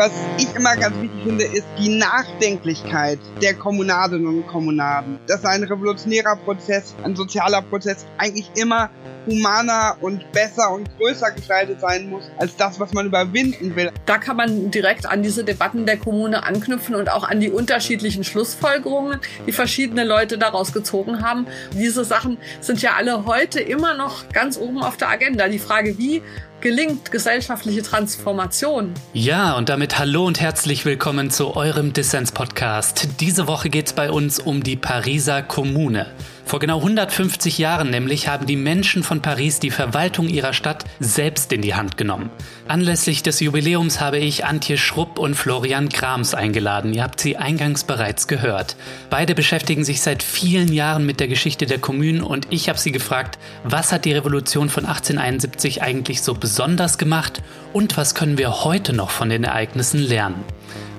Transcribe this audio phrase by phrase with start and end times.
[0.00, 5.18] Was ich immer ganz wichtig finde, ist die Nachdenklichkeit der Kommunadinnen und Kommunaden.
[5.26, 8.88] Dass ein revolutionärer Prozess, ein sozialer Prozess eigentlich immer
[9.26, 13.92] humaner und besser und größer gestaltet sein muss, als das, was man überwinden will.
[14.06, 18.24] Da kann man direkt an diese Debatten der Kommune anknüpfen und auch an die unterschiedlichen
[18.24, 21.46] Schlussfolgerungen, die verschiedene Leute daraus gezogen haben.
[21.74, 25.46] Diese Sachen sind ja alle heute immer noch ganz oben auf der Agenda.
[25.48, 26.22] Die Frage, wie
[26.60, 28.92] gelingt gesellschaftliche Transformation.
[29.12, 33.08] Ja, und damit hallo und herzlich willkommen zu eurem Dissens-Podcast.
[33.20, 36.06] Diese Woche geht es bei uns um die Pariser Kommune.
[36.50, 41.52] Vor genau 150 Jahren nämlich haben die Menschen von Paris die Verwaltung ihrer Stadt selbst
[41.52, 42.28] in die Hand genommen.
[42.66, 46.92] Anlässlich des Jubiläums habe ich Antje Schrupp und Florian Grams eingeladen.
[46.92, 48.74] Ihr habt sie eingangs bereits gehört.
[49.10, 52.90] Beide beschäftigen sich seit vielen Jahren mit der Geschichte der Kommunen und ich habe sie
[52.90, 58.64] gefragt, was hat die Revolution von 1871 eigentlich so besonders gemacht und was können wir
[58.64, 60.42] heute noch von den Ereignissen lernen.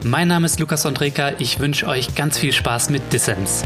[0.06, 3.64] Mein Name ist Lukas Andreka, ich wünsche euch ganz viel Spaß mit Dissens.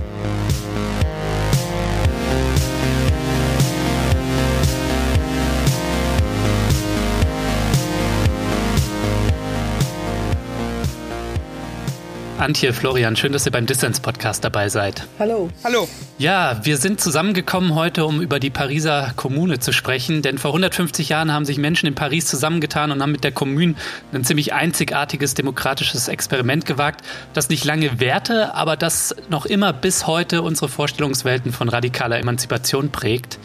[12.38, 15.08] Antje, Florian, schön, dass ihr beim Dissens-Podcast dabei seid.
[15.20, 15.50] Hallo.
[15.64, 15.88] Hallo.
[16.18, 21.08] Ja, wir sind zusammengekommen heute, um über die Pariser Kommune zu sprechen, denn vor 150
[21.08, 23.76] Jahren haben sich Menschen in Paris zusammengetan und haben mit der Kommune
[24.12, 30.06] ein ziemlich einzigartiges demokratisches Experiment gewagt, das nicht lange währte, aber das noch immer bis
[30.06, 33.40] heute unsere Vorstellungswelten von radikaler Emanzipation prägt.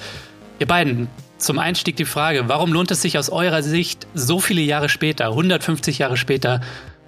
[0.58, 4.60] Ihr beiden, zum Einstieg die Frage, warum lohnt es sich aus eurer Sicht so viele
[4.60, 6.60] Jahre später, 150 Jahre später,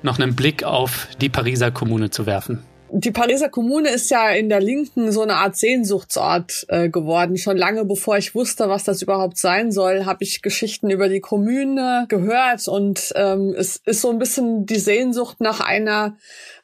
[0.05, 2.65] noch einen Blick auf die Pariser Kommune zu werfen.
[2.95, 7.39] Die Pariser Kommune ist ja in der Linken so eine Art Sehnsuchtsort äh, geworden.
[7.39, 11.21] Schon lange bevor ich wusste, was das überhaupt sein soll, habe ich Geschichten über die
[11.21, 16.19] Kommune gehört und ähm, es ist so ein bisschen die Sehnsucht nach einer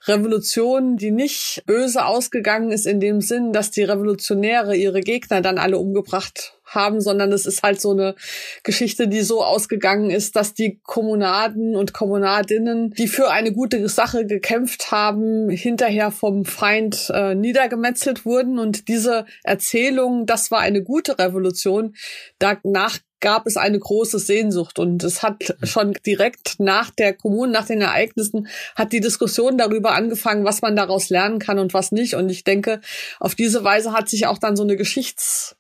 [0.07, 5.57] Revolution, die nicht böse ausgegangen ist in dem Sinn, dass die Revolutionäre ihre Gegner dann
[5.57, 8.15] alle umgebracht haben, sondern es ist halt so eine
[8.63, 14.27] Geschichte, die so ausgegangen ist, dass die Kommunaden und Kommunadinnen, die für eine gute Sache
[14.27, 18.59] gekämpft haben, hinterher vom Feind äh, niedergemetzelt wurden.
[18.59, 21.95] Und diese Erzählung, das war eine gute Revolution,
[22.39, 27.67] danach gab es eine große Sehnsucht und es hat schon direkt nach der Kommune, nach
[27.67, 32.15] den Ereignissen, hat die Diskussion darüber angefangen, was man daraus lernen kann und was nicht.
[32.15, 32.81] Und ich denke,
[33.19, 34.77] auf diese Weise hat sich auch dann so eine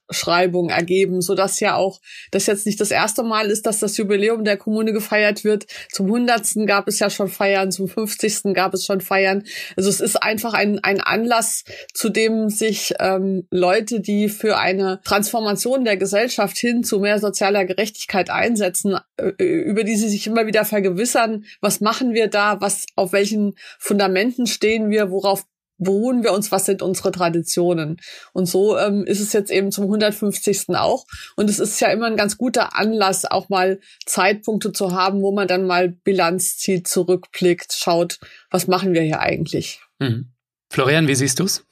[0.08, 3.96] Geschichtsschreibung ergeben, so dass ja auch das jetzt nicht das erste Mal ist, dass das
[3.96, 5.66] Jubiläum der Kommune gefeiert wird.
[5.92, 9.44] Zum hundertsten gab es ja schon Feiern, zum fünfzigsten gab es schon Feiern.
[9.76, 11.64] Also es ist einfach ein, ein Anlass,
[11.94, 17.64] zu dem sich ähm, Leute, die für eine Transformation der Gesellschaft hin zu mehr sozialer
[17.64, 22.86] Gerechtigkeit einsetzen, äh, über die sie sich immer wieder vergewissern, was machen wir da, was,
[22.96, 25.44] auf welchen Fundamenten stehen wir, worauf
[25.78, 28.00] beruhen wir uns, was sind unsere Traditionen.
[28.32, 30.70] Und so ähm, ist es jetzt eben zum 150.
[30.70, 31.06] auch.
[31.36, 35.32] Und es ist ja immer ein ganz guter Anlass, auch mal Zeitpunkte zu haben, wo
[35.32, 38.18] man dann mal Bilanz zieht, zurückblickt, schaut,
[38.50, 39.80] was machen wir hier eigentlich.
[39.98, 40.32] Mhm.
[40.70, 41.64] Florian, wie siehst du's?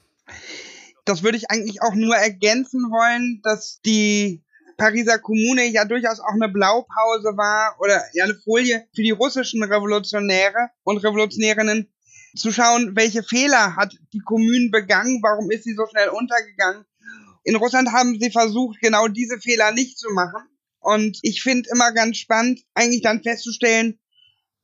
[1.04, 4.42] Das würde ich eigentlich auch nur ergänzen wollen, dass die
[4.76, 9.62] Pariser Kommune ja durchaus auch eine Blaupause war oder ja eine Folie für die russischen
[9.62, 11.88] Revolutionäre und Revolutionärinnen,
[12.36, 16.84] zu schauen, welche Fehler hat die Kommune begangen, warum ist sie so schnell untergegangen.
[17.44, 20.42] In Russland haben sie versucht, genau diese Fehler nicht zu machen.
[20.80, 23.98] Und ich finde immer ganz spannend, eigentlich dann festzustellen,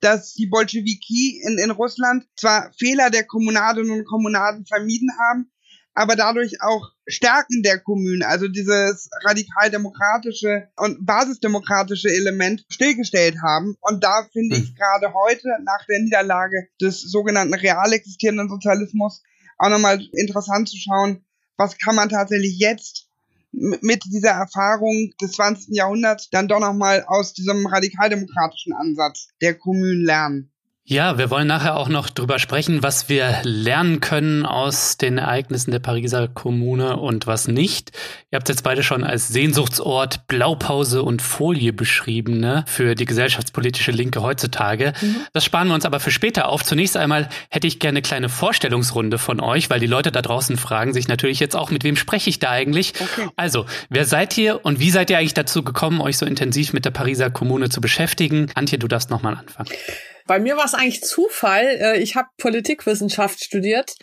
[0.00, 5.50] dass die Bolschewiki in, in Russland zwar Fehler der Kommunadinnen und Kommunaden vermieden haben,
[5.94, 13.76] aber dadurch auch Stärken der Kommune, also dieses radikal-demokratische und basisdemokratische Element stillgestellt haben.
[13.80, 14.74] Und da finde ich hm.
[14.74, 19.22] gerade heute, nach der Niederlage des sogenannten real existierenden Sozialismus,
[19.58, 21.24] auch nochmal interessant zu schauen,
[21.56, 23.08] was kann man tatsächlich jetzt
[23.52, 25.76] mit dieser Erfahrung des 20.
[25.76, 30.51] Jahrhunderts dann doch nochmal aus diesem radikaldemokratischen Ansatz der Kommunen lernen.
[30.84, 35.70] Ja, wir wollen nachher auch noch drüber sprechen, was wir lernen können aus den Ereignissen
[35.70, 37.92] der Pariser Kommune und was nicht.
[38.32, 43.92] Ihr habt jetzt beide schon als Sehnsuchtsort Blaupause und Folie beschrieben, ne, für die gesellschaftspolitische
[43.92, 44.92] Linke heutzutage.
[45.00, 45.16] Mhm.
[45.32, 46.64] Das sparen wir uns aber für später auf.
[46.64, 50.56] Zunächst einmal hätte ich gerne eine kleine Vorstellungsrunde von euch, weil die Leute da draußen
[50.56, 52.94] fragen sich natürlich jetzt auch, mit wem spreche ich da eigentlich?
[52.98, 53.28] Okay.
[53.36, 56.84] Also, wer seid ihr und wie seid ihr eigentlich dazu gekommen, euch so intensiv mit
[56.84, 58.50] der Pariser Kommune zu beschäftigen?
[58.56, 59.70] Antje, du darfst nochmal anfangen.
[60.26, 61.64] Bei mir war es eigentlich Zufall.
[61.64, 63.94] Äh, ich habe Politikwissenschaft studiert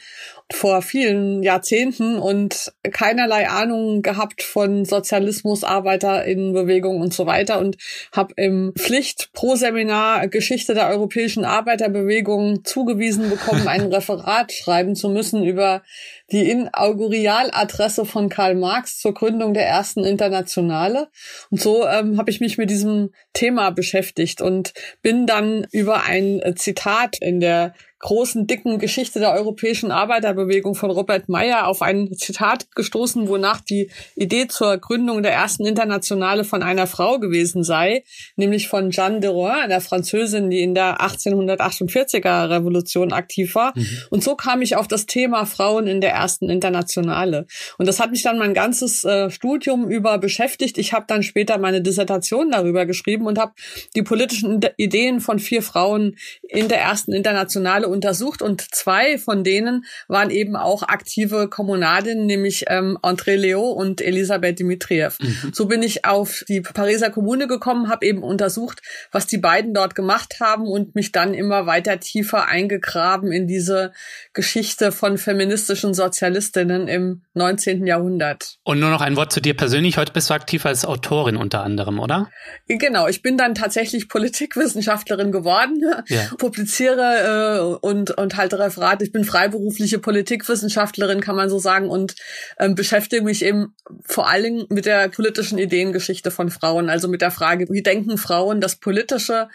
[0.51, 7.77] vor vielen Jahrzehnten und keinerlei Ahnung gehabt von Sozialismus, Arbeiterinnenbewegung und so weiter und
[8.11, 15.09] habe im Pflicht pro Seminar Geschichte der europäischen Arbeiterbewegung zugewiesen bekommen, ein Referat schreiben zu
[15.09, 15.83] müssen über
[16.31, 21.09] die Inaugurialadresse von Karl Marx zur Gründung der ersten Internationale.
[21.51, 26.41] Und so ähm, habe ich mich mit diesem Thema beschäftigt und bin dann über ein
[26.55, 32.73] Zitat in der großen, dicken Geschichte der europäischen Arbeiterbewegung von Robert Meyer auf ein Zitat
[32.75, 38.03] gestoßen, wonach die Idee zur Gründung der ersten Internationale von einer Frau gewesen sei,
[38.37, 43.73] nämlich von Jeanne de Rouen, einer Französin, die in der 1848er Revolution aktiv war.
[43.75, 43.87] Mhm.
[44.09, 47.47] Und so kam ich auf das Thema Frauen in der ersten Internationale.
[47.77, 50.77] Und das hat mich dann mein ganzes äh, Studium über beschäftigt.
[50.77, 53.51] Ich habe dann später meine Dissertation darüber geschrieben und habe
[53.95, 59.85] die politischen Ideen von vier Frauen in der ersten Internationale untersucht und zwei von denen
[60.07, 65.17] waren eben auch aktive Kommunadinnen, nämlich ähm, André Leo und Elisabeth Dimitriev.
[65.19, 65.51] Mhm.
[65.53, 68.81] So bin ich auf die Pariser Kommune gekommen, habe eben untersucht,
[69.11, 73.91] was die beiden dort gemacht haben und mich dann immer weiter tiefer eingegraben in diese
[74.33, 77.85] Geschichte von feministischen Sozialistinnen im 19.
[77.87, 78.57] Jahrhundert.
[78.63, 79.97] Und nur noch ein Wort zu dir persönlich.
[79.97, 82.29] Heute bist du aktiv als Autorin unter anderem, oder?
[82.67, 86.21] Genau, ich bin dann tatsächlich Politikwissenschaftlerin geworden, ja.
[86.37, 89.01] publiziere äh, und, und halte Referat.
[89.01, 92.15] Ich bin freiberufliche Politikwissenschaftlerin, kann man so sagen, und
[92.59, 97.21] ähm, beschäftige mich eben vor allen Dingen mit der politischen Ideengeschichte von Frauen, also mit
[97.21, 99.49] der Frage, wie denken Frauen das Politische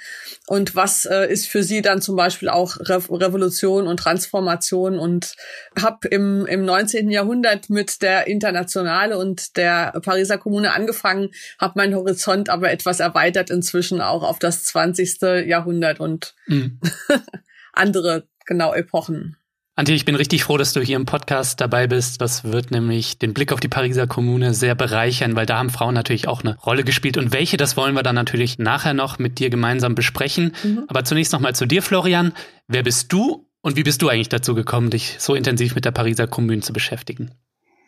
[0.46, 5.34] und was äh, ist für sie dann zum Beispiel auch Re Revolution und Transformation und
[5.80, 7.10] habe im, im 19.
[7.10, 13.50] Jahrhundert mit der Internationale und der Pariser Kommune angefangen, habe meinen Horizont aber etwas erweitert
[13.50, 15.20] inzwischen auch auf das 20.
[15.46, 16.80] Jahrhundert und mhm.
[17.76, 19.36] andere genau Epochen.
[19.76, 22.20] Antje, ich bin richtig froh, dass du hier im Podcast dabei bist.
[22.20, 25.94] Das wird nämlich den Blick auf die Pariser Kommune sehr bereichern, weil da haben Frauen
[25.94, 27.16] natürlich auch eine Rolle gespielt.
[27.16, 30.54] Und welche, das wollen wir dann natürlich nachher noch mit dir gemeinsam besprechen.
[30.62, 30.84] Mhm.
[30.86, 32.34] Aber zunächst nochmal zu dir, Florian.
[32.68, 35.90] Wer bist du und wie bist du eigentlich dazu gekommen, dich so intensiv mit der
[35.90, 37.32] Pariser Kommune zu beschäftigen?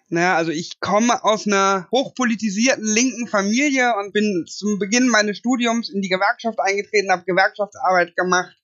[0.09, 5.89] Naja, also ich komme aus einer hochpolitisierten linken Familie und bin zum Beginn meines Studiums
[5.89, 8.57] in die Gewerkschaft eingetreten, habe Gewerkschaftsarbeit gemacht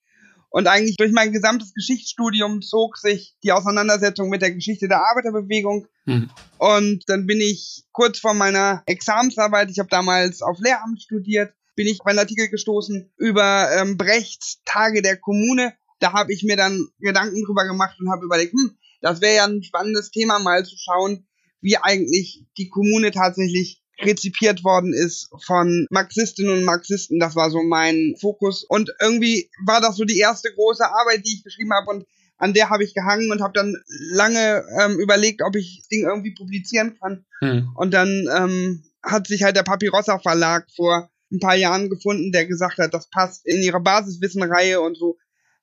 [0.53, 5.87] und eigentlich durch mein gesamtes Geschichtsstudium zog sich die Auseinandersetzung mit der Geschichte der Arbeiterbewegung.
[6.05, 6.31] Mhm.
[6.59, 11.87] Und dann bin ich kurz vor meiner Examensarbeit, ich habe damals auf Lehramt studiert, bin
[11.87, 15.73] ich auf einen Artikel gestoßen über ähm, Brechts Tage der Kommune.
[16.01, 19.45] Da habe ich mir dann Gedanken drüber gemacht und habe überlegt, hm, das wäre ja
[19.47, 21.27] ein spannendes Thema mal zu schauen,
[21.63, 27.21] wie eigentlich die Kommune tatsächlich rezipiert worden ist von Marxistinnen und Marxisten.
[27.21, 28.65] Das war so mein Fokus.
[28.65, 32.06] Und irgendwie war das so die erste große Arbeit, die ich geschrieben habe und
[32.39, 33.77] an der habe ich gehangen und habe dann
[34.15, 37.25] lange ähm, überlegt, ob ich das Ding irgendwie publizieren kann.
[37.39, 37.71] Hm.
[37.77, 42.47] Und dann ähm, hat sich halt der Papyrossa Verlag vor ein paar Jahren gefunden, der
[42.47, 45.19] gesagt hat, das passt in ihre Basiswissenreihe und so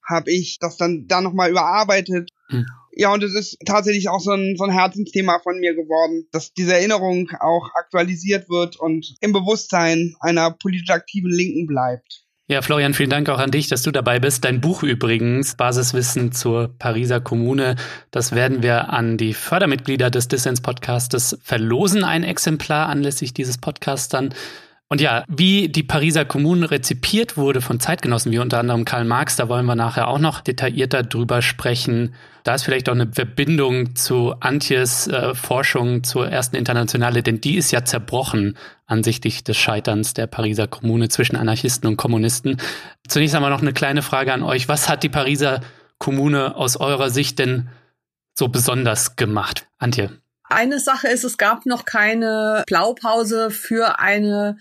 [0.08, 2.30] habe ich das dann da nochmal überarbeitet.
[2.48, 2.66] Hm.
[2.92, 6.54] Ja, und es ist tatsächlich auch so ein, so ein Herzensthema von mir geworden, dass
[6.54, 12.26] diese Erinnerung auch aktualisiert wird und im Bewusstsein einer politisch aktiven Linken bleibt.
[12.52, 14.44] Ja, Florian, vielen Dank auch an dich, dass du dabei bist.
[14.44, 17.76] Dein Buch übrigens, Basiswissen zur Pariser Kommune,
[18.10, 24.34] das werden wir an die Fördermitglieder des Dissens-Podcastes verlosen, ein Exemplar anlässlich dieses Podcasts dann.
[24.92, 29.36] Und ja, wie die Pariser Kommune rezipiert wurde von Zeitgenossen wie unter anderem Karl Marx,
[29.36, 32.16] da wollen wir nachher auch noch detaillierter drüber sprechen.
[32.44, 37.56] Da ist vielleicht auch eine Verbindung zu Antjes äh, Forschung zur ersten Internationale, denn die
[37.56, 42.58] ist ja zerbrochen ansichtlich des Scheiterns der Pariser Kommune zwischen Anarchisten und Kommunisten.
[43.08, 44.68] Zunächst einmal noch eine kleine Frage an euch.
[44.69, 45.62] Was hat die Pariser
[46.00, 47.69] Kommune aus eurer Sicht denn
[48.34, 49.68] so besonders gemacht?
[49.78, 50.10] Antje.
[50.50, 54.58] Eine Sache ist, es gab noch keine Blaupause für eine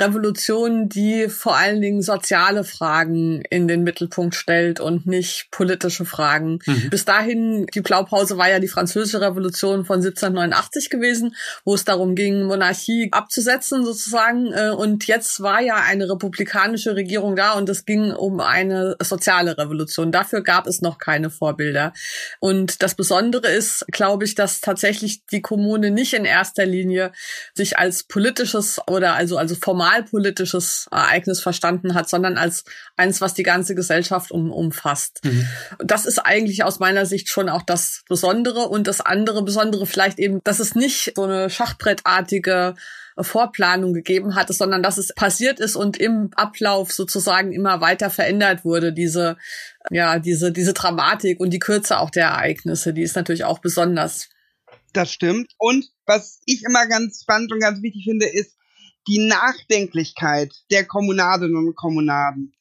[0.00, 6.58] Revolution, die vor allen Dingen soziale Fragen in den Mittelpunkt stellt und nicht politische Fragen.
[6.66, 6.90] Mhm.
[6.90, 12.14] Bis dahin, die Blaupause war ja die französische Revolution von 1789 gewesen, wo es darum
[12.14, 14.52] ging, Monarchie abzusetzen sozusagen.
[14.52, 19.58] Äh, und jetzt war ja eine republikanische Regierung da und es ging um eine soziale
[19.58, 20.12] Revolution.
[20.12, 21.92] Dafür gab es noch keine Vorbilder.
[22.40, 27.12] Und das Besondere ist, glaube ich, dass tatsächlich die Kommune nicht in erster Linie
[27.54, 32.64] sich als politisches oder also, also formal nationalpolitisches Ereignis verstanden hat, sondern als
[32.96, 35.20] eins, was die ganze Gesellschaft um, umfasst.
[35.24, 35.46] Mhm.
[35.78, 40.18] Das ist eigentlich aus meiner Sicht schon auch das Besondere und das andere Besondere vielleicht
[40.18, 42.74] eben, dass es nicht so eine schachbrettartige
[43.18, 48.64] Vorplanung gegeben hatte, sondern dass es passiert ist und im Ablauf sozusagen immer weiter verändert
[48.64, 49.36] wurde, diese,
[49.90, 54.30] ja, diese, diese Dramatik und die Kürze auch der Ereignisse, die ist natürlich auch besonders.
[54.92, 55.52] Das stimmt.
[55.58, 58.56] Und was ich immer ganz spannend und ganz wichtig finde, ist
[59.08, 62.54] die Nachdenklichkeit der Kommunadinnen und Kommunaden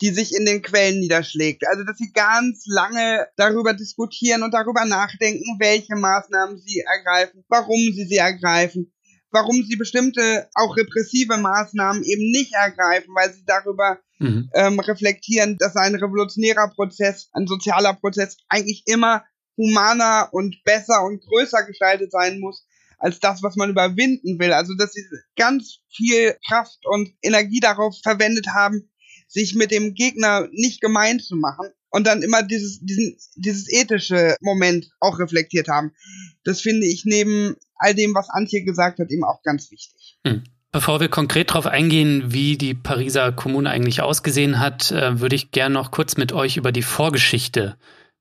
[0.00, 1.66] die sich in den Quellen niederschlägt.
[1.68, 7.78] Also, dass sie ganz lange darüber diskutieren und darüber nachdenken, welche Maßnahmen sie ergreifen, warum
[7.92, 8.92] sie sie ergreifen,
[9.30, 14.50] warum sie bestimmte auch repressive Maßnahmen eben nicht ergreifen, weil sie darüber mhm.
[14.54, 19.24] ähm, reflektieren, dass ein revolutionärer Prozess, ein sozialer Prozess eigentlich immer
[19.56, 22.66] humaner und besser und größer gestaltet sein muss
[23.04, 24.54] als das, was man überwinden will.
[24.54, 25.04] Also, dass sie
[25.36, 28.90] ganz viel Kraft und Energie darauf verwendet haben,
[29.28, 34.36] sich mit dem Gegner nicht gemein zu machen und dann immer dieses, diesen, dieses ethische
[34.40, 35.92] Moment auch reflektiert haben.
[36.44, 40.16] Das finde ich neben all dem, was Antje gesagt hat, eben auch ganz wichtig.
[40.26, 40.42] Hm.
[40.72, 45.50] Bevor wir konkret darauf eingehen, wie die Pariser Kommune eigentlich ausgesehen hat, äh, würde ich
[45.50, 47.76] gerne noch kurz mit euch über die Vorgeschichte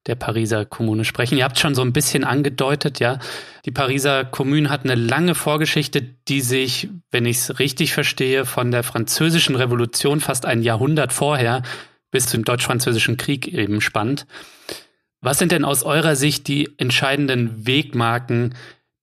[0.07, 1.37] der Pariser Kommune sprechen.
[1.37, 3.19] Ihr habt schon so ein bisschen angedeutet, ja.
[3.65, 8.71] Die Pariser Kommune hat eine lange Vorgeschichte, die sich, wenn ich es richtig verstehe, von
[8.71, 11.63] der französischen Revolution fast ein Jahrhundert vorher
[12.11, 14.27] bis zum deutsch-französischen Krieg eben spannt.
[15.21, 18.55] Was sind denn aus eurer Sicht die entscheidenden Wegmarken,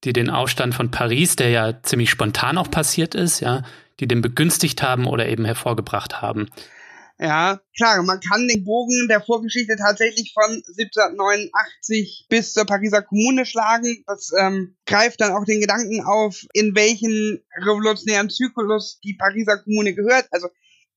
[0.03, 3.63] die den Aufstand von Paris, der ja ziemlich spontan auch passiert ist, ja,
[3.99, 6.47] die den begünstigt haben oder eben hervorgebracht haben?
[7.23, 13.45] Ja, klar, man kann den Bogen der Vorgeschichte tatsächlich von 1789 bis zur Pariser Kommune
[13.45, 14.03] schlagen.
[14.07, 19.93] Das ähm, greift dann auch den Gedanken auf, in welchen revolutionären Zyklus die Pariser Kommune
[19.93, 20.29] gehört.
[20.31, 20.47] Also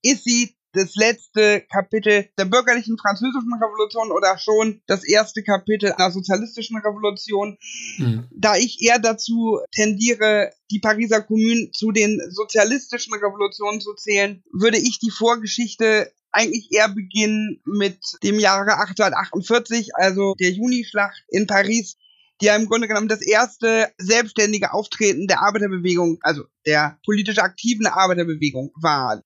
[0.01, 6.11] ist sie das letzte Kapitel der bürgerlichen französischen Revolution oder schon das erste Kapitel einer
[6.11, 7.57] sozialistischen Revolution.
[7.99, 8.29] Mhm.
[8.33, 14.79] Da ich eher dazu tendiere, die Pariser Kommune zu den sozialistischen Revolutionen zu zählen, würde
[14.79, 21.97] ich die Vorgeschichte eigentlich eher beginnen mit dem Jahre 1848, also der Junischlacht in Paris,
[22.41, 27.87] die ja im Grunde genommen das erste selbstständige Auftreten der Arbeiterbewegung, also der politisch aktiven
[27.87, 29.23] Arbeiterbewegung war.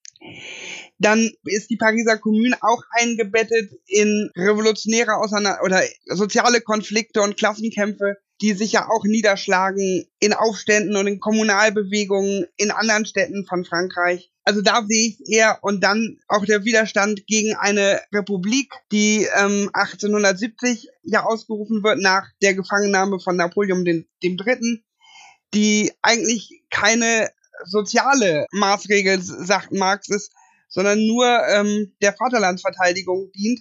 [0.98, 8.16] Dann ist die Pariser Kommune auch eingebettet in revolutionäre Auseinander oder soziale Konflikte und Klassenkämpfe,
[8.40, 14.30] die sich ja auch niederschlagen in Aufständen und in Kommunalbewegungen in anderen Städten von Frankreich.
[14.44, 19.70] Also da sehe ich eher und dann auch der Widerstand gegen eine Republik, die ähm,
[19.72, 24.84] 1870 ja ausgerufen wird nach der Gefangennahme von Napoleon dem, dem Dritten,
[25.54, 27.30] die eigentlich keine
[27.64, 30.32] soziale Maßregel, sagt Marx, ist,
[30.68, 33.60] sondern nur ähm, der Vaterlandsverteidigung dient.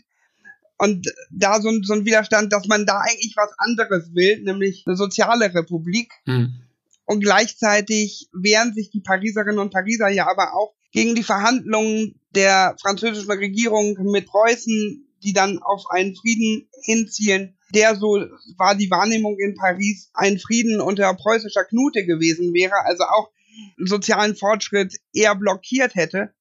[0.78, 4.96] Und da so, so ein Widerstand, dass man da eigentlich was anderes will, nämlich eine
[4.96, 6.12] soziale Republik.
[6.26, 6.62] Mhm.
[7.06, 12.76] Und gleichzeitig wehren sich die Pariserinnen und Pariser ja aber auch gegen die Verhandlungen der
[12.82, 18.20] französischen Regierung mit Preußen, die dann auf einen Frieden hinzielen, der so
[18.58, 23.30] war die Wahrnehmung in Paris ein Frieden unter preußischer Knute gewesen wäre, also auch
[23.78, 26.34] sozialen Fortschritt eher blockiert hätte.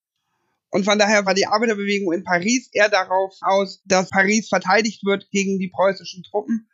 [0.77, 5.27] Und von daher war die Arbeiterbewegung in Paris eher darauf aus, dass Paris verteidigt wird
[5.31, 6.69] gegen die preußischen Truppen.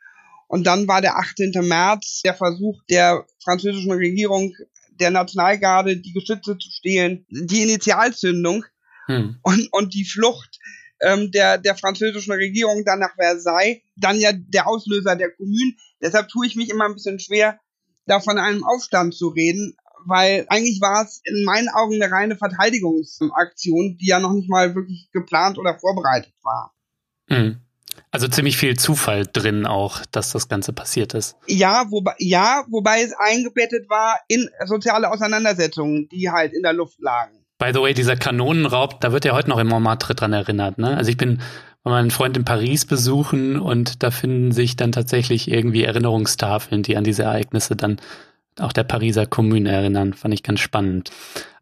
[0.49, 1.53] Und dann war der 18.
[1.61, 4.53] März der Versuch der französischen Regierung,
[4.99, 8.65] der Nationalgarde die Geschütze zu stehlen, die Initialzündung
[9.05, 9.37] hm.
[9.41, 10.59] und, und die Flucht
[10.99, 15.75] ähm, der, der französischen Regierung dann nach Versailles, dann ja der Auslöser der Kommune.
[16.01, 17.57] Deshalb tue ich mich immer ein bisschen schwer,
[18.05, 22.35] da von einem Aufstand zu reden weil eigentlich war es in meinen Augen eine reine
[22.35, 26.73] Verteidigungsaktion, die ja noch nicht mal wirklich geplant oder vorbereitet war.
[27.29, 27.61] Mhm.
[28.11, 31.35] Also ziemlich viel Zufall drin auch, dass das Ganze passiert ist.
[31.47, 36.99] Ja, wobei, ja, wobei es eingebettet war in soziale Auseinandersetzungen, die halt in der Luft
[36.99, 37.43] lagen.
[37.57, 40.77] By the way, dieser Kanonenraub, da wird ja heute noch im Montmartre dran erinnert.
[40.77, 40.95] Ne?
[40.95, 41.41] Also ich bin
[41.83, 46.97] bei meinem Freund in Paris besuchen und da finden sich dann tatsächlich irgendwie Erinnerungstafeln, die
[46.97, 47.99] an diese Ereignisse dann
[48.59, 50.13] auch der Pariser Kommune erinnern.
[50.13, 51.11] Fand ich ganz spannend.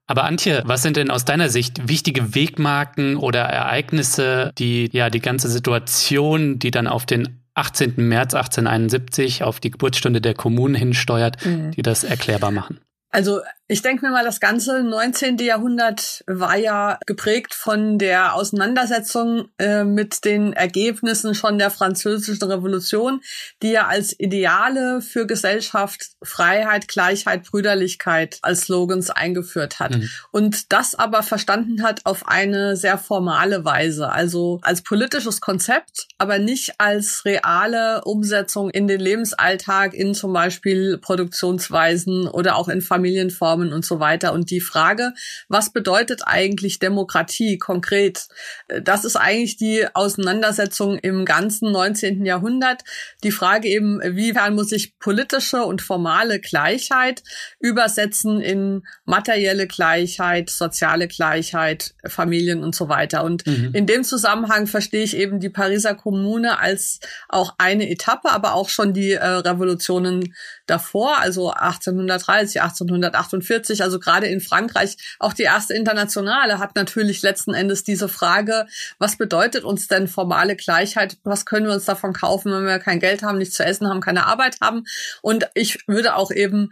[0.08, 5.22] Aber Antje, was sind denn aus deiner Sicht wichtige Wegmarken oder Ereignisse, die ja die
[5.22, 7.94] ganze Situation, die dann auf den 18.
[7.98, 11.72] März 1871 auf die Geburtsstunde der Kommunen hinsteuert, mhm.
[11.72, 12.80] die das erklärbar machen?
[13.10, 15.38] Also ich denke mir mal, das ganze 19.
[15.38, 23.22] Jahrhundert war ja geprägt von der Auseinandersetzung äh, mit den Ergebnissen schon der französischen Revolution,
[23.64, 29.92] die ja als Ideale für Gesellschaft Freiheit, Gleichheit, Brüderlichkeit als Slogans eingeführt hat.
[29.92, 30.10] Mhm.
[30.32, 36.40] Und das aber verstanden hat auf eine sehr formale Weise, also als politisches Konzept, aber
[36.40, 43.61] nicht als reale Umsetzung in den Lebensalltag, in zum Beispiel Produktionsweisen oder auch in Familienformen
[43.62, 44.34] bekommen und so weiter.
[44.34, 45.14] Und die Frage,
[45.48, 48.28] was bedeutet eigentlich Demokratie konkret?
[48.84, 52.26] Das ist eigentlich die Auseinandersetzung im ganzen 19.
[52.26, 52.84] Jahrhundert.
[53.24, 57.22] Die Frage eben, wie muss sich politische und formale Gleichheit
[57.60, 63.24] übersetzen in materielle Gleichheit, soziale Gleichheit, Familien und so weiter.
[63.24, 63.72] Und mhm.
[63.74, 67.00] in dem Zusammenhang verstehe ich eben die Pariser Kommune als
[67.30, 70.34] auch eine Etappe, aber auch schon die äh, Revolutionen
[70.66, 73.51] davor, also 1830, 1848,
[73.82, 78.66] also gerade in Frankreich, auch die erste Internationale hat natürlich letzten Endes diese Frage,
[79.00, 81.18] was bedeutet uns denn formale Gleichheit?
[81.24, 84.02] Was können wir uns davon kaufen, wenn wir kein Geld haben, nichts zu essen haben,
[84.02, 84.86] keine Arbeit haben?
[85.22, 86.72] Und ich würde auch eben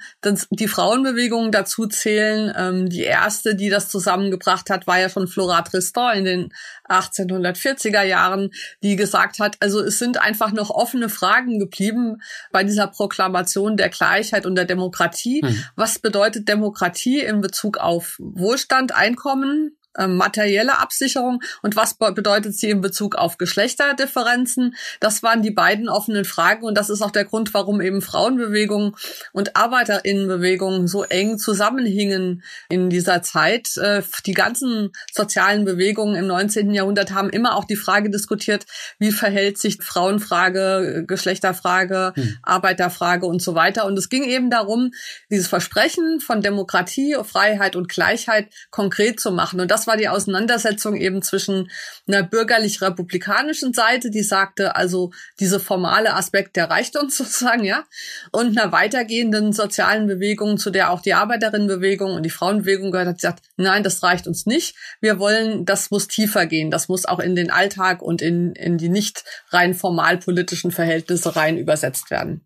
[0.50, 2.54] die Frauenbewegung dazu zählen.
[2.56, 6.54] Ähm, die erste, die das zusammengebracht hat, war ja schon Flora Tristan in den
[6.89, 8.51] 1840er Jahren,
[8.84, 12.17] die gesagt hat, also es sind einfach noch offene Fragen geblieben
[12.51, 15.41] bei dieser Proklamation der Gleichheit und der Demokratie.
[15.43, 15.63] Hm.
[15.75, 22.81] Was bedeutet Demokratie in Bezug auf Wohlstand, Einkommen, materielle Absicherung und was bedeutet sie in
[22.81, 24.75] Bezug auf Geschlechterdifferenzen?
[25.00, 28.96] Das waren die beiden offenen Fragen und das ist auch der Grund, warum eben Frauenbewegungen
[29.34, 33.77] und Arbeiterinnenbewegungen so eng zusammenhingen in dieser Zeit.
[33.77, 36.72] Äh, die ganzen sozialen Bewegungen im 19.
[36.74, 38.65] Jahrhundert haben immer auch die Frage diskutiert,
[39.00, 42.38] wie verhält sich Frauenfrage, Geschlechterfrage, hm.
[42.43, 43.86] Arbeiterfrage und so weiter.
[43.86, 44.91] Und es ging eben darum,
[45.29, 49.60] dieses Versprechen von Demokratie, Freiheit und Gleichheit konkret zu machen.
[49.60, 51.72] Und das das war die Auseinandersetzung eben zwischen
[52.06, 57.86] einer bürgerlich-republikanischen Seite, die sagte, also diese formale Aspekt, der reicht uns sozusagen, ja,
[58.34, 63.18] und einer weitergehenden sozialen Bewegung, zu der auch die Arbeiterinnenbewegung und die Frauenbewegung gehört hat,
[63.18, 64.76] die sagt, nein, das reicht uns nicht.
[65.00, 66.72] Wir wollen, das muss tiefer gehen.
[66.72, 71.38] Das muss auch in den Alltag und in, in die nicht rein formal politischen Verhältnisse
[71.38, 72.46] rein übersetzt werden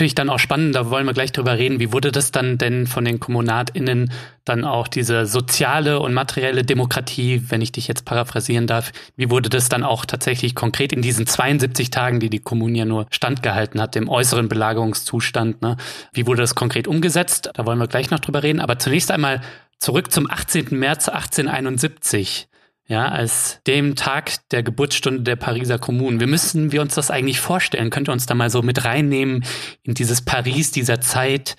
[0.00, 1.78] natürlich dann auch spannend, da wollen wir gleich drüber reden.
[1.78, 4.10] Wie wurde das dann denn von den KommunatInnen
[4.46, 9.50] dann auch diese soziale und materielle Demokratie, wenn ich dich jetzt paraphrasieren darf, wie wurde
[9.50, 13.78] das dann auch tatsächlich konkret in diesen 72 Tagen, die die Kommune ja nur standgehalten
[13.78, 15.76] hat, im äußeren Belagerungszustand, ne?
[16.14, 17.50] Wie wurde das konkret umgesetzt?
[17.52, 18.60] Da wollen wir gleich noch drüber reden.
[18.60, 19.42] Aber zunächst einmal
[19.78, 20.68] zurück zum 18.
[20.70, 22.48] März 1871
[22.90, 26.18] ja, als dem Tag der Geburtsstunde der Pariser Kommune.
[26.18, 27.88] Wie müssen wir uns das eigentlich vorstellen?
[27.88, 29.44] Könnt ihr uns da mal so mit reinnehmen
[29.84, 31.54] in dieses Paris dieser Zeit?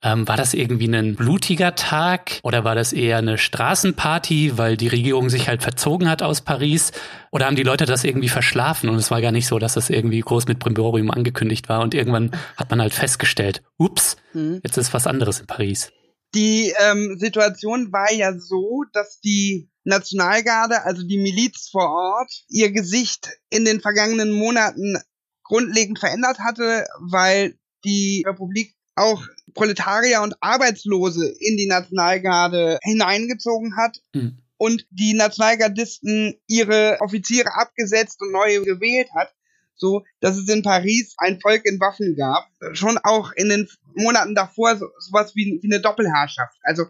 [0.00, 4.86] Ähm, war das irgendwie ein blutiger Tag oder war das eher eine Straßenparty, weil die
[4.86, 6.92] Regierung sich halt verzogen hat aus Paris?
[7.32, 9.90] Oder haben die Leute das irgendwie verschlafen und es war gar nicht so, dass das
[9.90, 14.60] irgendwie groß mit Brimborium angekündigt war und irgendwann hat man halt festgestellt, ups, hm.
[14.62, 15.90] jetzt ist was anderes in Paris.
[16.34, 22.72] Die ähm, Situation war ja so, dass die Nationalgarde, also die Miliz vor Ort, ihr
[22.72, 24.98] Gesicht in den vergangenen Monaten
[25.44, 29.22] grundlegend verändert hatte, weil die Republik auch
[29.54, 34.00] Proletarier und Arbeitslose in die Nationalgarde hineingezogen hat.
[34.12, 34.38] Mhm.
[34.58, 39.34] Und die Nationalgardisten ihre Offiziere abgesetzt und neue gewählt hat,
[39.76, 42.48] so dass es in Paris ein Volk in Waffen gab.
[42.72, 46.56] Schon auch in den Monaten davor so, sowas wie, wie eine Doppelherrschaft.
[46.62, 46.84] Also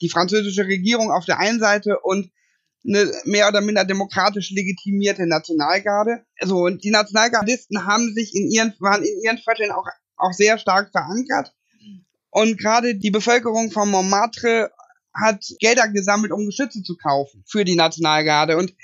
[0.00, 2.30] die französische Regierung auf der einen Seite und
[2.86, 6.24] eine mehr oder minder demokratisch legitimierte Nationalgarde.
[6.38, 10.58] Also und die Nationalgardisten haben sich in ihren waren in ihren Vierteln auch auch sehr
[10.58, 11.52] stark verankert
[12.30, 14.70] und gerade die Bevölkerung von Montmartre
[15.20, 18.56] hat Gelder gesammelt, um Geschütze zu kaufen für die Nationalgarde.
[18.56, 18.74] Und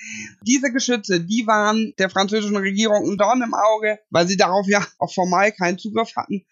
[0.42, 4.84] diese Geschütze, die waren der französischen Regierung ein Dorn im Auge, weil sie darauf ja
[4.98, 6.44] auch formal keinen Zugriff hatten.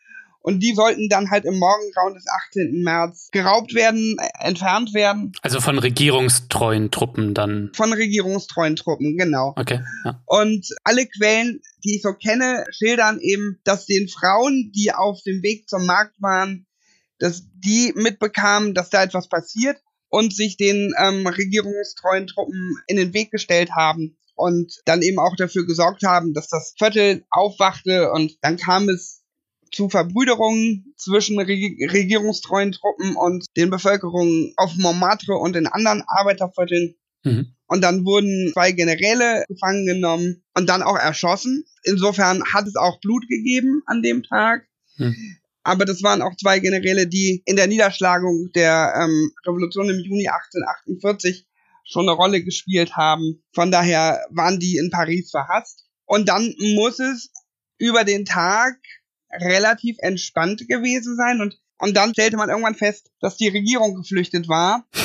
[0.43, 2.83] Und die sollten dann halt im Morgengrauen des 18.
[2.83, 5.33] März geraubt werden, entfernt werden.
[5.41, 7.71] Also von regierungstreuen Truppen dann.
[7.75, 9.55] Von regierungstreuen Truppen, genau.
[9.57, 9.81] Okay.
[10.05, 10.21] Ja.
[10.27, 15.43] Und alle Quellen, die ich so kenne, schildern eben, dass den Frauen, die auf dem
[15.43, 16.67] Weg zum Markt waren,
[17.23, 23.15] dass die mitbekamen, dass da etwas passiert und sich den ähm, regierungstreuen Truppen in den
[23.15, 28.37] Weg gestellt haben und dann eben auch dafür gesorgt haben, dass das Viertel aufwachte und
[28.43, 29.23] dann kam es
[29.71, 36.97] zu Verbrüderungen zwischen regierungstreuen Truppen und den Bevölkerungen auf Montmartre und in anderen Arbeitervierteln.
[37.25, 37.55] Mhm.
[37.67, 41.65] Und dann wurden zwei Generäle gefangen genommen und dann auch erschossen.
[41.85, 44.67] Insofern hat es auch Blut gegeben an dem Tag.
[44.99, 45.39] Mhm.
[45.65, 50.29] Aber das waren auch zwei Generäle, die in der Niederschlagung der ähm, Revolution im Juni
[50.29, 51.47] 1848
[51.85, 53.43] schon eine Rolle gespielt haben.
[53.55, 55.85] Von daher waren die in Paris verhasst.
[56.05, 57.31] Und dann muss es
[57.79, 58.77] über den Tag
[59.33, 64.49] relativ entspannt gewesen sein und und dann stellte man irgendwann fest, dass die Regierung geflüchtet
[64.49, 64.87] war.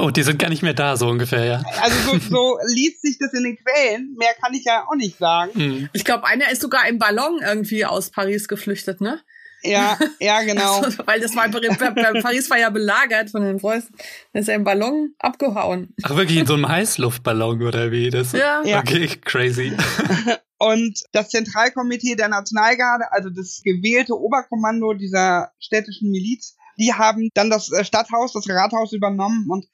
[0.00, 1.62] Oh, die sind gar nicht mehr da, so ungefähr, ja.
[1.80, 4.14] Also so, so liest sich das in den Quellen.
[4.16, 5.50] Mehr kann ich ja auch nicht sagen.
[5.54, 5.88] Mhm.
[5.92, 9.20] Ich glaube, einer ist sogar im Ballon irgendwie aus Paris geflüchtet, ne?
[9.62, 10.80] Ja, ja, genau.
[10.80, 13.90] Also, weil das war, Paris war ja belagert von den Preußen.
[14.32, 15.94] Da ist er im Ballon abgehauen.
[16.02, 18.10] Ach, wirklich in so einem Heißluftballon oder wie?
[18.10, 18.62] Das, ja.
[18.64, 19.72] Okay, crazy.
[20.58, 27.48] Und das Zentralkomitee der Nationalgarde, also das gewählte Oberkommando dieser städtischen Miliz, die haben dann
[27.48, 29.66] das äh, Stadthaus, das Rathaus übernommen und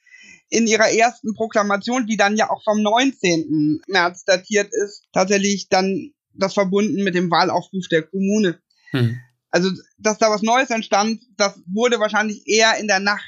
[0.50, 3.80] in ihrer ersten Proklamation, die dann ja auch vom 19.
[3.88, 8.60] März datiert ist, tatsächlich dann das verbunden mit dem Wahlaufruf der Kommune.
[8.90, 9.18] Hm.
[9.54, 13.22] Also, dass da was Neues entstand, das wurde wahrscheinlich eher in der Nacht,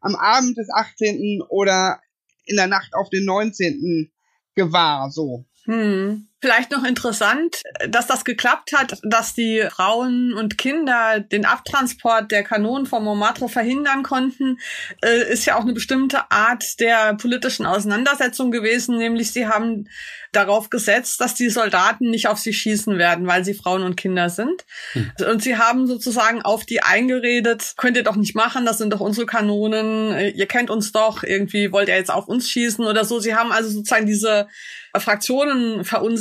[0.00, 1.42] am Abend des 18.
[1.50, 2.00] oder
[2.46, 4.10] in der Nacht auf den 19.
[4.54, 5.44] gewahr, so.
[5.66, 6.28] Hm.
[6.42, 12.42] Vielleicht noch interessant, dass das geklappt hat, dass die Frauen und Kinder den Abtransport der
[12.42, 14.58] Kanonen vom Montmartre verhindern konnten,
[15.02, 19.88] äh, ist ja auch eine bestimmte Art der politischen Auseinandersetzung gewesen, nämlich sie haben
[20.32, 24.28] darauf gesetzt, dass die Soldaten nicht auf sie schießen werden, weil sie Frauen und Kinder
[24.28, 24.66] sind.
[24.92, 25.10] Hm.
[25.30, 29.00] Und sie haben sozusagen auf die eingeredet, könnt ihr doch nicht machen, das sind doch
[29.00, 33.18] unsere Kanonen, ihr kennt uns doch, irgendwie wollt ihr jetzt auf uns schießen oder so.
[33.20, 34.48] Sie haben also sozusagen diese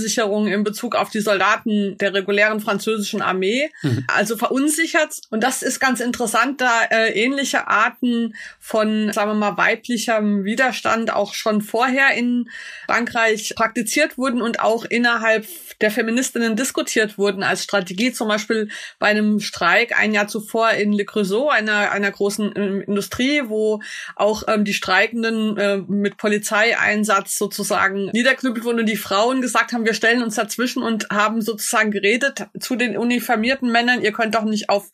[0.05, 4.05] Fraktionenverunsicherung in Bezug auf die Soldaten der regulären französischen Armee, mhm.
[4.07, 5.21] also verunsichert.
[5.29, 11.11] Und das ist ganz interessant, da äh, ähnliche Arten von, sagen wir mal, weiblichem Widerstand
[11.11, 12.49] auch schon vorher in
[12.85, 15.45] Frankreich praktiziert wurden und auch innerhalb
[15.81, 20.93] der Feministinnen diskutiert wurden als Strategie, zum Beispiel bei einem Streik ein Jahr zuvor in
[20.93, 23.81] Le Creusot, einer, einer großen äh, Industrie, wo
[24.15, 29.85] auch ähm, die Streikenden äh, mit Polizeieinsatz sozusagen niederknüppelt wurden und die Frauen gesagt haben,
[29.85, 34.43] wir stellen uns dazwischen und haben sozusagen geredet zu den uniformierten Männern, ihr könnt doch
[34.43, 34.91] nicht auf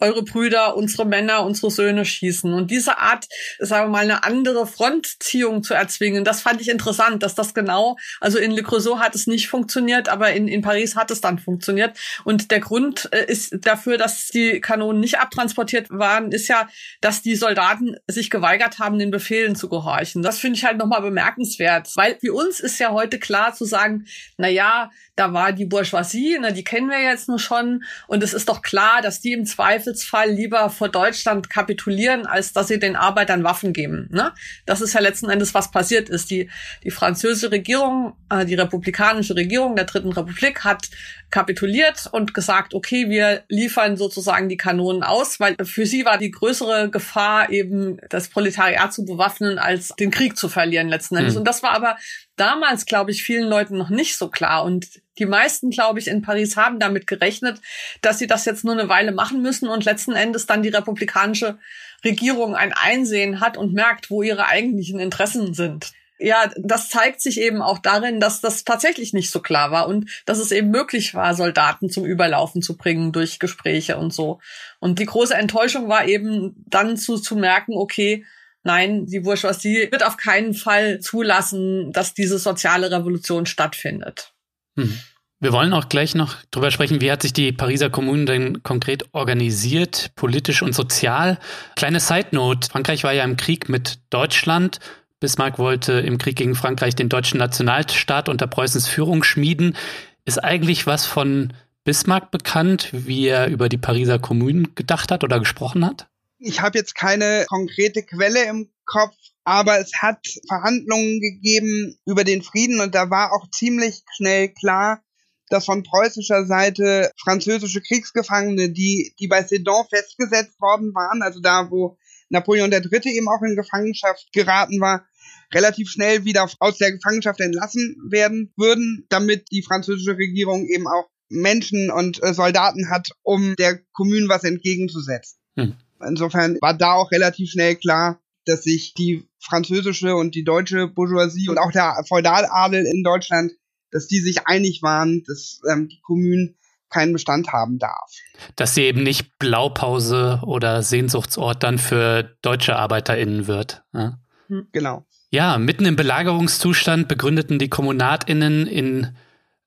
[0.00, 2.52] eure Brüder, unsere Männer, unsere Söhne schießen.
[2.52, 3.26] Und diese Art,
[3.58, 7.96] sagen wir mal, eine andere Frontziehung zu erzwingen, das fand ich interessant, dass das genau,
[8.20, 11.38] also in Le Creusot hat es nicht funktioniert, aber in, in Paris hat es dann
[11.38, 11.98] funktioniert.
[12.24, 16.68] Und der Grund äh, ist dafür, dass die Kanonen nicht abtransportiert waren, ist ja,
[17.00, 20.22] dass die Soldaten sich geweigert haben, den Befehlen zu gehorchen.
[20.22, 24.06] Das finde ich halt nochmal bemerkenswert, weil für uns ist ja heute klar zu sagen,
[24.36, 27.84] na ja, da war die Bourgeoisie, ne, die kennen wir jetzt nur schon.
[28.06, 32.68] Und es ist doch klar, dass die im Zweifelsfall lieber vor Deutschland kapitulieren, als dass
[32.68, 34.08] sie den Arbeitern Waffen geben.
[34.10, 34.32] Ne?
[34.64, 36.30] Das ist ja letzten Endes, was passiert ist.
[36.30, 36.48] Die,
[36.84, 40.88] die französische Regierung, äh, die republikanische Regierung der Dritten Republik hat
[41.30, 46.30] kapituliert und gesagt, okay, wir liefern sozusagen die Kanonen aus, weil für sie war die
[46.30, 51.34] größere Gefahr eben das Proletariat zu bewaffnen, als den Krieg zu verlieren letzten Endes.
[51.34, 51.40] Mhm.
[51.40, 51.96] Und das war aber
[52.40, 54.64] damals, glaube ich, vielen Leuten noch nicht so klar.
[54.64, 57.60] Und die meisten, glaube ich, in Paris haben damit gerechnet,
[58.00, 61.58] dass sie das jetzt nur eine Weile machen müssen und letzten Endes dann die republikanische
[62.04, 67.40] Regierung ein Einsehen hat und merkt, wo ihre eigentlichen Interessen sind ja, das zeigt sich
[67.40, 71.14] eben auch darin, dass das tatsächlich nicht so klar war und dass es eben möglich
[71.14, 74.38] war, Soldaten zum Überlaufen zu bringen durch Gespräche und so.
[74.78, 78.24] Und die große Enttäuschung war eben dann zu, zu merken, okay,
[78.62, 84.32] nein, die Bourgeoisie wird auf keinen Fall zulassen, dass diese soziale Revolution stattfindet.
[84.76, 84.98] Hm.
[85.42, 89.04] Wir wollen auch gleich noch drüber sprechen, wie hat sich die Pariser Kommune denn konkret
[89.12, 91.38] organisiert, politisch und sozial.
[91.76, 94.80] Kleine Side Note, Frankreich war ja im Krieg mit Deutschland
[95.20, 99.76] Bismarck wollte im Krieg gegen Frankreich den deutschen Nationalstaat unter Preußens Führung schmieden.
[100.24, 101.52] Ist eigentlich was von
[101.84, 106.08] Bismarck bekannt, wie er über die Pariser Kommunen gedacht hat oder gesprochen hat?
[106.42, 112.42] Ich habe jetzt keine konkrete Quelle im Kopf, aber es hat Verhandlungen gegeben über den
[112.42, 115.02] Frieden und da war auch ziemlich schnell klar,
[115.50, 121.70] dass von preußischer Seite französische Kriegsgefangene, die, die bei Sedan festgesetzt worden waren, also da,
[121.70, 121.98] wo
[122.30, 123.00] Napoleon III.
[123.04, 125.04] eben auch in Gefangenschaft geraten war,
[125.52, 131.10] relativ schnell wieder aus der Gefangenschaft entlassen werden würden, damit die französische Regierung eben auch
[131.28, 135.38] Menschen und äh, Soldaten hat, um der Kommune was entgegenzusetzen.
[135.56, 135.76] Hm.
[136.06, 141.48] Insofern war da auch relativ schnell klar, dass sich die französische und die deutsche Bourgeoisie
[141.48, 143.52] und auch der Feudaladel in Deutschland,
[143.90, 146.56] dass die sich einig waren, dass ähm, die Kommunen
[146.90, 148.10] keinen Bestand haben darf.
[148.56, 153.84] Dass sie eben nicht Blaupause oder Sehnsuchtsort dann für deutsche ArbeiterInnen wird.
[153.92, 154.18] Ja?
[154.48, 154.66] Hm.
[154.72, 155.06] Genau.
[155.30, 159.16] Ja, mitten im Belagerungszustand begründeten die KommunatInnen in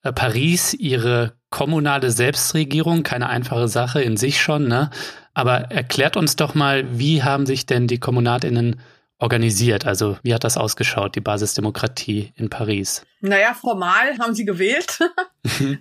[0.02, 3.04] äh, Paris ihre kommunale Selbstregierung.
[3.04, 4.90] Keine einfache Sache in sich schon, ne?
[5.34, 8.76] Aber erklärt uns doch mal, wie haben sich denn die KommunatInnen
[9.20, 9.86] organisiert?
[9.86, 13.06] Also wie hat das ausgeschaut, die Basisdemokratie in Paris?
[13.26, 15.00] Naja, formal haben sie gewählt.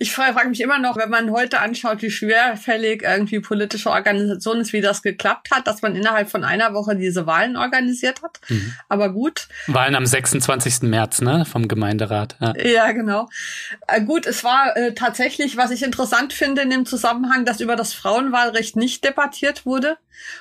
[0.00, 4.72] ich frage mich immer noch, wenn man heute anschaut, wie schwerfällig irgendwie politische Organisation ist,
[4.72, 8.40] wie das geklappt hat, dass man innerhalb von einer Woche diese Wahlen organisiert hat.
[8.48, 8.74] Mhm.
[8.88, 9.46] Aber gut.
[9.68, 10.82] Wahlen am 26.
[10.82, 12.36] März, ne, vom Gemeinderat.
[12.40, 13.28] Ja, ja genau.
[13.86, 17.76] Äh, gut, es war äh, tatsächlich, was ich interessant finde in dem Zusammenhang, dass über
[17.76, 19.96] das Frauenwahlrecht nicht debattiert wurde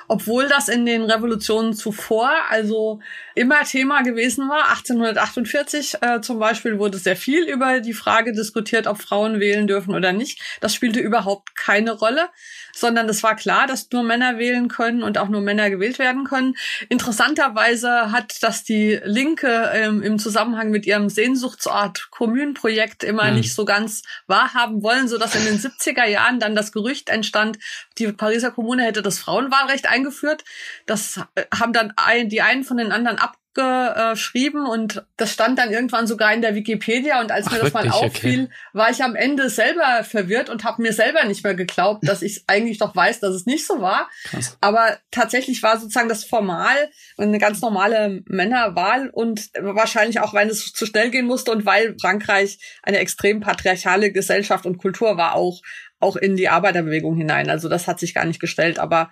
[0.08, 3.00] obwohl das in den Revolutionen zuvor also
[3.36, 4.70] immer Thema gewesen war.
[4.70, 9.96] 1848 äh, zum Beispiel wurde sehr viel über die Frage diskutiert, ob Frauen wählen dürfen
[9.96, 10.42] oder nicht.
[10.62, 12.30] Das spielte überhaupt keine Rolle
[12.74, 16.26] sondern es war klar, dass nur Männer wählen können und auch nur Männer gewählt werden
[16.26, 16.56] können.
[16.90, 23.38] Interessanterweise hat das die Linke ähm, im Zusammenhang mit ihrem Sehnsuchtsort Kommunenprojekt immer mhm.
[23.38, 27.60] nicht so ganz wahrhaben wollen, so dass in den 70er Jahren dann das Gerücht entstand,
[27.98, 30.44] die Pariser Kommune hätte das Frauenwahlrecht eingeführt.
[30.86, 35.60] Das äh, haben dann ein, die einen von den anderen ab geschrieben und das stand
[35.60, 37.92] dann irgendwann sogar in der Wikipedia und als Ach, mir das wirklich?
[37.92, 38.54] mal auffiel, okay.
[38.74, 42.44] war ich am Ende selber verwirrt und habe mir selber nicht mehr geglaubt, dass ich
[42.48, 44.10] eigentlich doch weiß, dass es nicht so war.
[44.26, 44.58] Krass.
[44.62, 50.74] Aber tatsächlich war sozusagen das formal eine ganz normale Männerwahl und wahrscheinlich auch, weil es
[50.74, 55.62] zu schnell gehen musste und weil Frankreich eine extrem patriarchale Gesellschaft und Kultur war auch
[56.04, 57.50] auch in die Arbeiterbewegung hinein.
[57.50, 59.10] Also das hat sich gar nicht gestellt, aber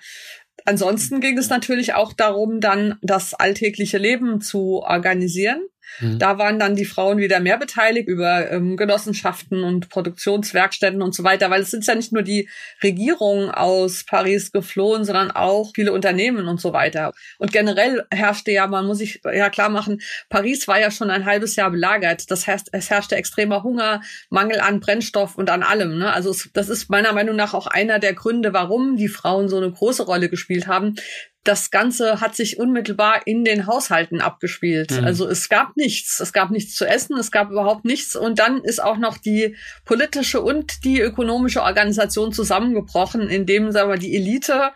[0.66, 5.62] Ansonsten ging es natürlich auch darum, dann das alltägliche Leben zu organisieren.
[6.00, 6.20] Mhm.
[6.20, 11.24] Da waren dann die Frauen wieder mehr beteiligt über ähm, Genossenschaften und Produktionswerkstätten und so
[11.24, 12.50] weiter, weil es sind ja nicht nur die
[12.84, 17.12] Regierungen aus Paris geflohen, sondern auch viele Unternehmen und so weiter.
[17.38, 21.26] Und generell herrschte ja, man muss sich ja klar machen, Paris war ja schon ein
[21.26, 22.30] halbes Jahr belagert.
[22.32, 25.98] Das heißt, es herrschte extremer Hunger, Mangel an Brennstoff und an allem.
[25.98, 26.14] Ne?
[26.14, 29.58] Also es, das ist meiner Meinung nach auch einer der Gründe, warum die Frauen so
[29.58, 30.96] eine große Rolle gespielt haben,
[31.44, 34.92] das Ganze hat sich unmittelbar in den Haushalten abgespielt.
[34.92, 35.06] Mhm.
[35.06, 36.20] Also es gab nichts.
[36.20, 38.16] Es gab nichts zu essen, es gab überhaupt nichts.
[38.16, 43.98] Und dann ist auch noch die politische und die ökonomische Organisation zusammengebrochen, indem sagen wir,
[43.98, 44.72] die Elite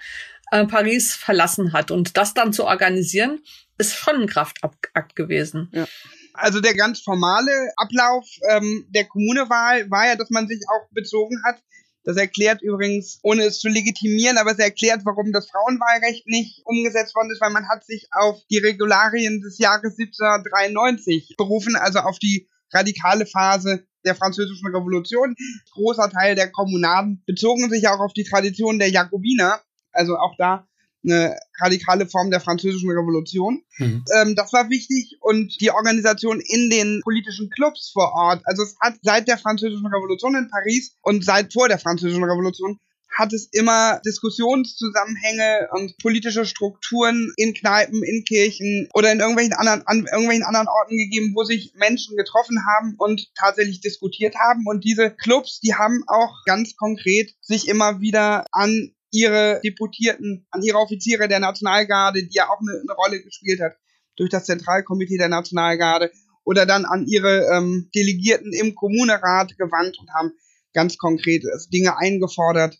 [0.51, 1.91] äh, Paris verlassen hat.
[1.91, 3.39] Und das dann zu organisieren,
[3.77, 5.69] ist schon ein Kraftakt gewesen.
[5.71, 5.85] Ja.
[6.33, 11.41] Also der ganz formale Ablauf ähm, der Kommunewahl war ja, dass man sich auch bezogen
[11.45, 11.57] hat
[12.05, 17.15] das erklärt übrigens, ohne es zu legitimieren, aber es erklärt, warum das Frauenwahlrecht nicht umgesetzt
[17.15, 22.19] worden ist, weil man hat sich auf die Regularien des Jahres 1793 berufen, also auf
[22.19, 25.35] die radikale Phase der französischen Revolution.
[25.73, 29.59] Großer Teil der Kommunaden bezogen sich auch auf die Tradition der Jakobiner,
[29.91, 30.67] also auch da
[31.05, 33.63] eine radikale Form der französischen Revolution.
[33.77, 34.03] Mhm.
[34.15, 38.41] Ähm, das war wichtig und die Organisation in den politischen Clubs vor Ort.
[38.45, 42.79] Also es hat seit der französischen Revolution in Paris und seit vor der französischen Revolution
[43.15, 49.83] hat es immer Diskussionszusammenhänge und politische Strukturen in Kneipen, in Kirchen oder in irgendwelchen anderen,
[49.85, 54.63] an irgendwelchen anderen Orten gegeben, wo sich Menschen getroffen haben und tatsächlich diskutiert haben.
[54.65, 60.61] Und diese Clubs, die haben auch ganz konkret sich immer wieder an ihre Deputierten, an
[60.61, 63.77] ihre Offiziere der Nationalgarde, die ja auch eine, eine Rolle gespielt hat
[64.17, 66.11] durch das Zentralkomitee der Nationalgarde
[66.43, 70.31] oder dann an ihre ähm, Delegierten im Kommunerat gewandt und haben
[70.73, 72.77] ganz konkret Dinge eingefordert,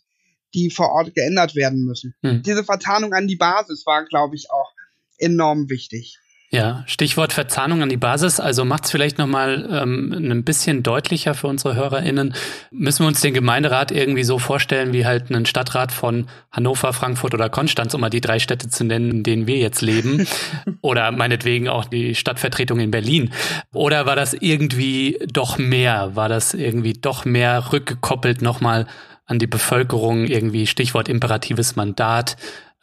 [0.54, 2.14] die vor Ort geändert werden müssen.
[2.22, 2.42] Hm.
[2.42, 4.72] Diese Verzahnung an die Basis war, glaube ich, auch
[5.18, 6.18] enorm wichtig.
[6.50, 8.38] Ja, Stichwort Verzahnung an die Basis.
[8.38, 12.34] Also macht es vielleicht nochmal ähm, ein bisschen deutlicher für unsere HörerInnen.
[12.70, 17.34] Müssen wir uns den Gemeinderat irgendwie so vorstellen wie halt einen Stadtrat von Hannover, Frankfurt
[17.34, 20.24] oder Konstanz, um mal die drei Städte zu nennen, in denen wir jetzt leben.
[20.82, 23.32] oder meinetwegen auch die Stadtvertretung in Berlin.
[23.72, 26.14] Oder war das irgendwie doch mehr?
[26.14, 28.86] War das irgendwie doch mehr rückgekoppelt nochmal
[29.26, 30.26] an die Bevölkerung?
[30.26, 32.36] Irgendwie Stichwort imperatives Mandat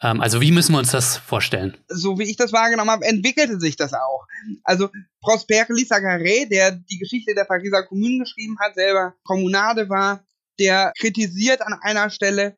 [0.04, 1.76] also wie müssen wir uns das vorstellen?
[1.88, 4.26] So wie ich das wahrgenommen habe, entwickelte sich das auch.
[4.62, 4.90] Also
[5.20, 10.22] Prosper Lissacaré, der die Geschichte der Pariser Kommune geschrieben hat, selber Kommunade war,
[10.58, 12.56] der kritisiert an einer Stelle,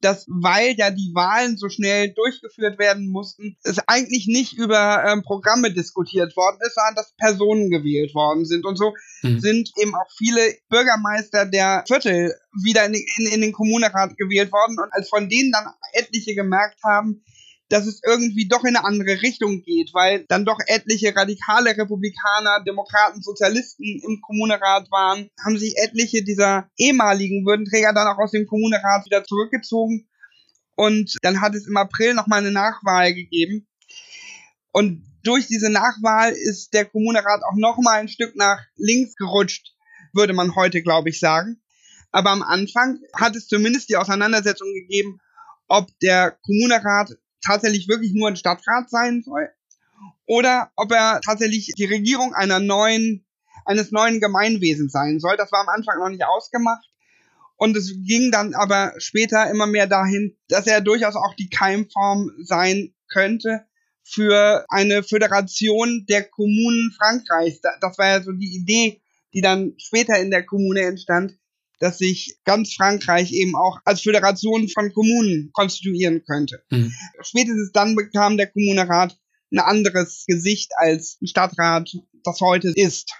[0.00, 5.22] dass weil ja die Wahlen so schnell durchgeführt werden mussten, es eigentlich nicht über ähm,
[5.22, 8.64] Programme diskutiert worden ist, sondern dass Personen gewählt worden sind.
[8.64, 9.40] Und so mhm.
[9.40, 14.76] sind eben auch viele Bürgermeister der Viertel wieder in, in, in den Kommunerat gewählt worden.
[14.78, 17.22] Und als von denen dann etliche gemerkt haben,
[17.68, 22.62] dass es irgendwie doch in eine andere Richtung geht, weil dann doch etliche radikale Republikaner,
[22.66, 28.46] Demokraten, Sozialisten im Kommunerat waren, haben sich etliche dieser ehemaligen Würdenträger dann auch aus dem
[28.46, 30.08] Kommunerat wieder zurückgezogen.
[30.76, 33.66] Und dann hat es im April nochmal eine Nachwahl gegeben.
[34.72, 39.74] Und durch diese Nachwahl ist der Kommunerat auch nochmal ein Stück nach links gerutscht,
[40.14, 41.60] würde man heute, glaube ich, sagen.
[42.12, 45.20] Aber am Anfang hat es zumindest die Auseinandersetzung gegeben,
[45.66, 49.48] ob der Kommunerat tatsächlich wirklich nur ein Stadtrat sein soll
[50.26, 53.24] oder ob er tatsächlich die Regierung einer neuen
[53.64, 55.36] eines neuen Gemeinwesens sein soll.
[55.36, 56.88] Das war am Anfang noch nicht ausgemacht.
[57.56, 62.30] Und es ging dann aber später immer mehr dahin, dass er durchaus auch die Keimform
[62.38, 63.66] sein könnte
[64.04, 67.60] für eine Föderation der Kommunen Frankreichs.
[67.80, 69.02] Das war ja so die Idee,
[69.34, 71.36] die dann später in der Kommune entstand,
[71.80, 76.62] dass sich ganz Frankreich eben auch als Föderation von Kommunen konstituieren könnte.
[76.70, 76.92] Mhm.
[77.22, 79.16] Spätestens dann bekam der Kommunerat
[79.52, 81.90] ein anderes Gesicht als ein Stadtrat
[82.24, 83.12] das heute ist.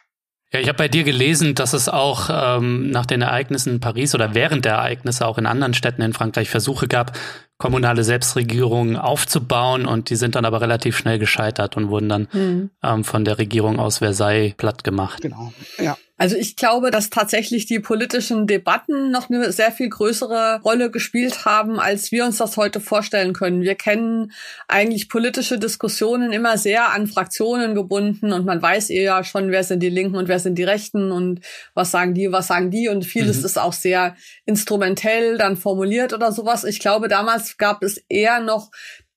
[0.53, 4.15] Ja, ich habe bei dir gelesen, dass es auch ähm, nach den Ereignissen in Paris
[4.15, 7.19] oder während der Ereignisse auch in anderen Städten in Frankreich Versuche gab,
[7.59, 12.71] kommunale Selbstregierungen aufzubauen und die sind dann aber relativ schnell gescheitert und wurden dann mhm.
[12.83, 15.21] ähm, von der Regierung aus Versailles platt gemacht.
[15.21, 15.99] Genau, ja.
[16.19, 21.45] Also ich glaube, dass tatsächlich die politischen Debatten noch eine sehr viel größere Rolle gespielt
[21.45, 23.63] haben, als wir uns das heute vorstellen können.
[23.63, 24.33] Wir kennen
[24.67, 29.81] eigentlich politische Diskussionen immer sehr an Fraktionen gebunden und man weiß eher schon, wer sind
[29.81, 31.41] die Linken und wer sind die Rechten und
[31.75, 33.45] was sagen die, was sagen die und vieles mhm.
[33.45, 36.65] ist auch sehr instrumentell dann formuliert oder sowas.
[36.65, 38.73] Ich glaube, damals gab es eher noch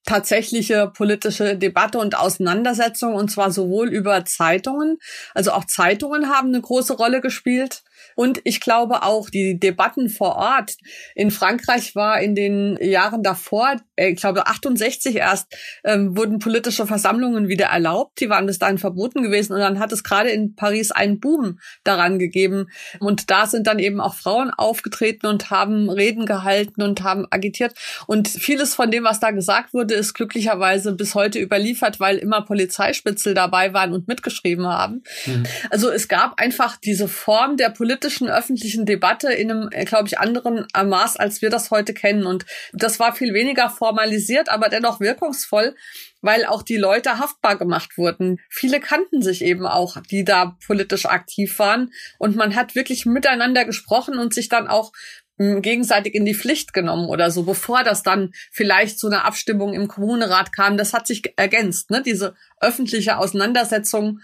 [0.06, 4.98] tatsächliche politische Debatte und Auseinandersetzung und zwar sowohl über Zeitungen,
[5.34, 7.84] also auch Zeitungen haben eine große Rolle gespielt.
[8.16, 10.76] Und ich glaube auch die Debatten vor Ort
[11.16, 13.78] in Frankreich war in den Jahren davor,
[14.10, 18.20] ich glaube 68 erst, ähm, wurden politische Versammlungen wieder erlaubt.
[18.20, 19.54] Die waren bis dahin verboten gewesen.
[19.54, 22.68] Und dann hat es gerade in Paris einen Boom daran gegeben.
[23.00, 27.74] Und da sind dann eben auch Frauen aufgetreten und haben Reden gehalten und haben agitiert.
[28.08, 32.42] Und vieles von dem, was da gesagt wurde, ist glücklicherweise bis heute überliefert, weil immer
[32.42, 35.04] Polizeispitzel dabei waren und mitgeschrieben haben.
[35.26, 35.46] Mhm.
[35.70, 40.20] Also es gab einfach diese Form der politischen öffentlichen Debatte in einem, äh, glaube ich,
[40.20, 42.26] anderen Maß, als wir das heute kennen.
[42.26, 45.76] Und das war viel weniger formalisiert, aber dennoch wirkungsvoll,
[46.22, 48.40] weil auch die Leute haftbar gemacht wurden.
[48.50, 51.92] Viele kannten sich eben auch, die da politisch aktiv waren.
[52.18, 54.94] Und man hat wirklich miteinander gesprochen und sich dann auch
[55.38, 59.74] hm, gegenseitig in die Pflicht genommen oder so, bevor das dann vielleicht zu einer Abstimmung
[59.74, 60.78] im Kommunerat kam.
[60.78, 62.02] Das hat sich ergänzt, ne?
[62.02, 64.20] diese öffentliche Auseinandersetzung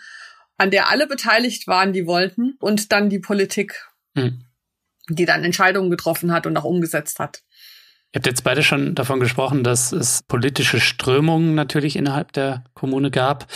[0.59, 4.43] an der alle beteiligt waren, die wollten, und dann die Politik, hm.
[5.07, 7.43] die dann Entscheidungen getroffen hat und auch umgesetzt hat.
[8.13, 13.11] Ihr habt jetzt beide schon davon gesprochen, dass es politische Strömungen natürlich innerhalb der Kommune
[13.11, 13.47] gab.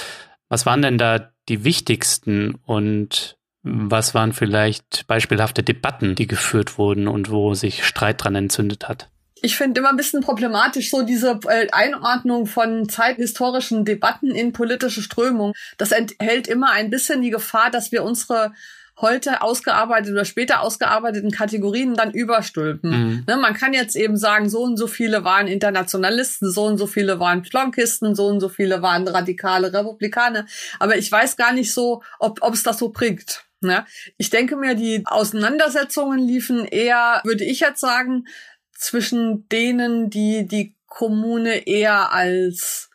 [0.50, 7.08] Was waren denn da die wichtigsten und was waren vielleicht beispielhafte Debatten, die geführt wurden
[7.08, 9.12] und wo sich Streit dran entzündet hat?
[9.42, 15.02] ich finde immer ein bisschen problematisch so diese äh, Einordnung von zeithistorischen Debatten in politische
[15.02, 15.54] Strömungen.
[15.78, 18.54] Das enthält immer ein bisschen die Gefahr, dass wir unsere
[19.00, 22.90] heute ausgearbeiteten oder später ausgearbeiteten Kategorien dann überstülpen.
[22.90, 23.24] Mhm.
[23.28, 26.88] Ne, man kann jetzt eben sagen, so und so viele waren Internationalisten, so und so
[26.88, 30.46] viele waren Plonkisten, so und so viele waren radikale Republikaner.
[30.80, 33.46] Aber ich weiß gar nicht so, ob es das so bringt.
[33.62, 33.86] Ne?
[34.18, 38.26] Ich denke mir, die Auseinandersetzungen liefen eher, würde ich jetzt sagen,
[38.74, 42.91] zwischen denen, die die Kommune eher als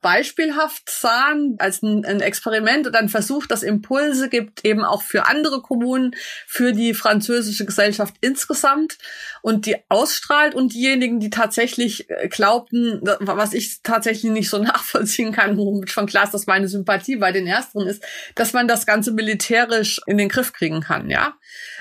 [0.00, 5.26] beispielhaft sahen, als ein, ein, Experiment oder ein Versuch, das Impulse gibt, eben auch für
[5.26, 6.14] andere Kommunen,
[6.46, 8.98] für die französische Gesellschaft insgesamt
[9.42, 15.32] und die ausstrahlt und diejenigen, die tatsächlich äh, glaubten, was ich tatsächlich nicht so nachvollziehen
[15.32, 18.04] kann, womit schon klar ist, dass meine Sympathie bei den Ersteren ist,
[18.36, 21.34] dass man das Ganze militärisch in den Griff kriegen kann, ja.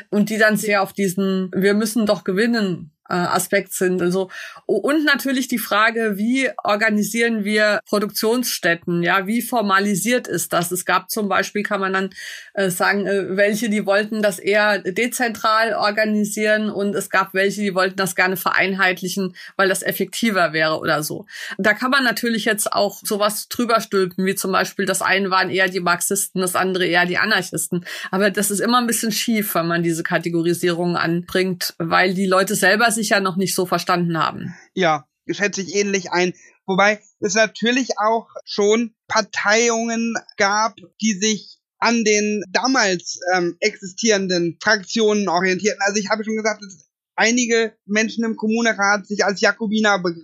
[0.10, 4.02] Und die dann sehr auf diesen, wir müssen doch gewinnen Aspekt sind.
[4.02, 4.30] Also
[4.66, 9.04] und natürlich die Frage, wie organisieren wir Produktionsstätten?
[9.04, 10.72] Ja, wie formalisiert ist das?
[10.72, 12.10] Es gab zum Beispiel, kann man dann
[12.54, 17.76] äh, sagen, äh, welche die wollten das eher dezentral organisieren und es gab welche, die
[17.76, 21.26] wollten das gerne vereinheitlichen, weil das effektiver wäre oder so.
[21.58, 25.50] Da kann man natürlich jetzt auch sowas drüber stülpen, wie zum Beispiel das eine waren
[25.50, 27.86] eher die Marxisten, das andere eher die Anarchisten.
[28.12, 32.56] Aber das ist immer ein bisschen schief, wenn man diese Kategorisierung anbringt, weil die Leute
[32.56, 34.54] selber sich ja noch nicht so verstanden haben.
[34.74, 36.34] Ja, schätze ich ähnlich ein.
[36.66, 45.30] Wobei es natürlich auch schon Parteiungen gab, die sich an den damals ähm, existierenden Fraktionen
[45.30, 45.82] orientierten.
[45.82, 50.16] Also ich habe schon gesagt, dass einige Menschen im Kommunerat sich als Jakobiner be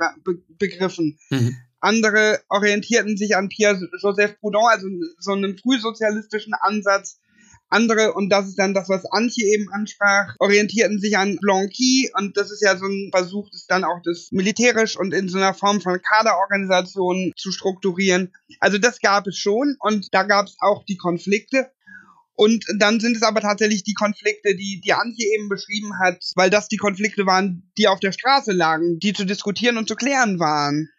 [0.57, 1.17] begriffen.
[1.29, 1.55] Mhm.
[1.79, 4.88] Andere orientierten sich an Pierre-Joseph Proudhon, also
[5.19, 7.19] so einem frühsozialistischen Ansatz
[7.73, 12.38] andere, und das ist dann das, was Antje eben ansprach, orientierten sich an Blanqui und
[12.38, 15.53] das ist ja so ein Versuch, das dann auch das militärisch und in so einer
[15.53, 18.33] Form von Kaderorganisation zu strukturieren.
[18.59, 21.69] Also das gab es schon und da gab es auch die Konflikte.
[22.36, 26.49] Und dann sind es aber tatsächlich die Konflikte, die, die Antje eben beschrieben hat, weil
[26.49, 30.39] das die Konflikte waren, die auf der Straße lagen, die zu diskutieren und zu klären
[30.39, 30.89] waren.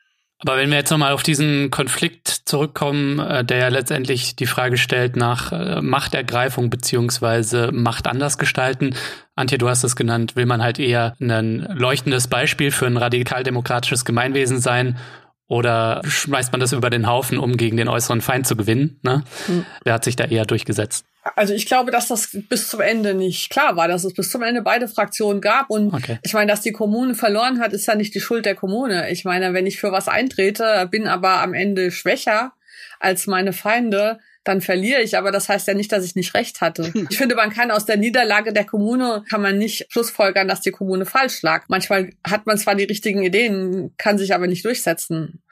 [0.47, 4.77] Aber wenn wir jetzt nochmal auf diesen Konflikt zurückkommen, äh, der ja letztendlich die Frage
[4.77, 8.95] stellt nach äh, Machtergreifung beziehungsweise Macht anders gestalten.
[9.35, 14.05] Antje, du hast es genannt, will man halt eher ein leuchtendes Beispiel für ein radikaldemokratisches
[14.05, 14.99] Gemeinwesen sein
[15.47, 18.99] oder schmeißt man das über den Haufen, um gegen den äußeren Feind zu gewinnen?
[19.03, 19.23] Ne?
[19.47, 19.65] Hm.
[19.83, 21.07] Wer hat sich da eher durchgesetzt?
[21.37, 24.43] Also ich glaube, dass das bis zum Ende nicht klar war, dass es bis zum
[24.43, 25.71] Ende beide Fraktionen gab.
[25.71, 26.19] Und okay.
[26.23, 29.11] ich meine, dass die Kommune verloren hat, ist ja nicht die Schuld der Kommune.
[29.11, 32.53] Ich meine, wenn ich für was eintrete, bin aber am Ende schwächer
[33.01, 35.17] als meine Feinde, dann verliere ich.
[35.17, 36.93] Aber das heißt ja nicht, dass ich nicht recht hatte.
[37.11, 40.73] Ich finde, man kann aus der Niederlage der Kommune, kann man nicht schlussfolgern, dass die
[40.73, 41.65] Kommune falsch lag.
[41.69, 45.43] Manchmal hat man zwar die richtigen Ideen, kann sich aber nicht durchsetzen.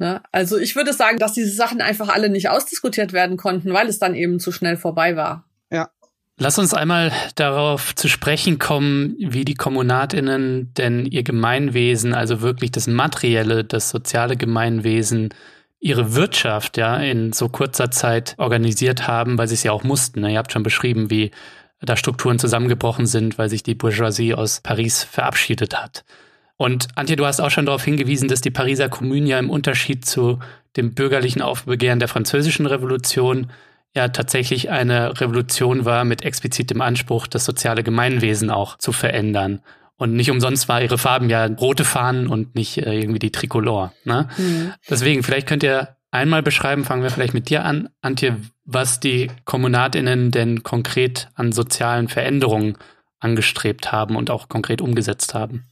[0.00, 0.22] Ne?
[0.32, 3.98] Also ich würde sagen, dass diese Sachen einfach alle nicht ausdiskutiert werden konnten, weil es
[3.98, 5.44] dann eben zu schnell vorbei war.
[5.70, 5.90] Ja.
[6.38, 12.70] Lass uns einmal darauf zu sprechen kommen, wie die Kommunatinnen denn ihr Gemeinwesen, also wirklich
[12.70, 15.34] das materielle, das soziale Gemeinwesen,
[15.80, 20.22] ihre Wirtschaft ja in so kurzer Zeit organisiert haben, weil sie es ja auch mussten.
[20.22, 20.32] Ne?
[20.32, 21.30] Ihr habt schon beschrieben, wie
[21.82, 26.04] da Strukturen zusammengebrochen sind, weil sich die Bourgeoisie aus Paris verabschiedet hat.
[26.60, 30.04] Und Antje, du hast auch schon darauf hingewiesen, dass die Pariser Kommune ja im Unterschied
[30.04, 30.40] zu
[30.76, 33.50] dem bürgerlichen Aufbegehren der französischen Revolution
[33.94, 39.62] ja tatsächlich eine Revolution war mit explizitem Anspruch, das soziale Gemeinwesen auch zu verändern.
[39.96, 43.94] Und nicht umsonst war ihre Farben ja rote Fahnen und nicht äh, irgendwie die Tricolor.
[44.04, 44.28] Ne?
[44.36, 44.74] Mhm.
[44.90, 48.36] Deswegen, vielleicht könnt ihr einmal beschreiben, fangen wir vielleicht mit dir an, Antje,
[48.66, 52.76] was die Kommunatinnen denn konkret an sozialen Veränderungen
[53.18, 55.69] angestrebt haben und auch konkret umgesetzt haben.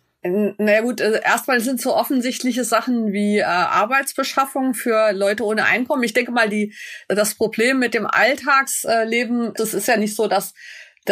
[0.59, 6.03] Naja gut, also erstmal sind so offensichtliche Sachen wie äh, Arbeitsbeschaffung für Leute ohne Einkommen.
[6.03, 6.75] Ich denke mal, die
[7.09, 10.55] das Problem mit dem Alltagsleben, das ist ja nicht so, dass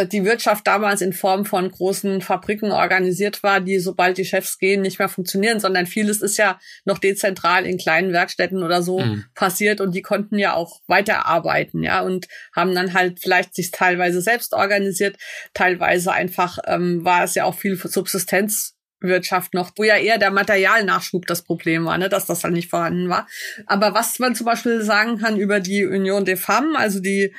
[0.05, 4.83] die Wirtschaft damals in Form von großen Fabriken organisiert war, die sobald die Chefs gehen
[4.83, 9.25] nicht mehr funktionieren, sondern vieles ist ja noch dezentral in kleinen Werkstätten oder so mhm.
[9.35, 14.21] passiert und die konnten ja auch weiterarbeiten, ja, und haben dann halt vielleicht sich teilweise
[14.21, 15.17] selbst organisiert,
[15.55, 20.31] teilweise einfach ähm, war es ja auch viel Subsistenz Wirtschaft noch, wo ja eher der
[20.31, 23.27] Materialnachschub das Problem war, ne, dass das dann nicht vorhanden war.
[23.67, 27.35] Aber was man zum Beispiel sagen kann über die Union des Femmes, also die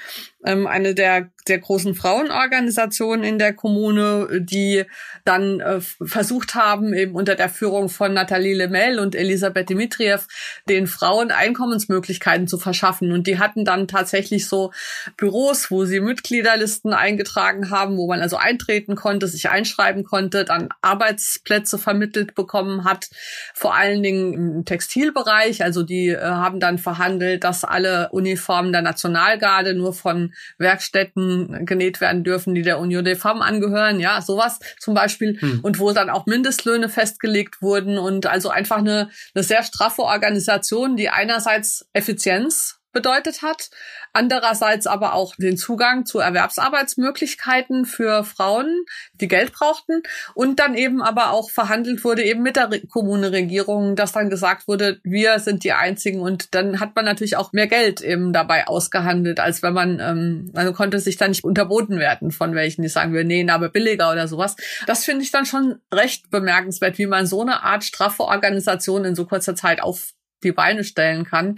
[0.46, 4.84] ähm, eine der der großen Frauenorganisationen in der Kommune, die
[5.26, 10.28] dann äh, versucht haben, eben unter der Führung von Nathalie Lemel und Elisabeth Dimitriev
[10.70, 13.12] den Frauen Einkommensmöglichkeiten zu verschaffen.
[13.12, 14.72] Und die hatten dann tatsächlich so
[15.16, 20.70] Büros, wo sie Mitgliederlisten eingetragen haben, wo man also eintreten konnte, sich einschreiben konnte, dann
[20.82, 23.10] Arbeitsplätze vermittelt bekommen hat,
[23.54, 25.64] vor allen Dingen im Textilbereich.
[25.64, 30.27] Also die äh, haben dann verhandelt, dass alle Uniformen der Nationalgarde nur von
[30.58, 35.40] Werkstätten genäht werden dürfen, die der Union des Femmes angehören, ja, sowas zum Beispiel.
[35.40, 35.60] Hm.
[35.62, 40.96] Und wo dann auch Mindestlöhne festgelegt wurden und also einfach eine, eine sehr straffe Organisation,
[40.96, 43.70] die einerseits Effizienz bedeutet hat.
[44.12, 50.02] Andererseits aber auch den Zugang zu Erwerbsarbeitsmöglichkeiten für Frauen, die Geld brauchten.
[50.34, 55.00] Und dann eben aber auch verhandelt wurde eben mit der Kommune-Regierung, dass dann gesagt wurde,
[55.04, 56.22] wir sind die Einzigen.
[56.22, 60.52] Und dann hat man natürlich auch mehr Geld eben dabei ausgehandelt, als wenn man, ähm,
[60.56, 64.12] also konnte sich dann nicht unterboten werden von welchen, die sagen, wir nähen aber billiger
[64.12, 64.56] oder sowas.
[64.88, 69.14] Das finde ich dann schon recht bemerkenswert, wie man so eine Art straffe Organisation in
[69.14, 70.14] so kurzer Zeit auf
[70.44, 71.56] die Beine stellen kann.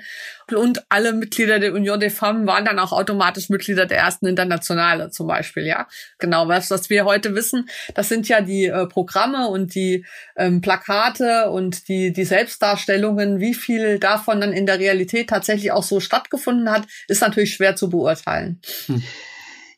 [0.54, 5.12] Und alle Mitglieder der Union des Femmes waren dann auch automatisch Mitglieder der ersten Internationale
[5.12, 5.88] zum Beispiel, ja.
[6.18, 10.06] Genau, was, was wir heute wissen, das sind ja die äh, Programme und die
[10.36, 13.40] ähm, Plakate und die, die Selbstdarstellungen.
[13.40, 17.76] Wie viel davon dann in der Realität tatsächlich auch so stattgefunden hat, ist natürlich schwer
[17.76, 18.62] zu beurteilen.
[18.88, 19.04] Hm.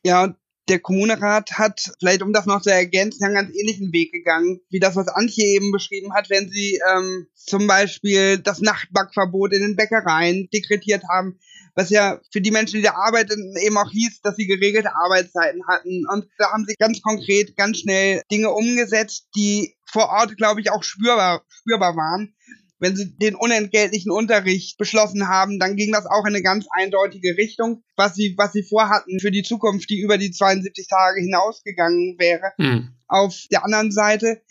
[0.03, 0.35] Ja,
[0.71, 4.79] der Kommunerat hat, vielleicht um das noch zu ergänzen, einen ganz ähnlichen Weg gegangen, wie
[4.79, 9.75] das, was Antje eben beschrieben hat, wenn sie ähm, zum Beispiel das Nachtbackverbot in den
[9.75, 11.37] Bäckereien dekretiert haben,
[11.75, 15.67] was ja für die Menschen, die da arbeiten, eben auch hieß, dass sie geregelte Arbeitszeiten
[15.67, 16.05] hatten.
[16.09, 20.71] Und da haben sie ganz konkret, ganz schnell Dinge umgesetzt, die vor Ort, glaube ich,
[20.71, 22.33] auch spürbar, spürbar waren
[22.81, 27.37] wenn sie den unentgeltlichen Unterricht beschlossen haben, dann ging das auch in eine ganz eindeutige
[27.37, 32.15] Richtung, was sie, was sie vorhatten für die Zukunft, die über die 72 Tage hinausgegangen
[32.17, 32.51] wäre.
[32.57, 32.89] Mhm.
[33.07, 34.41] Auf der anderen Seite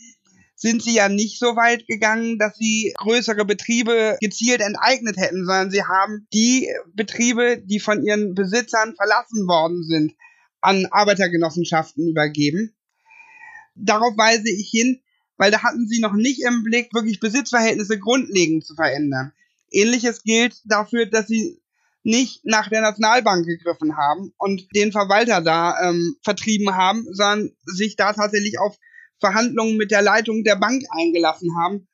[0.55, 5.73] sind sie ja nicht so weit gegangen, dass sie größere Betriebe gezielt enteignet hätten, sondern
[5.73, 10.13] sie haben die Betriebe, die von ihren Besitzern verlassen worden sind,
[10.61, 12.77] an Arbeitergenossenschaften übergeben.
[13.75, 15.01] Darauf weise ich hin,
[15.41, 19.33] weil da hatten sie noch nicht im Blick, wirklich Besitzverhältnisse grundlegend zu verändern.
[19.71, 21.63] Ähnliches gilt dafür, dass sie
[22.03, 27.97] nicht nach der Nationalbank gegriffen haben und den Verwalter da ähm, vertrieben haben, sondern sich
[27.97, 28.77] da tatsächlich auf
[29.19, 31.89] Verhandlungen mit der Leitung der Bank eingelassen haben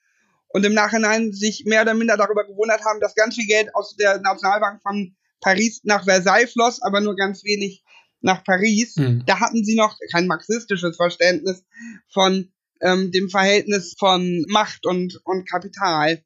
[0.49, 3.95] und im Nachhinein sich mehr oder minder darüber gewundert haben, dass ganz viel Geld aus
[3.95, 7.85] der Nationalbank von Paris nach Versailles floss, aber nur ganz wenig
[8.23, 8.97] nach Paris.
[8.97, 9.23] Mhm.
[9.25, 11.65] Da hatten sie noch kein marxistisches Verständnis
[12.09, 16.23] von ähm, dem Verhältnis von Macht und, und Kapital.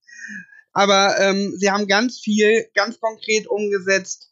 [0.72, 4.30] Aber ähm, sie haben ganz viel, ganz konkret umgesetzt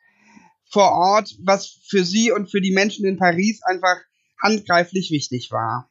[0.70, 3.96] vor Ort, was für sie und für die Menschen in Paris einfach
[4.40, 5.90] handgreiflich wichtig war.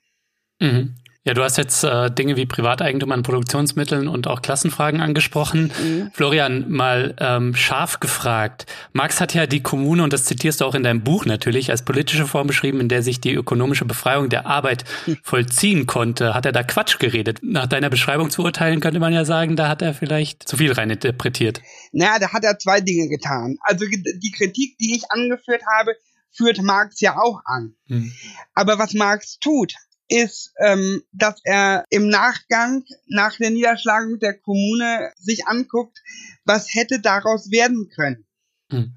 [0.59, 0.95] Mhm.
[1.27, 5.73] Ja, du hast jetzt äh, Dinge wie Privateigentum an Produktionsmitteln und auch Klassenfragen angesprochen.
[5.77, 6.09] Mhm.
[6.13, 8.65] Florian, mal ähm, scharf gefragt.
[8.93, 11.81] Marx hat ja die Kommune, und das zitierst du auch in deinem Buch natürlich, als
[11.81, 15.17] politische Form beschrieben, in der sich die ökonomische Befreiung der Arbeit mhm.
[15.21, 16.33] vollziehen konnte.
[16.33, 17.39] Hat er da Quatsch geredet?
[17.41, 20.71] Nach deiner Beschreibung zu urteilen, könnte man ja sagen, da hat er vielleicht zu viel
[20.71, 21.61] reininterpretiert.
[21.91, 23.57] Naja, da hat er zwei Dinge getan.
[23.63, 25.91] Also die Kritik, die ich angeführt habe,
[26.31, 27.73] führt Marx ja auch an.
[27.87, 28.13] Mhm.
[28.53, 29.73] Aber was Marx tut,
[30.09, 35.99] ist, ähm, dass er im Nachgang nach der Niederschlagung der Kommune sich anguckt,
[36.45, 38.25] was hätte daraus werden können.
[38.71, 38.95] Hm.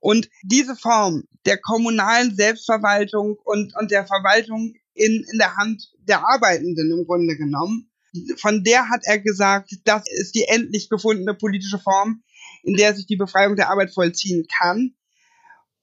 [0.00, 6.26] Und diese Form der kommunalen Selbstverwaltung und, und der Verwaltung in, in der Hand der
[6.26, 7.90] Arbeitenden im Grunde genommen,
[8.38, 12.22] von der hat er gesagt, das ist die endlich gefundene politische Form,
[12.62, 14.94] in der sich die Befreiung der Arbeit vollziehen kann.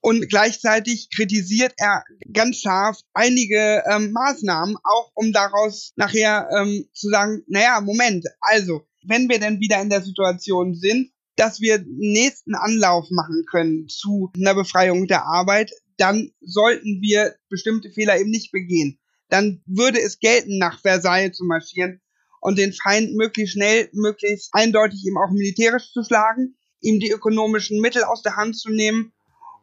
[0.05, 7.07] Und gleichzeitig kritisiert er ganz scharf einige ähm, Maßnahmen, auch um daraus nachher ähm, zu
[7.07, 12.53] sagen, naja, Moment, also, wenn wir denn wieder in der Situation sind, dass wir nächsten
[12.53, 18.51] Anlauf machen können zu einer Befreiung der Arbeit, dann sollten wir bestimmte Fehler eben nicht
[18.51, 18.99] begehen.
[19.29, 22.01] Dann würde es gelten, nach Versailles zu marschieren
[22.41, 27.79] und den Feind möglichst schnell, möglichst eindeutig eben auch militärisch zu schlagen, ihm die ökonomischen
[27.79, 29.13] Mittel aus der Hand zu nehmen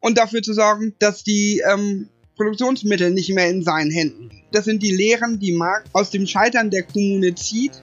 [0.01, 4.31] und dafür zu sorgen, dass die ähm, Produktionsmittel nicht mehr in seinen Händen.
[4.51, 7.83] Das sind die Lehren, die Marx aus dem Scheitern der Kommune zieht,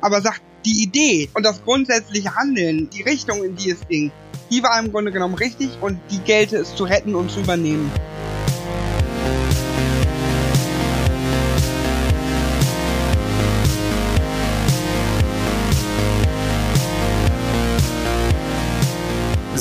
[0.00, 4.10] aber sagt, die Idee und das grundsätzliche Handeln, die Richtung, in die es ging,
[4.50, 7.90] die war im Grunde genommen richtig und die gelte es zu retten und zu übernehmen.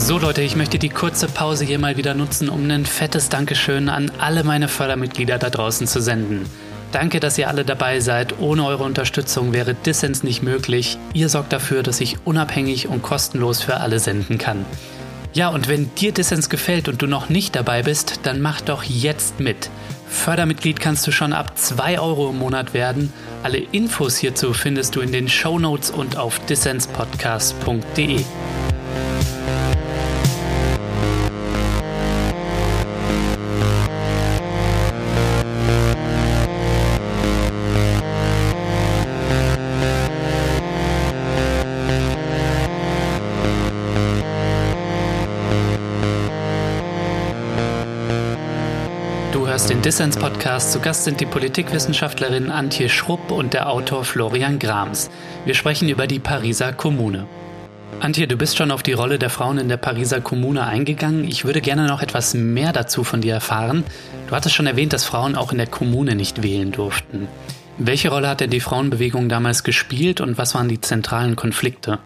[0.03, 3.87] So Leute, ich möchte die kurze Pause hier mal wieder nutzen, um ein fettes Dankeschön
[3.87, 6.45] an alle meine Fördermitglieder da draußen zu senden.
[6.91, 8.37] Danke, dass ihr alle dabei seid.
[8.41, 10.97] Ohne eure Unterstützung wäre Dissens nicht möglich.
[11.13, 14.65] Ihr sorgt dafür, dass ich unabhängig und kostenlos für alle senden kann.
[15.31, 18.83] Ja, und wenn dir Dissens gefällt und du noch nicht dabei bist, dann mach doch
[18.83, 19.69] jetzt mit.
[20.09, 23.13] Fördermitglied kannst du schon ab 2 Euro im Monat werden.
[23.41, 28.25] Alle Infos hierzu findest du in den Show Notes und auf dissenspodcast.de.
[49.83, 50.71] Dissens-Podcast.
[50.71, 55.09] Zu Gast sind die Politikwissenschaftlerin Antje Schrupp und der Autor Florian Grams.
[55.43, 57.27] Wir sprechen über die Pariser Kommune.
[57.99, 61.25] Antje, du bist schon auf die Rolle der Frauen in der Pariser Kommune eingegangen.
[61.25, 63.83] Ich würde gerne noch etwas mehr dazu von dir erfahren.
[64.29, 67.27] Du hattest schon erwähnt, dass Frauen auch in der Kommune nicht wählen durften.
[67.77, 71.99] Welche Rolle hat denn die Frauenbewegung damals gespielt und was waren die zentralen Konflikte?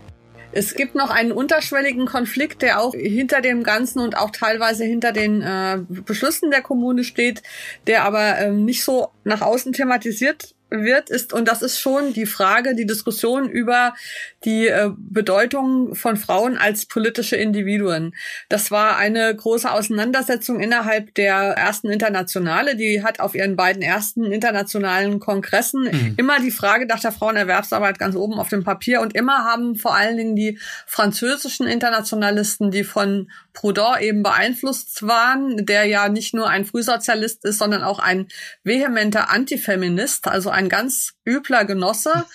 [0.57, 5.11] Es gibt noch einen unterschwelligen Konflikt, der auch hinter dem Ganzen und auch teilweise hinter
[5.11, 7.43] den äh, Beschlüssen der Kommune steht,
[7.85, 12.25] der aber ähm, nicht so nach außen thematisiert wird, ist, und das ist schon die
[12.25, 13.93] Frage, die Diskussion über
[14.47, 18.15] die äh, Bedeutung von Frauen als politische Individuen.
[18.47, 22.77] Das war eine große Auseinandersetzung innerhalb der ersten Internationale.
[22.77, 26.13] Die hat auf ihren beiden ersten internationalen Kongressen mhm.
[26.15, 29.93] immer die Frage nach der Frauenerwerbsarbeit ganz oben auf dem Papier und immer haben vor
[29.93, 36.47] allen Dingen die französischen Internationalisten, die von Proudhon eben beeinflusst waren, der ja nicht nur
[36.47, 38.27] ein Frühsozialist ist, sondern auch ein
[38.63, 42.25] vehementer Antifeminist, also ein ganz übler Genosse,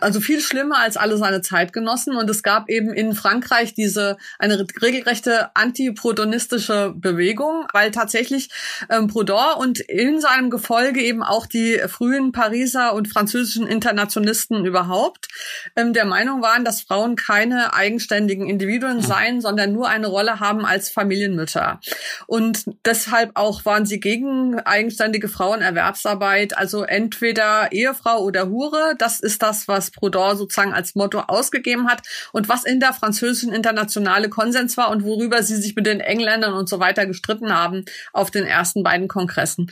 [0.00, 2.16] also viel schlimmer als alle seine Zeitgenossen.
[2.16, 8.50] Und es gab eben in Frankreich diese eine regelrechte antiprodonistische Bewegung, weil tatsächlich
[8.90, 15.28] ähm, Proudhon und in seinem Gefolge eben auch die frühen Pariser und französischen Internationalisten überhaupt
[15.76, 19.02] ähm, der Meinung waren, dass Frauen keine eigenständigen Individuen hm.
[19.02, 21.80] seien, sondern nur eine Rolle haben als Familienmütter.
[22.26, 28.94] Und deshalb auch waren sie gegen eigenständige Frauenerwerbsarbeit, also entweder Ehefrau oder Hure.
[28.98, 33.52] Das ist das, was Proudhon sozusagen als Motto ausgegeben hat und was in der französischen
[33.52, 37.84] Internationale Konsens war und worüber sie sich mit den Engländern und so weiter gestritten haben
[38.12, 39.70] auf den ersten beiden Kongressen.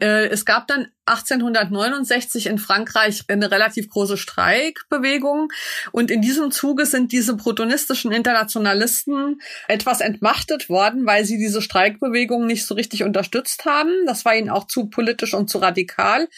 [0.00, 5.52] äh, es gab dann 1869 in Frankreich eine relativ große Streikbewegung.
[5.92, 12.46] Und in diesem Zuge sind diese protonistischen Internationalisten etwas entmachtet worden, weil sie diese Streikbewegung
[12.46, 13.90] nicht so richtig unterstützt haben.
[14.06, 16.28] Das war ihnen auch zu politisch und zu radikal.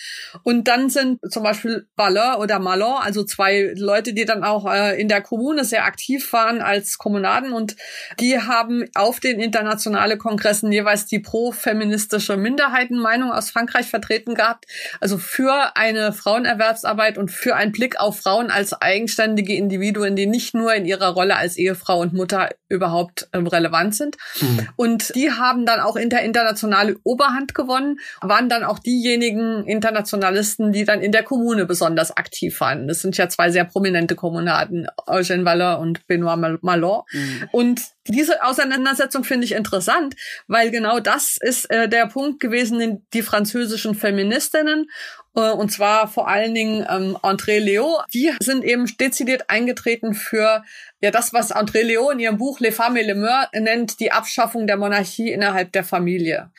[0.43, 5.01] Und dann sind zum Beispiel Ballon oder Malon, also zwei Leute, die dann auch äh,
[5.01, 7.77] in der Kommune sehr aktiv waren als Kommunaden und
[8.21, 14.62] die haben auf den internationale Kongressen jeweils die pro-feministische Minderheitenmeinung aus Frankreich vertreten gehabt
[15.01, 20.55] also für eine Frauenerwerbsarbeit und für einen Blick auf Frauen als eigenständige Individuen, die nicht
[20.55, 24.17] nur in ihrer Rolle als Ehefrau und Mutter überhaupt ähm, relevant sind.
[24.41, 24.69] Mhm.
[24.77, 30.73] Und die haben dann auch in der internationale Oberhand gewonnen, waren dann auch diejenigen Internationalisten,
[30.73, 32.89] die dann in der Kommune besonders aktiv waren.
[32.89, 37.03] Das sind ja zwei sehr prominente Kommunaden, Eugène Waller und Benoit Malon.
[37.13, 37.49] Mhm.
[37.53, 40.15] Und diese Auseinandersetzung finde ich interessant,
[40.49, 44.87] weil genau das ist äh, der Punkt gewesen, den die französischen Feministinnen
[45.35, 50.63] äh, und zwar vor allen Dingen ähm, André Leo, die sind eben dezidiert eingetreten für
[51.03, 54.13] ja das, was André Leo in ihrem Buch Les Femmes et les Meurs nennt, die
[54.13, 56.51] Abschaffung der Monarchie innerhalb der Familie.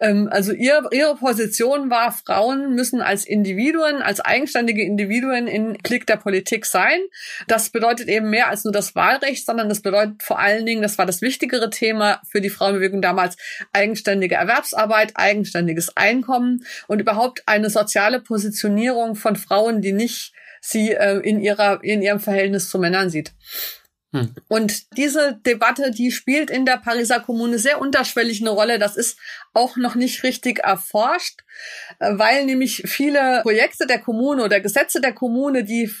[0.00, 6.06] Ähm, also ihr, ihre Position war, Frauen müssen als Individuen, als eigenständige Individuen in Klick
[6.06, 6.98] der Politik sein.
[7.46, 10.96] Das bedeutet eben mehr als nur das Wahlrecht, sondern das bedeutet vor allen Dingen, das
[10.96, 13.36] war das wichtigere Thema für die Frauenbewegung damals,
[13.74, 20.32] eigenständige Erwerbsarbeit, eigenständiges Einkommen und überhaupt eine soziale Positionierung von Frauen, die nicht
[20.62, 23.32] sie äh, in ihrer in ihrem Verhältnis zu Männern sieht.
[24.12, 24.34] Hm.
[24.48, 28.78] Und diese Debatte, die spielt in der Pariser Kommune sehr unterschwellig eine Rolle.
[28.78, 29.18] Das ist
[29.52, 31.40] auch noch nicht richtig erforscht,
[32.00, 35.92] äh, weil nämlich viele Projekte der Kommune oder Gesetze der Kommune, die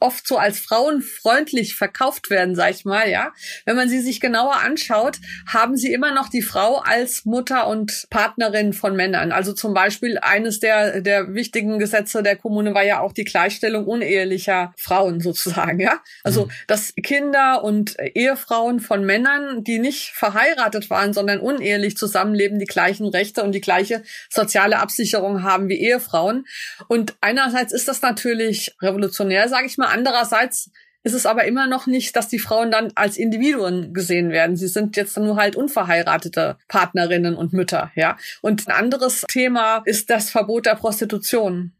[0.00, 3.32] oft so als frauenfreundlich verkauft werden, sag ich mal, ja.
[3.64, 8.06] Wenn man sie sich genauer anschaut, haben sie immer noch die Frau als Mutter und
[8.10, 9.32] Partnerin von Männern.
[9.32, 13.86] Also zum Beispiel eines der, der wichtigen Gesetze der Kommune war ja auch die Gleichstellung
[13.86, 16.00] unehelicher Frauen sozusagen, ja.
[16.22, 16.50] Also, mhm.
[16.66, 23.06] dass Kinder und Ehefrauen von Männern, die nicht verheiratet waren, sondern unehelich zusammenleben, die gleichen
[23.08, 26.46] Rechte und die gleiche soziale Absicherung haben wie Ehefrauen.
[26.86, 30.70] Und einerseits ist das natürlich revolutionär, sage ich mal, Andererseits
[31.02, 34.56] ist es aber immer noch nicht, dass die Frauen dann als Individuen gesehen werden.
[34.56, 38.16] Sie sind jetzt nur halt unverheiratete Partnerinnen und Mütter, ja.
[38.42, 41.72] Und ein anderes Thema ist das Verbot der Prostitution.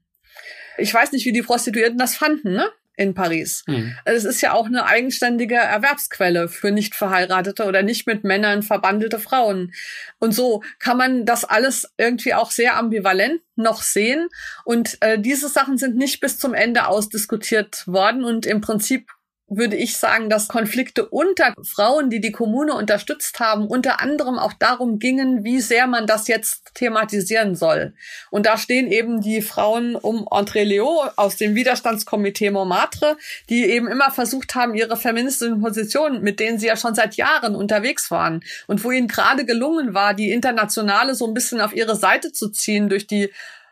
[0.79, 2.71] Ich weiß nicht, wie die Prostituierten das fanden, ne?
[2.99, 3.63] In Paris.
[3.67, 3.95] Mhm.
[4.05, 9.21] Es ist ja auch eine eigenständige Erwerbsquelle für nicht verheiratete oder nicht mit Männern verbandelte
[9.21, 9.73] Frauen.
[10.19, 14.29] Und so kann man das alles irgendwie auch sehr ambivalent noch sehen.
[14.65, 19.09] Und äh, diese Sachen sind nicht bis zum Ende ausdiskutiert worden und im Prinzip
[19.49, 24.53] würde ich sagen, dass Konflikte unter Frauen, die die Kommune unterstützt haben, unter anderem auch
[24.53, 27.95] darum gingen, wie sehr man das jetzt thematisieren soll.
[28.31, 33.17] Und da stehen eben die Frauen um André Leo aus dem Widerstandskomitee Montmartre,
[33.49, 37.55] die eben immer versucht haben, ihre feministischen Positionen, mit denen sie ja schon seit Jahren
[37.55, 41.97] unterwegs waren und wo ihnen gerade gelungen war, die Internationale so ein bisschen auf ihre
[41.97, 43.31] Seite zu ziehen durch die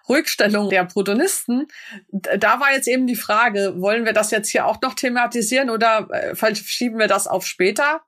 [0.09, 1.66] Rückstellung der Protonisten.
[2.11, 6.09] Da war jetzt eben die Frage, wollen wir das jetzt hier auch noch thematisieren oder
[6.11, 8.02] äh, verschieben wir das auf später?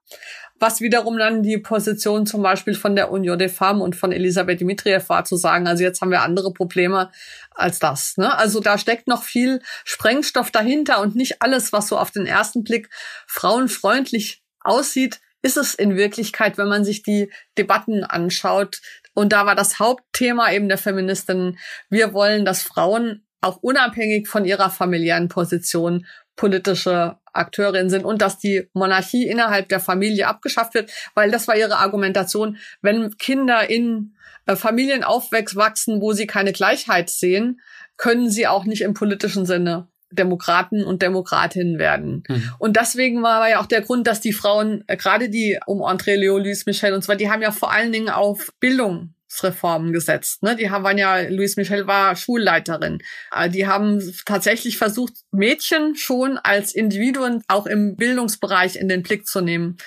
[0.59, 4.59] Was wiederum dann die Position zum Beispiel von der Union des Femmes und von Elisabeth
[4.59, 7.11] Dimitriev war, zu sagen, also jetzt haben wir andere Probleme
[7.51, 8.17] als das.
[8.17, 8.37] Ne?
[8.37, 12.65] Also da steckt noch viel Sprengstoff dahinter und nicht alles, was so auf den ersten
[12.65, 12.89] Blick
[13.25, 18.81] frauenfreundlich aussieht, ist es in Wirklichkeit, wenn man sich die Debatten anschaut,
[19.13, 21.57] und da war das Hauptthema eben der Feministinnen,
[21.89, 26.05] wir wollen, dass Frauen auch unabhängig von ihrer familiären Position
[26.35, 31.55] politische Akteurinnen sind und dass die Monarchie innerhalb der Familie abgeschafft wird, weil das war
[31.55, 37.61] ihre Argumentation, wenn Kinder in äh, Familien aufwachsen, wo sie keine Gleichheit sehen,
[37.97, 42.23] können sie auch nicht im politischen Sinne Demokraten und Demokratinnen werden.
[42.27, 42.51] Mhm.
[42.57, 46.15] Und deswegen war ja auch der Grund, dass die Frauen, äh, gerade die um André
[46.15, 50.41] Leo, Louis Michel und zwar, die haben ja vor allen Dingen auf Bildungsreformen gesetzt.
[50.43, 50.55] Ne?
[50.55, 52.99] Die haben waren ja, Louis Michel war Schulleiterin.
[53.35, 59.27] Äh, die haben tatsächlich versucht, Mädchen schon als Individuen auch im Bildungsbereich in den Blick
[59.27, 59.77] zu nehmen.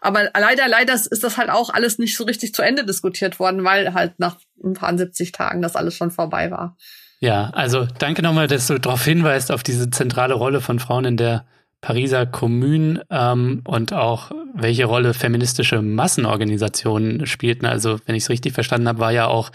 [0.00, 3.64] Aber leider, leider ist das halt auch alles nicht so richtig zu Ende diskutiert worden,
[3.64, 6.76] weil halt nach ein paar 70 Tagen das alles schon vorbei war.
[7.22, 11.16] Ja, also danke nochmal, dass du darauf hinweist, auf diese zentrale Rolle von Frauen in
[11.18, 11.44] der
[11.80, 17.64] Pariser Kommune ähm, und auch welche Rolle feministische Massenorganisationen spielten.
[17.64, 19.50] Also, wenn ich es richtig verstanden habe, war ja auch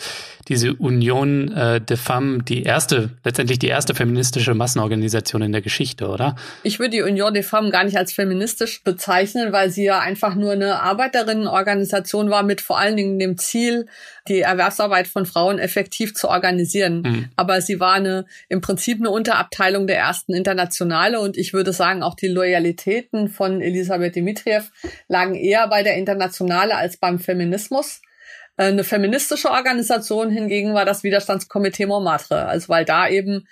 [0.47, 6.07] diese Union äh, de Femmes die erste, letztendlich die erste feministische Massenorganisation in der Geschichte,
[6.07, 6.35] oder?
[6.63, 10.35] Ich würde die Union de Femmes gar nicht als feministisch bezeichnen, weil sie ja einfach
[10.35, 13.87] nur eine Arbeiterinnenorganisation war mit vor allen Dingen dem Ziel,
[14.27, 17.01] die Erwerbsarbeit von Frauen effektiv zu organisieren.
[17.01, 17.29] Mhm.
[17.35, 22.01] Aber sie war eine, im Prinzip eine Unterabteilung der ersten Internationale und ich würde sagen,
[22.01, 24.71] auch die Loyalitäten von Elisabeth Dimitriev
[25.07, 28.01] lagen eher bei der Internationale als beim Feminismus.
[28.57, 33.47] Äh, eine feministische Organisation hingegen war das Widerstandskomitee Montmartre, also weil da eben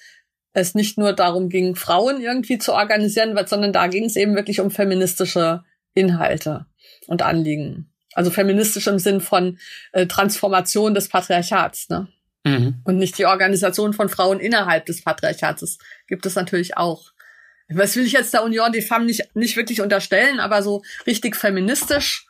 [0.53, 4.59] es nicht nur darum ging, Frauen irgendwie zu organisieren, sondern da ging es eben wirklich
[4.59, 5.63] um feministische
[5.95, 6.67] Inhalte
[7.07, 7.91] und Anliegen.
[8.13, 9.57] Also feministisch im Sinn von
[9.91, 12.07] äh, Transformation des Patriarchats, ne?
[12.45, 12.81] Mhm.
[12.83, 15.61] Und nicht die Organisation von Frauen innerhalb des Patriarchats.
[15.61, 17.12] Das gibt es natürlich auch.
[17.69, 21.35] Was will ich jetzt der Union des Femmes nicht, nicht wirklich unterstellen, aber so richtig
[21.35, 22.27] feministisch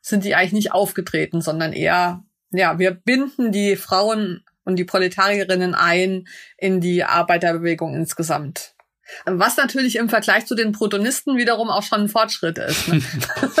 [0.00, 5.74] sind die eigentlich nicht aufgetreten, sondern eher, ja, wir binden die Frauen und die Proletarierinnen
[5.74, 6.26] ein
[6.56, 8.76] in die Arbeiterbewegung insgesamt.
[9.24, 12.88] Was natürlich im Vergleich zu den Protonisten wiederum auch schon ein Fortschritt ist.
[12.88, 13.00] Ne?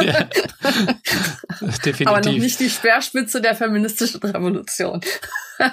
[0.00, 0.24] ja,
[1.84, 2.06] definitiv.
[2.08, 5.00] Aber noch nicht die Speerspitze der feministischen Revolution.
[5.58, 5.72] ja.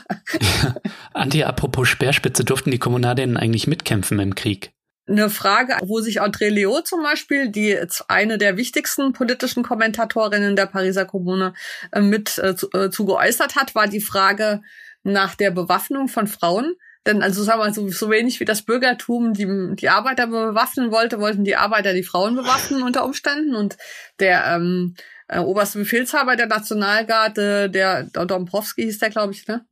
[1.14, 4.73] Andi, apropos Speerspitze, durften die Kommunadinnen eigentlich mitkämpfen im Krieg?
[5.08, 7.78] Eine Frage, wo sich André Leo zum Beispiel, die
[8.08, 11.54] eine der wichtigsten politischen Kommentatorinnen der Pariser Kommune,
[11.92, 14.62] äh, mit äh, zu, äh, geäußert hat, war die Frage
[15.04, 16.76] nach der Bewaffnung von Frauen.
[17.06, 20.90] Denn also sagen wir mal, so, so wenig wie das Bürgertum die, die Arbeiter bewaffnen
[20.92, 23.56] wollte, wollten die Arbeiter die Frauen bewaffnen unter Umständen.
[23.56, 23.78] Und
[24.20, 24.96] der ähm,
[25.28, 29.66] äh, oberste Befehlshaber der Nationalgarde, der Dombrowski hieß der, glaube ich, ne?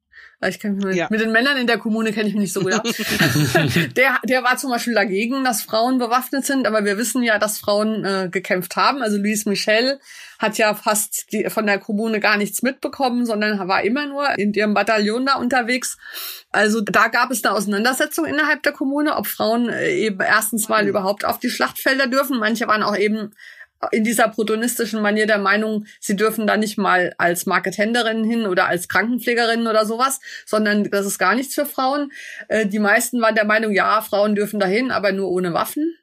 [0.47, 1.07] Ich kenn mich mit, ja.
[1.09, 2.95] mit den Männern in der Kommune kenne ich mich nicht so gut aus.
[3.95, 7.59] der, der war zum Beispiel dagegen, dass Frauen bewaffnet sind, aber wir wissen ja, dass
[7.59, 9.03] Frauen äh, gekämpft haben.
[9.03, 9.99] Also Louise Michel
[10.39, 14.53] hat ja fast die, von der Kommune gar nichts mitbekommen, sondern war immer nur in
[14.53, 15.97] ihrem Bataillon da unterwegs.
[16.51, 20.87] Also da gab es eine Auseinandersetzung innerhalb der Kommune, ob Frauen äh, eben erstens mal
[20.87, 22.39] überhaupt auf die Schlachtfelder dürfen.
[22.39, 23.33] Manche waren auch eben
[23.91, 28.67] in dieser protonistischen Manier der Meinung, sie dürfen da nicht mal als Markethändlerin hin oder
[28.67, 32.11] als Krankenpflegerin oder sowas, sondern das ist gar nichts für Frauen.
[32.47, 35.95] Äh, die meisten waren der Meinung, ja, Frauen dürfen dahin, aber nur ohne Waffen.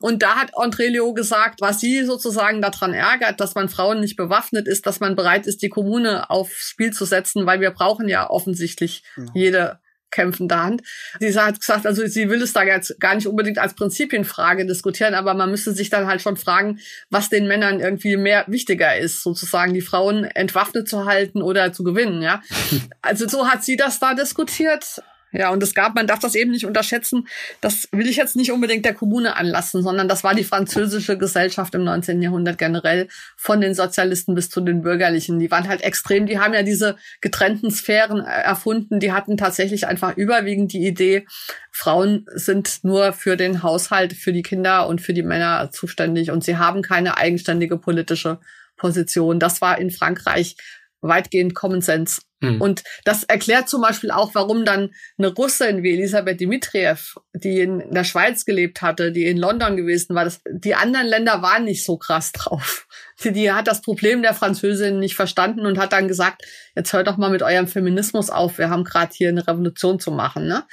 [0.00, 4.16] Und da hat André Leo gesagt, was sie sozusagen daran ärgert, dass man Frauen nicht
[4.16, 8.08] bewaffnet ist, dass man bereit ist, die Kommune aufs Spiel zu setzen, weil wir brauchen
[8.08, 9.24] ja offensichtlich ja.
[9.34, 9.78] jede
[10.10, 10.82] kämpfender Hand.
[11.20, 15.14] Sie hat gesagt, also sie will es da jetzt gar nicht unbedingt als Prinzipienfrage diskutieren,
[15.14, 16.80] aber man müsste sich dann halt schon fragen,
[17.10, 21.84] was den Männern irgendwie mehr wichtiger ist, sozusagen die Frauen entwaffnet zu halten oder zu
[21.84, 22.42] gewinnen, ja.
[23.02, 25.00] Also so hat sie das da diskutiert.
[25.32, 27.28] Ja, und es gab, man darf das eben nicht unterschätzen,
[27.60, 31.74] das will ich jetzt nicht unbedingt der Kommune anlassen, sondern das war die französische Gesellschaft
[31.74, 32.22] im 19.
[32.22, 35.38] Jahrhundert generell, von den Sozialisten bis zu den Bürgerlichen.
[35.38, 40.16] Die waren halt extrem, die haben ja diese getrennten Sphären erfunden, die hatten tatsächlich einfach
[40.16, 41.26] überwiegend die Idee,
[41.70, 46.42] Frauen sind nur für den Haushalt, für die Kinder und für die Männer zuständig und
[46.42, 48.40] sie haben keine eigenständige politische
[48.76, 49.38] Position.
[49.38, 50.56] Das war in Frankreich
[51.00, 52.22] weitgehend Common Sense.
[52.40, 52.60] Mhm.
[52.60, 57.90] Und das erklärt zum Beispiel auch, warum dann eine Russin wie Elisabeth Dimitriev, die in
[57.90, 61.84] der Schweiz gelebt hatte, die in London gewesen war, das, die anderen Länder waren nicht
[61.84, 62.86] so krass drauf.
[63.22, 66.44] Die, die hat das Problem der Französin nicht verstanden und hat dann gesagt,
[66.76, 70.12] jetzt hört doch mal mit eurem Feminismus auf, wir haben gerade hier eine Revolution zu
[70.12, 70.46] machen.
[70.46, 70.64] Ne?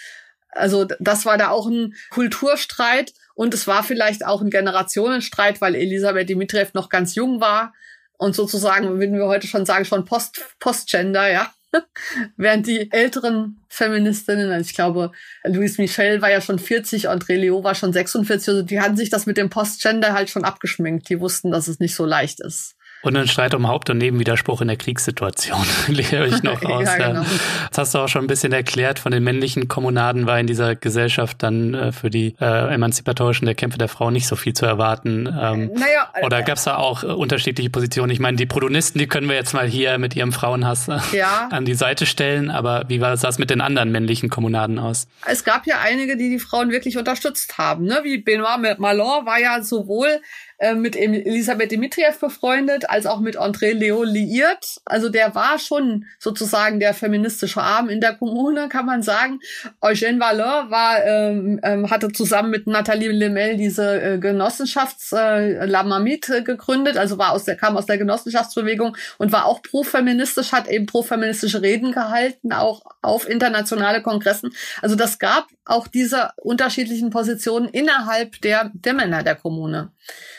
[0.50, 5.76] Also das war da auch ein Kulturstreit und es war vielleicht auch ein Generationenstreit, weil
[5.76, 7.74] Elisabeth Dimitriev noch ganz jung war
[8.18, 11.52] und sozusagen, würden wir heute schon sagen, schon Post, Postgender, ja.
[12.38, 15.12] Während die älteren Feministinnen, also ich glaube,
[15.44, 19.10] Louise Michel war ja schon 40, André Leo war schon 46, also die hatten sich
[19.10, 21.10] das mit dem Postgender halt schon abgeschminkt.
[21.10, 22.76] Die wussten, dass es nicht so leicht ist.
[23.02, 26.86] Und ein Streit um Haupt- und Nebenwiderspruch in der Kriegssituation, lehre ich noch aus.
[26.86, 27.26] ja, genau.
[27.70, 28.98] Das hast du auch schon ein bisschen erklärt.
[28.98, 33.54] Von den männlichen Kommunaden war in dieser Gesellschaft dann äh, für die äh, emanzipatorischen der
[33.54, 35.28] Kämpfe der Frau nicht so viel zu erwarten.
[35.28, 38.12] Ähm, naja, äh, oder gab es da auch äh, unterschiedliche Positionen?
[38.12, 41.50] Ich meine, die Protonisten, die können wir jetzt mal hier mit ihrem Frauenhass äh, ja.
[41.52, 42.50] an die Seite stellen.
[42.50, 45.08] Aber wie war das mit den anderen männlichen Kommunaden aus?
[45.28, 47.86] Es gab ja einige, die die Frauen wirklich unterstützt haben.
[47.86, 48.00] Ne?
[48.04, 50.22] Wie Benoit Malon war ja sowohl
[50.58, 54.82] äh, mit Elisabeth Dimitriev befreundet, als auch mit André Leo liiert.
[54.86, 59.40] Also der war schon sozusagen der feministische Arm in der Kommune, kann man sagen.
[59.82, 65.84] Eugène Valeur war, ähm, ähm, hatte zusammen mit Nathalie Lemel diese äh, Genossenschafts äh, La
[65.84, 70.68] Mamite gegründet, also war aus der, kam aus der Genossenschaftsbewegung und war auch pro-feministisch, hat
[70.68, 74.54] eben pro-feministische Reden gehalten, auch auf internationale Kongressen.
[74.82, 79.92] Also das gab auch diese unterschiedlichen Positionen innerhalb der, der Männer der Kommune.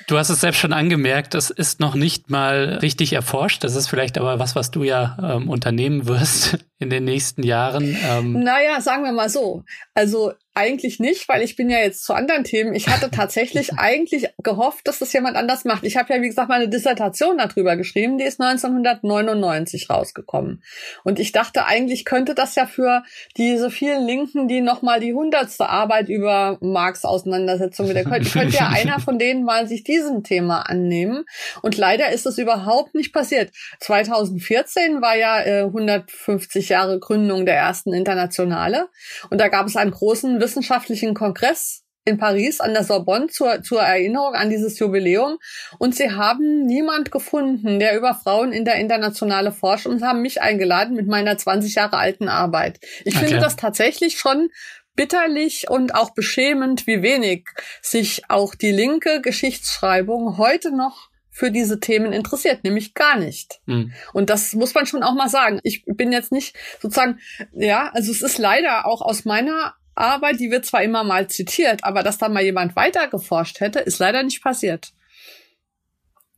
[0.06, 3.64] Du hast es selbst schon angemerkt, das ist noch nicht mal richtig erforscht.
[3.64, 7.96] Das ist vielleicht aber was, was du ja ähm, unternehmen wirst in den nächsten Jahren.
[8.04, 8.32] Ähm.
[8.44, 9.64] Naja, sagen wir mal so.
[9.94, 12.74] Also eigentlich nicht, weil ich bin ja jetzt zu anderen Themen.
[12.74, 15.84] Ich hatte tatsächlich eigentlich gehofft, dass das jemand anders macht.
[15.84, 18.16] Ich habe ja, wie gesagt, meine Dissertation darüber geschrieben.
[18.16, 20.62] Die ist 1999 rausgekommen.
[21.04, 23.02] Und ich dachte, eigentlich könnte das ja für
[23.36, 28.56] diese vielen Linken, die nochmal die hundertste Arbeit über Marx Auseinandersetzung mit der könnte, könnte
[28.56, 31.24] ja einer von denen mal sich diesem Thema annehmen.
[31.60, 33.50] Und leider ist es überhaupt nicht passiert.
[33.80, 38.88] 2014 war ja äh, 150 Jahre Gründung der ersten Internationale.
[39.28, 43.82] Und da gab es einen großen wissenschaftlichen Kongress in Paris an der Sorbonne zur, zur
[43.82, 45.38] Erinnerung an dieses Jubiläum.
[45.78, 50.40] Und sie haben niemand gefunden, der über Frauen in der Internationale forscht und haben mich
[50.40, 52.78] eingeladen mit meiner 20 Jahre alten Arbeit.
[53.04, 53.26] Ich okay.
[53.26, 54.50] finde das tatsächlich schon
[54.94, 57.48] bitterlich und auch beschämend, wie wenig
[57.82, 63.60] sich auch die linke Geschichtsschreibung heute noch für diese Themen interessiert, nämlich gar nicht.
[63.66, 63.92] Mhm.
[64.14, 65.60] Und das muss man schon auch mal sagen.
[65.64, 67.18] Ich bin jetzt nicht sozusagen,
[67.52, 71.84] ja, also es ist leider auch aus meiner Arbeit, die wird zwar immer mal zitiert,
[71.84, 74.92] aber dass da mal jemand weiter geforscht hätte, ist leider nicht passiert.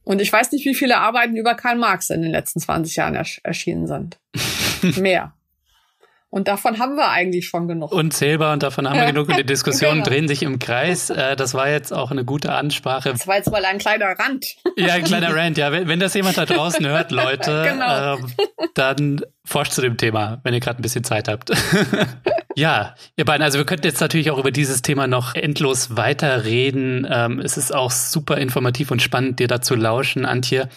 [0.04, 3.14] Und ich weiß nicht, wie viele Arbeiten über Karl Marx in den letzten 20 Jahren
[3.14, 4.18] ersch erschienen sind.
[4.96, 5.34] Mehr.
[6.30, 7.90] Und davon haben wir eigentlich schon genug.
[7.90, 9.30] Unzählbar und davon haben wir genug.
[9.30, 10.06] Und die Diskussionen genau.
[10.06, 11.08] drehen sich im Kreis.
[11.08, 13.12] Äh, das war jetzt auch eine gute Ansprache.
[13.12, 14.46] Das war jetzt mal ein kleiner Rand.
[14.76, 15.58] Ja, ein kleiner Rand.
[15.58, 18.14] Ja, wenn, das jemand da draußen hört, Leute, genau.
[18.14, 18.32] ähm,
[18.74, 21.50] dann forscht zu dem Thema, wenn ihr gerade ein bisschen Zeit habt.
[22.54, 27.08] ja, ihr beiden, also wir könnten jetzt natürlich auch über dieses Thema noch endlos weiterreden.
[27.10, 30.68] Ähm, es ist auch super informativ und spannend, dir dazu lauschen, Antje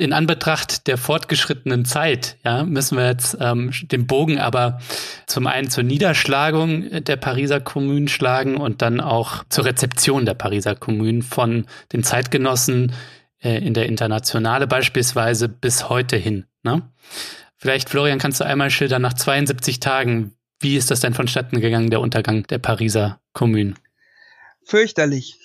[0.00, 4.80] in Anbetracht der fortgeschrittenen Zeit, ja, müssen wir jetzt ähm, den Bogen aber
[5.26, 10.74] zum einen zur Niederschlagung der Pariser Kommunen schlagen und dann auch zur Rezeption der Pariser
[10.74, 12.94] Kommunen von den Zeitgenossen
[13.42, 16.46] äh, in der Internationale beispielsweise bis heute hin.
[16.62, 16.80] Ne?
[17.58, 21.90] Vielleicht, Florian, kannst du einmal schildern, nach 72 Tagen, wie ist das denn vonstatten gegangen,
[21.90, 23.78] der Untergang der Pariser Kommunen?
[24.64, 25.36] Fürchterlich.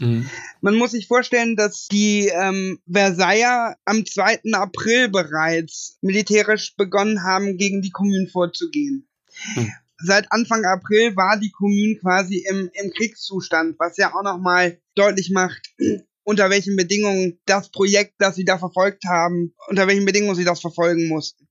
[0.00, 0.28] Mhm.
[0.60, 4.52] Man muss sich vorstellen, dass die ähm, Versailler am 2.
[4.52, 9.08] April bereits militärisch begonnen haben, gegen die Kommunen vorzugehen.
[9.56, 9.72] Mhm.
[10.02, 15.30] Seit Anfang April war die Kommune quasi im, im Kriegszustand, was ja auch nochmal deutlich
[15.30, 15.74] macht,
[16.24, 20.60] unter welchen Bedingungen das Projekt, das sie da verfolgt haben, unter welchen Bedingungen sie das
[20.60, 21.48] verfolgen mussten.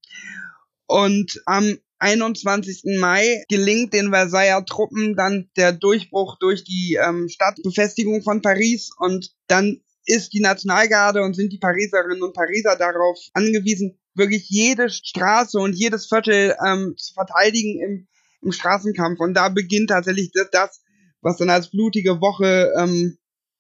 [0.88, 2.98] Und am 21.
[3.00, 9.32] Mai gelingt den Versailler Truppen dann der Durchbruch durch die ähm, Stadtbefestigung von Paris und
[9.48, 15.60] dann ist die Nationalgarde und sind die Pariserinnen und Pariser darauf angewiesen, wirklich jede Straße
[15.60, 18.08] und jedes Viertel ähm, zu verteidigen im,
[18.42, 19.20] im Straßenkampf.
[19.20, 20.82] Und da beginnt tatsächlich das,
[21.22, 23.18] was dann als blutige Woche ähm,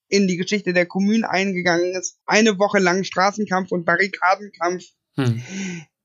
[0.08, 2.18] in die Geschichte der Kommunen eingegangen ist.
[2.26, 4.86] Eine Woche lang Straßenkampf und Barrikadenkampf.
[5.16, 5.44] Hm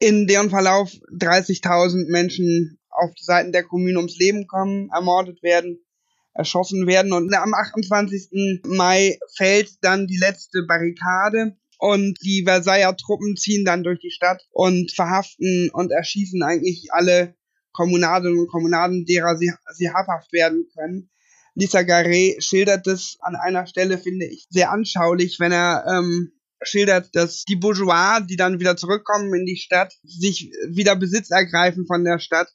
[0.05, 5.79] in deren Verlauf 30.000 Menschen auf Seiten der Kommune ums Leben kommen, ermordet werden,
[6.35, 7.15] erschossen werden.
[7.15, 8.61] Und am 28.
[8.67, 14.43] Mai fällt dann die letzte Barrikade und die Versailler Truppen ziehen dann durch die Stadt
[14.51, 17.35] und verhaften und erschießen eigentlich alle
[17.73, 21.09] Kommunadinnen und Kommunaden, derer sie, sie habhaft werden können.
[21.55, 26.33] Lisa Garret schildert es an einer Stelle, finde ich, sehr anschaulich, wenn er ähm,
[26.67, 31.87] schildert, dass die Bourgeois, die dann wieder zurückkommen in die Stadt, sich wieder Besitz ergreifen
[31.87, 32.49] von der Stadt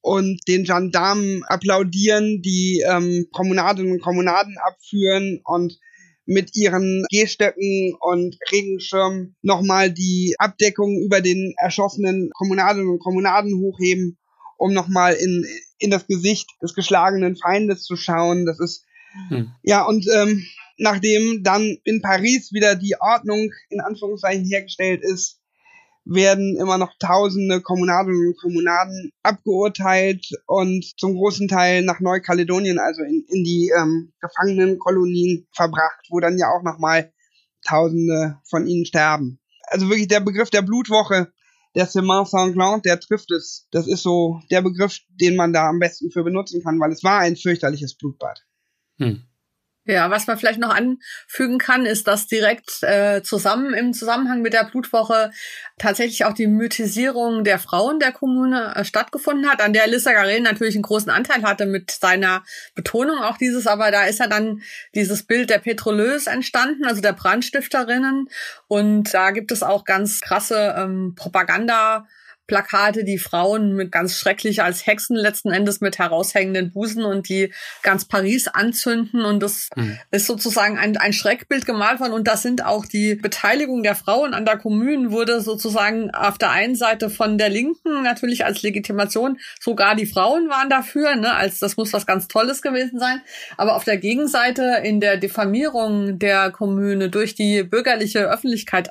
[0.00, 5.78] und den Gendarmen applaudieren, die ähm, Kommunadinnen und Kommunaden abführen und
[6.26, 14.18] mit ihren Gehstöcken und Regenschirmen nochmal die Abdeckung über den erschossenen Kommunadinnen und Kommunaden hochheben,
[14.58, 15.46] um nochmal in,
[15.78, 18.44] in das Gesicht des geschlagenen Feindes zu schauen.
[18.44, 18.84] Das ist,
[19.28, 19.52] hm.
[19.62, 20.44] ja, und ähm,
[20.78, 25.40] nachdem dann in Paris wieder die Ordnung in Anführungszeichen hergestellt ist,
[26.06, 33.02] werden immer noch tausende Kommunadinnen und Kommunaden abgeurteilt und zum großen Teil nach Neukaledonien, also
[33.02, 37.12] in, in die ähm, Gefangenenkolonien verbracht, wo dann ja auch nochmal
[37.66, 39.40] tausende von ihnen sterben.
[39.62, 41.32] Also wirklich der Begriff der Blutwoche,
[41.74, 43.66] der Semain Sanglant, der trifft es.
[43.72, 47.02] Das ist so der Begriff, den man da am besten für benutzen kann, weil es
[47.02, 48.46] war ein fürchterliches Blutbad.
[48.98, 49.25] Hm.
[49.86, 54.52] Ja, was man vielleicht noch anfügen kann, ist, dass direkt äh, zusammen im Zusammenhang mit
[54.52, 55.30] der Blutwoche
[55.78, 60.42] tatsächlich auch die Mythisierung der Frauen der Kommune äh, stattgefunden hat, an der Lissa Garen
[60.42, 62.42] natürlich einen großen Anteil hatte mit seiner
[62.74, 64.60] Betonung auch dieses, aber da ist ja dann
[64.96, 68.28] dieses Bild der Petroleuse entstanden, also der Brandstifterinnen.
[68.66, 72.08] Und da gibt es auch ganz krasse ähm, Propaganda
[72.46, 77.52] Plakate, die Frauen mit ganz schrecklich als Hexen letzten Endes mit heraushängenden Busen und die
[77.82, 79.24] ganz Paris anzünden.
[79.24, 79.98] Und das mhm.
[80.10, 82.12] ist sozusagen ein, ein Schreckbild gemalt worden.
[82.12, 86.50] Und das sind auch die Beteiligung der Frauen an der Kommune wurde sozusagen auf der
[86.50, 89.38] einen Seite von der Linken natürlich als Legitimation.
[89.60, 93.20] Sogar die Frauen waren dafür, ne, als das muss was ganz Tolles gewesen sein.
[93.56, 98.90] Aber auf der Gegenseite in der Diffamierung der Kommune durch die bürgerliche Öffentlichkeit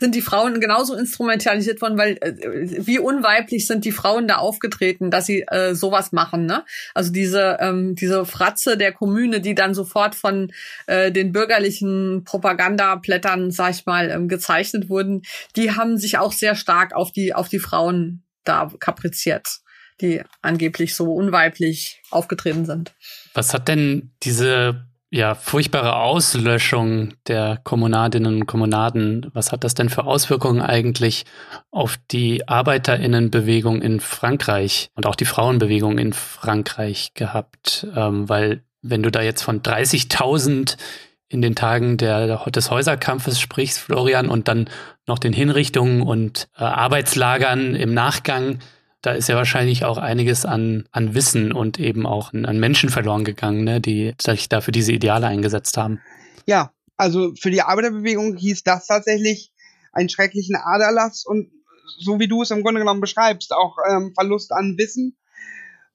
[0.00, 5.10] sind die Frauen genauso instrumentalisiert worden, weil äh, wie unweiblich sind die Frauen da aufgetreten,
[5.10, 6.64] dass sie äh, sowas machen, ne?
[6.94, 10.52] Also diese ähm, diese Fratze der Kommune, die dann sofort von
[10.86, 15.22] äh, den bürgerlichen Propagandablättern, sag ich mal, ähm, gezeichnet wurden,
[15.56, 19.60] die haben sich auch sehr stark auf die auf die Frauen da kapriziert,
[20.00, 22.94] die angeblich so unweiblich aufgetreten sind.
[23.32, 29.30] Was hat denn diese ja, furchtbare Auslöschung der Kommunadinnen und Kommunaden.
[29.32, 31.24] Was hat das denn für Auswirkungen eigentlich
[31.70, 37.86] auf die Arbeiterinnenbewegung in Frankreich und auch die Frauenbewegung in Frankreich gehabt?
[37.94, 40.76] Ähm, weil wenn du da jetzt von 30.000
[41.28, 44.68] in den Tagen der, des Häuserkampfes sprichst, Florian, und dann
[45.06, 48.58] noch den Hinrichtungen und äh, Arbeitslagern im Nachgang,
[49.04, 53.24] da ist ja wahrscheinlich auch einiges an, an Wissen und eben auch an Menschen verloren
[53.24, 56.00] gegangen, ne, die sich da für diese Ideale eingesetzt haben.
[56.46, 59.52] Ja, also für die Arbeiterbewegung hieß das tatsächlich
[59.92, 61.50] einen schrecklichen Aderlass und
[61.98, 65.16] so wie du es im Grunde genommen beschreibst, auch ähm, Verlust an Wissen.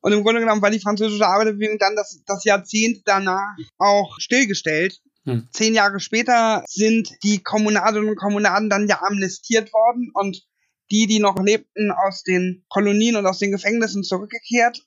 [0.01, 5.01] Und im Grunde genommen war die französische Arbeiterbewegung dann das, das Jahrzehnt danach auch stillgestellt.
[5.25, 5.47] Hm.
[5.51, 10.43] Zehn Jahre später sind die Kommunadinnen und Kommunaden dann ja amnestiert worden und
[10.91, 14.85] die, die noch lebten, aus den Kolonien und aus den Gefängnissen zurückgekehrt.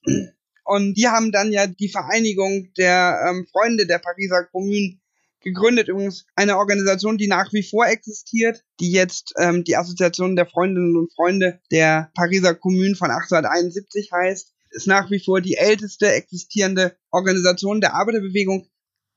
[0.64, 4.98] Und die haben dann ja die Vereinigung der ähm, Freunde der Pariser Kommune
[5.42, 5.88] gegründet.
[5.88, 10.96] Übrigens eine Organisation, die nach wie vor existiert, die jetzt ähm, die Assoziation der Freundinnen
[10.96, 16.96] und Freunde der Pariser Kommune von 1871 heißt, ist nach wie vor die älteste existierende
[17.10, 18.68] Organisation der Arbeiterbewegung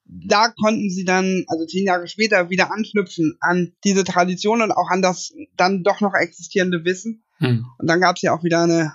[0.05, 4.89] da konnten sie dann, also zehn Jahre später, wieder anknüpfen an diese Tradition und auch
[4.89, 7.23] an das dann doch noch existierende Wissen.
[7.39, 7.65] Hm.
[7.77, 8.93] Und dann gab es ja auch wieder eine,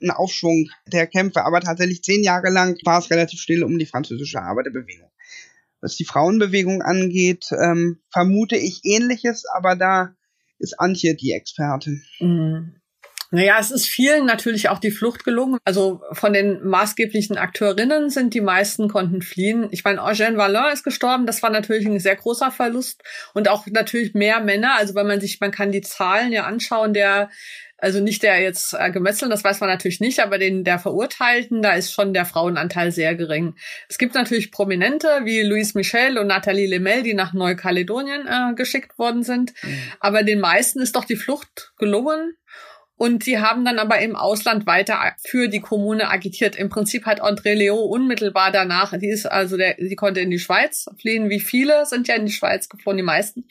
[0.00, 1.44] einen Aufschwung der Kämpfe.
[1.44, 5.10] Aber tatsächlich zehn Jahre lang war es relativ still um die französische Arbeiterbewegung.
[5.80, 10.14] Was die Frauenbewegung angeht, ähm, vermute ich ähnliches, aber da
[10.58, 12.04] ist Antje die Expertin.
[12.20, 12.76] Mhm.
[13.30, 15.58] Naja, es ist vielen natürlich auch die Flucht gelungen.
[15.64, 19.68] Also von den maßgeblichen Akteurinnen sind die meisten konnten fliehen.
[19.70, 21.26] Ich meine, Eugène Vallin ist gestorben.
[21.26, 23.02] Das war natürlich ein sehr großer Verlust.
[23.32, 24.76] Und auch natürlich mehr Männer.
[24.76, 27.30] Also wenn man sich, man kann die Zahlen ja anschauen, der
[27.84, 31.60] also nicht der jetzt äh, Gemetzeln, das weiß man natürlich nicht, aber den der Verurteilten,
[31.60, 33.56] da ist schon der Frauenanteil sehr gering.
[33.90, 38.98] Es gibt natürlich Prominente wie Louise Michel und Nathalie Lemel, die nach Neukaledonien äh, geschickt
[38.98, 39.52] worden sind.
[39.62, 39.78] Mhm.
[40.00, 42.34] Aber den meisten ist doch die Flucht gelungen.
[42.96, 46.54] Und die haben dann aber im Ausland weiter für die Kommune agitiert.
[46.54, 50.38] Im Prinzip hat André Leo unmittelbar danach, die ist also der, die konnte in die
[50.38, 53.44] Schweiz fliehen, wie viele sind ja in die Schweiz geflohen, die meisten.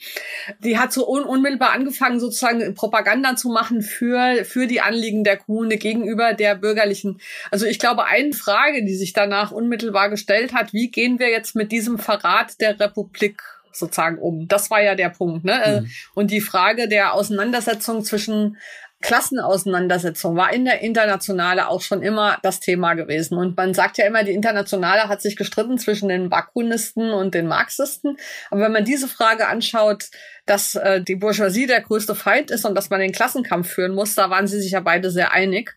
[0.60, 5.36] Die hat so un unmittelbar angefangen, sozusagen Propaganda zu machen für, für die Anliegen der
[5.36, 7.20] Kommune gegenüber der bürgerlichen.
[7.50, 11.54] Also ich glaube, eine Frage, die sich danach unmittelbar gestellt hat, wie gehen wir jetzt
[11.54, 13.42] mit diesem Verrat der Republik
[13.76, 14.48] sozusagen um.
[14.48, 15.44] Das war ja der Punkt.
[15.44, 15.82] Ne?
[15.82, 15.90] Mhm.
[16.14, 18.56] Und die Frage der Auseinandersetzung zwischen
[19.04, 23.36] Klassenauseinandersetzung war in der Internationale auch schon immer das Thema gewesen.
[23.36, 27.46] Und man sagt ja immer, die Internationale hat sich gestritten zwischen den Bakunisten und den
[27.46, 28.16] Marxisten.
[28.50, 30.06] Aber wenn man diese Frage anschaut,
[30.46, 34.14] dass äh, die Bourgeoisie der größte Feind ist und dass man den Klassenkampf führen muss,
[34.14, 35.74] da waren sie sich ja beide sehr einig.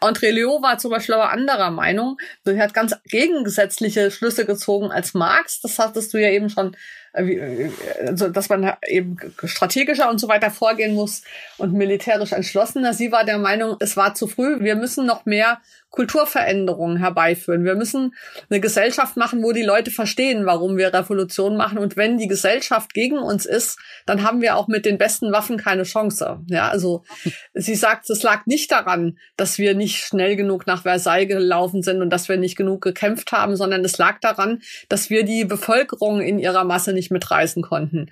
[0.00, 2.16] André Leo war zum Beispiel aber anderer Meinung.
[2.44, 5.60] Er hat ganz gegengesetzliche Schlüsse gezogen als Marx.
[5.60, 6.76] Das hattest du ja eben schon
[7.12, 11.22] also dass man eben strategischer und so weiter vorgehen muss
[11.56, 12.94] und militärisch entschlossener.
[12.94, 14.60] Sie war der Meinung, es war zu früh.
[14.60, 15.60] Wir müssen noch mehr
[15.90, 17.64] Kulturveränderungen herbeiführen.
[17.64, 18.14] Wir müssen
[18.50, 21.78] eine Gesellschaft machen, wo die Leute verstehen, warum wir Revolution machen.
[21.78, 25.56] Und wenn die Gesellschaft gegen uns ist, dann haben wir auch mit den besten Waffen
[25.56, 26.40] keine Chance.
[26.46, 27.04] Ja, also
[27.54, 32.02] sie sagt, es lag nicht daran, dass wir nicht schnell genug nach Versailles gelaufen sind
[32.02, 36.20] und dass wir nicht genug gekämpft haben, sondern es lag daran, dass wir die Bevölkerung
[36.20, 38.10] in ihrer Masse nicht mitreißen konnten.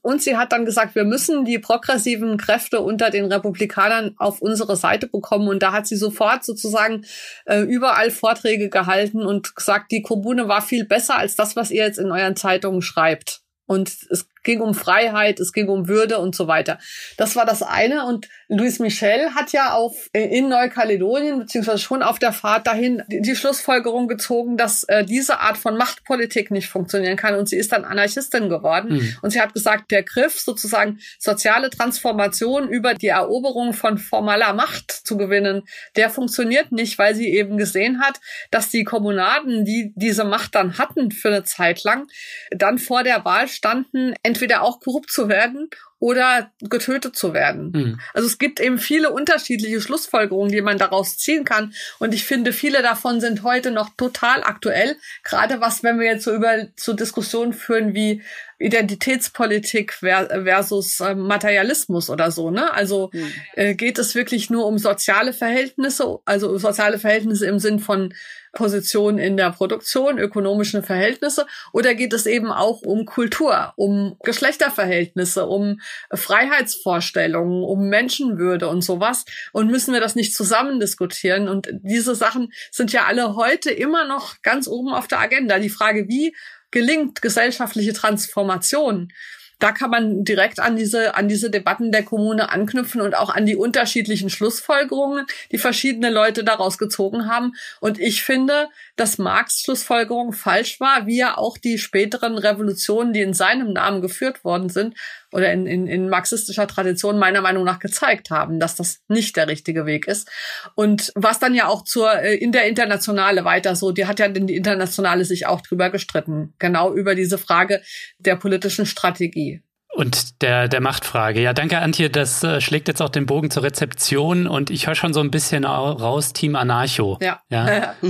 [0.00, 4.76] Und sie hat dann gesagt, wir müssen die progressiven Kräfte unter den Republikanern auf unsere
[4.76, 5.48] Seite bekommen.
[5.48, 7.04] Und da hat sie sofort sozusagen
[7.44, 11.84] äh, überall Vorträge gehalten und gesagt, die Kommune war viel besser als das, was ihr
[11.84, 13.42] jetzt in euren Zeitungen schreibt.
[13.66, 16.78] Und es ging um Freiheit, es ging um Würde und so weiter.
[17.18, 18.06] Das war das eine.
[18.06, 23.02] Und Louis Michel hat ja auf, äh, in Neukaledonien, beziehungsweise schon auf der Fahrt dahin,
[23.08, 27.34] die, die Schlussfolgerung gezogen, dass äh, diese Art von Machtpolitik nicht funktionieren kann.
[27.34, 28.94] Und sie ist dann Anarchistin geworden.
[28.94, 29.16] Mhm.
[29.20, 34.92] Und sie hat gesagt, der Griff, sozusagen soziale Transformation über die Eroberung von formaler Macht
[34.92, 35.62] zu gewinnen,
[35.96, 38.20] der funktioniert nicht, weil sie eben gesehen hat,
[38.52, 42.06] dass die Kommunaden, die diese Macht dann hatten für eine Zeit lang,
[42.50, 47.72] dann vor der Wahl standen, entweder auch korrupt zu werden oder getötet zu werden.
[47.74, 48.00] Mhm.
[48.12, 51.72] Also es gibt eben viele unterschiedliche Schlussfolgerungen, die man daraus ziehen kann.
[51.98, 54.96] Und ich finde, viele davon sind heute noch total aktuell.
[55.24, 58.22] Gerade was, wenn wir jetzt so über zu Diskussionen führen wie
[58.58, 62.72] Identitätspolitik versus äh, Materialismus oder so, ne?
[62.72, 63.32] Also mhm.
[63.54, 68.14] äh, geht es wirklich nur um soziale Verhältnisse, also soziale Verhältnisse im Sinn von
[68.56, 75.46] Position in der Produktion, ökonomischen Verhältnisse, oder geht es eben auch um Kultur, um Geschlechterverhältnisse,
[75.46, 75.80] um
[76.12, 79.24] Freiheitsvorstellungen, um Menschenwürde und sowas?
[79.52, 81.48] Und müssen wir das nicht zusammen diskutieren?
[81.48, 85.58] Und diese Sachen sind ja alle heute immer noch ganz oben auf der Agenda.
[85.58, 86.34] Die Frage, wie
[86.70, 89.12] gelingt gesellschaftliche Transformation?
[89.58, 93.46] da kann man direkt an diese, an diese Debatten der Kommune anknüpfen und auch an
[93.46, 97.54] die unterschiedlichen Schlussfolgerungen, die verschiedene Leute daraus gezogen haben.
[97.80, 103.22] Und ich finde, dass Marx Schlussfolgerung falsch war, wie ja auch die späteren Revolutionen, die
[103.22, 104.94] in seinem Namen geführt worden sind
[105.36, 109.48] oder in, in, in marxistischer Tradition meiner Meinung nach gezeigt haben, dass das nicht der
[109.48, 110.30] richtige Weg ist.
[110.74, 114.28] Und was dann ja auch zur äh, in der Internationale weiter so, die hat ja
[114.28, 117.82] die Internationale sich auch drüber gestritten, genau über diese Frage
[118.18, 119.62] der politischen Strategie.
[119.96, 121.40] Und der, der Machtfrage.
[121.40, 122.10] Ja, danke, Antje.
[122.10, 125.30] Das äh, schlägt jetzt auch den Bogen zur Rezeption und ich höre schon so ein
[125.30, 127.18] bisschen raus, Team Anarcho.
[127.22, 127.40] Ja.
[127.48, 127.94] ja.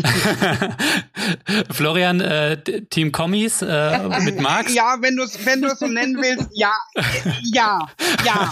[1.70, 2.56] Florian, äh,
[2.90, 4.74] Team Kommis äh, mit Marx?
[4.74, 6.72] Ja, wenn du es wenn du's so nennen willst, ja.
[7.52, 7.86] Ja,
[8.24, 8.50] ja.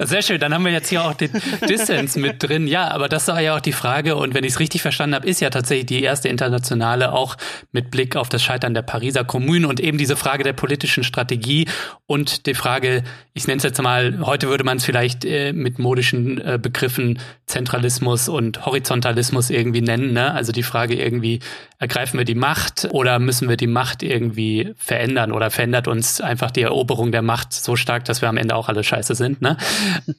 [0.04, 1.30] Sehr schön, dann haben wir jetzt hier auch den
[1.68, 2.66] Dissens mit drin.
[2.66, 5.28] Ja, aber das war ja auch die Frage und wenn ich es richtig verstanden habe,
[5.28, 7.36] ist ja tatsächlich die erste Internationale auch
[7.72, 11.68] mit Blick auf das Scheitern der Pariser Kommune und eben diese Frage der politischen Strategie
[12.06, 13.02] und die Frage,
[13.34, 17.18] ich nenne es jetzt mal, heute würde man es vielleicht äh, mit modischen äh, Begriffen
[17.46, 20.12] Zentralismus und Horizontalismus irgendwie nennen.
[20.12, 20.32] Ne?
[20.32, 21.40] Also die Frage irgendwie,
[21.78, 26.50] ergreifen wir die Macht oder müssen wir die Macht irgendwie verändern oder verändert uns einfach
[26.50, 29.42] die Eroberung der Macht so stark, dass wir am Ende auch alle scheiße sind.
[29.42, 29.56] Ne?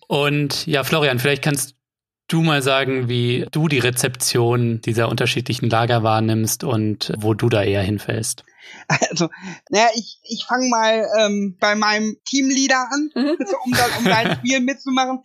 [0.07, 1.75] Und ja, Florian, vielleicht kannst
[2.27, 7.63] du mal sagen, wie du die Rezeption dieser unterschiedlichen Lager wahrnimmst und wo du da
[7.63, 8.43] eher hinfällst?
[8.87, 9.29] Also,
[9.69, 13.37] naja, ich, ich fange mal ähm, bei meinem Teamleader an, mhm.
[13.65, 15.23] um, das, um dein Spiel mitzumachen.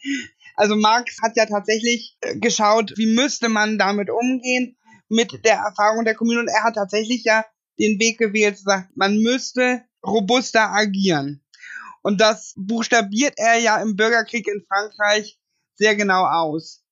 [0.55, 4.77] Also Marx hat ja tatsächlich äh, geschaut, wie müsste man damit umgehen
[5.09, 7.45] mit der Erfahrung der Kommune und er hat tatsächlich ja
[7.79, 11.43] den Weg gewählt, zu sagen, man müsste robuster agieren.
[12.03, 15.39] Und das buchstabiert er ja im Bürgerkrieg in Frankreich
[15.75, 16.83] sehr genau aus.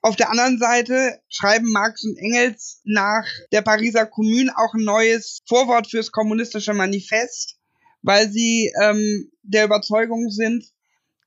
[0.00, 5.40] Auf der anderen Seite schreiben Marx und Engels nach der Pariser Kommune auch ein neues
[5.46, 7.56] Vorwort fürs kommunistische Manifest,
[8.02, 10.72] weil sie ähm, der Überzeugung sind,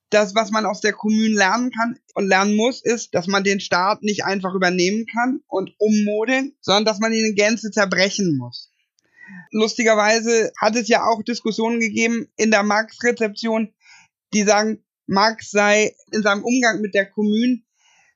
[0.10, 3.60] dass was man aus der Kommune lernen kann und lernen muss, ist, dass man den
[3.60, 8.72] Staat nicht einfach übernehmen kann und ummodeln, sondern dass man ihn in Gänze zerbrechen muss.
[9.52, 13.74] Lustigerweise hat es ja auch Diskussionen gegeben in der Marx-Rezeption,
[14.34, 17.62] die sagen, Marx sei in seinem Umgang mit der Kommune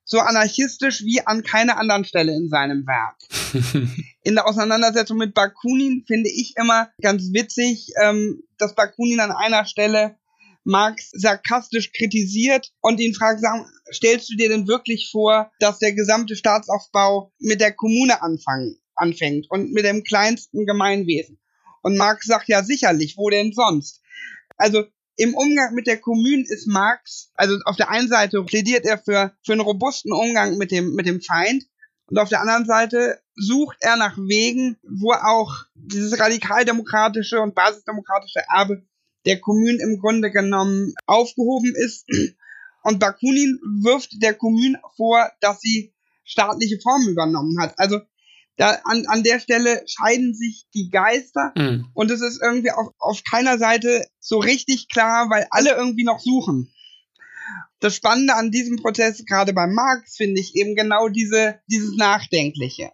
[0.05, 3.17] so anarchistisch wie an keiner anderen Stelle in seinem Werk.
[4.23, 9.65] in der Auseinandersetzung mit Bakunin finde ich immer ganz witzig, ähm, dass Bakunin an einer
[9.65, 10.15] Stelle
[10.63, 15.93] Marx sarkastisch kritisiert und ihn fragt, sag, stellst du dir denn wirklich vor, dass der
[15.93, 21.39] gesamte Staatsaufbau mit der Kommune anfangen, anfängt und mit dem kleinsten Gemeinwesen?
[21.83, 24.01] Und Marx sagt ja sicherlich, wo denn sonst?
[24.57, 24.85] Also
[25.17, 29.33] im Umgang mit der Kommune ist Marx, also auf der einen Seite plädiert er für,
[29.43, 31.65] für einen robusten Umgang mit dem, mit dem Feind
[32.07, 38.41] und auf der anderen Seite sucht er nach Wegen, wo auch dieses radikaldemokratische und basisdemokratische
[38.47, 38.83] Erbe
[39.25, 42.05] der Kommune im Grunde genommen aufgehoben ist.
[42.83, 45.93] Und Bakunin wirft der Kommune vor, dass sie
[46.23, 47.73] staatliche Formen übernommen hat.
[47.77, 47.99] Also
[48.57, 51.87] da an, an der Stelle scheiden sich die Geister mhm.
[51.93, 56.19] und es ist irgendwie auf, auf keiner Seite so richtig klar, weil alle irgendwie noch
[56.19, 56.71] suchen.
[57.79, 62.91] Das Spannende an diesem Prozess, gerade bei Marx, finde ich eben genau diese, dieses Nachdenkliche.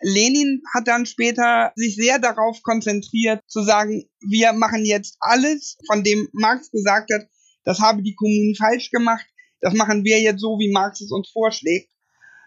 [0.00, 6.02] Lenin hat dann später sich sehr darauf konzentriert, zu sagen, wir machen jetzt alles, von
[6.02, 7.26] dem Marx gesagt hat,
[7.64, 9.24] das habe die Kommunen falsch gemacht,
[9.60, 11.90] das machen wir jetzt so, wie Marx es uns vorschlägt.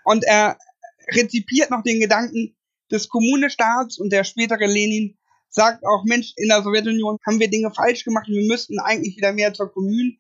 [0.04, 0.58] Und er
[1.14, 2.56] rezipiert noch den Gedanken
[2.92, 5.18] des Kommunestaats und der spätere Lenin
[5.50, 9.18] sagt auch, Mensch, in der Sowjetunion haben wir Dinge falsch gemacht und wir müssten eigentlich
[9.18, 10.14] wieder mehr zur Kommune.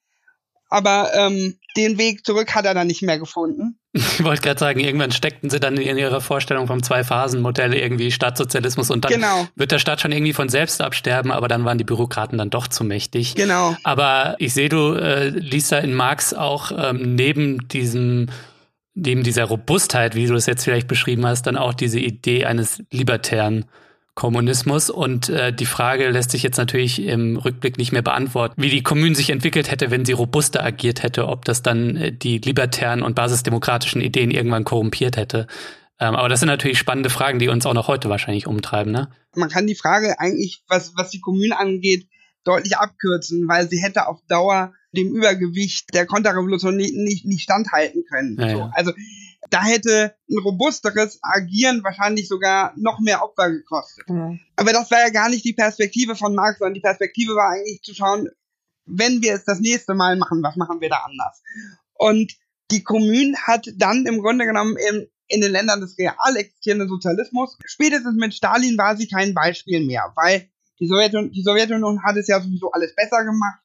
[0.69, 3.79] Aber ähm, den Weg zurück hat er dann nicht mehr gefunden.
[3.93, 8.91] Ich wollte gerade sagen, irgendwann steckten sie dann in ihrer Vorstellung vom Zwei-Phasen-Modell irgendwie Staatssozialismus
[8.91, 9.47] und dann genau.
[9.55, 12.68] wird der Staat schon irgendwie von selbst absterben, aber dann waren die Bürokraten dann doch
[12.68, 13.35] zu mächtig.
[13.35, 13.76] Genau.
[13.84, 18.27] Aber ich sehe, du äh, liest da in Marx auch ähm, neben diesem
[18.98, 22.84] neben dieser Robustheit, wie du es jetzt vielleicht beschrieben hast, dann auch diese Idee eines
[22.91, 23.65] libertären
[24.15, 24.90] Kommunismus.
[24.90, 28.82] Und äh, die Frage lässt sich jetzt natürlich im Rückblick nicht mehr beantworten, wie die
[28.82, 33.03] Kommune sich entwickelt hätte, wenn sie robuster agiert hätte, ob das dann äh, die libertären
[33.03, 35.45] und basisdemokratischen Ideen irgendwann korrumpiert hätte.
[35.99, 38.91] Ähm, aber das sind natürlich spannende Fragen, die uns auch noch heute wahrscheinlich umtreiben.
[38.91, 39.10] Ne?
[39.36, 42.07] Man kann die Frage eigentlich, was, was die Kommune angeht,
[42.44, 48.03] deutlich abkürzen, weil sie hätte auf Dauer dem Übergewicht der Konterrevolution nicht, nicht, nicht standhalten
[48.10, 48.38] können.
[48.40, 48.57] Ja, so.
[48.57, 48.72] ja.
[48.74, 48.91] Also
[49.49, 54.10] da hätte ein robusteres Agieren wahrscheinlich sogar noch mehr Opfer gekostet.
[54.10, 54.40] Mhm.
[54.56, 57.82] Aber das war ja gar nicht die Perspektive von Marx, sondern die Perspektive war eigentlich
[57.84, 58.30] zu schauen,
[58.86, 61.41] wenn wir es das nächste Mal machen, was machen wir da anders?
[61.94, 62.34] Und
[62.72, 67.57] die Kommune hat dann im Grunde genommen in, in den Ländern des real existierenden Sozialismus,
[67.65, 70.49] spätestens mit Stalin war sie kein Beispiel mehr, weil
[70.80, 73.60] die Sowjetunion, die Sowjetunion hat es ja sowieso alles besser gemacht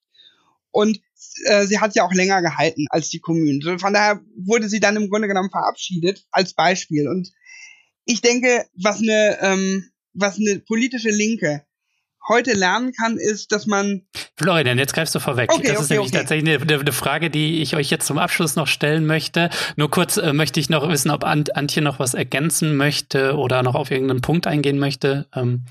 [0.72, 1.00] und
[1.44, 3.78] äh, sie hat ja auch länger gehalten als die Kommune.
[3.78, 7.08] Von daher wurde sie dann im Grunde genommen verabschiedet als Beispiel.
[7.08, 7.30] Und
[8.04, 9.84] ich denke, was eine, ähm,
[10.14, 11.64] was eine politische Linke
[12.28, 14.02] heute lernen kann, ist, dass man
[14.36, 15.52] Florian, jetzt greifst du vorweg.
[15.52, 16.18] Okay, das ist okay, nämlich okay.
[16.18, 19.50] tatsächlich eine, eine Frage, die ich euch jetzt zum Abschluss noch stellen möchte.
[19.76, 23.62] Nur kurz äh, möchte ich noch wissen, ob Ant Antje noch was ergänzen möchte oder
[23.62, 25.26] noch auf irgendeinen Punkt eingehen möchte.
[25.34, 25.64] Ähm.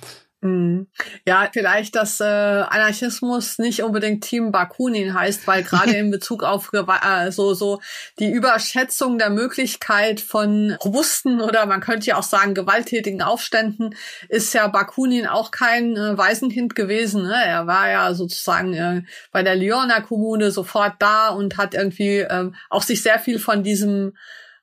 [1.27, 6.71] Ja, vielleicht, dass äh, Anarchismus nicht unbedingt Team Bakunin heißt, weil gerade in Bezug auf
[6.73, 7.79] äh, so so
[8.17, 13.95] die Überschätzung der Möglichkeit von robusten oder man könnte ja auch sagen gewalttätigen Aufständen
[14.29, 17.23] ist ja Bakunin auch kein äh, Waisenkind gewesen.
[17.23, 17.35] Ne?
[17.45, 22.55] Er war ja sozusagen äh, bei der Lyoner Kommune sofort da und hat irgendwie ähm,
[22.71, 24.13] auch sich sehr viel von diesem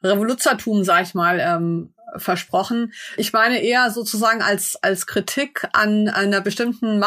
[0.03, 2.93] Revoluzertum, sag ich mal, ähm, versprochen.
[3.17, 6.99] Ich meine eher sozusagen als, als Kritik an einer bestimmten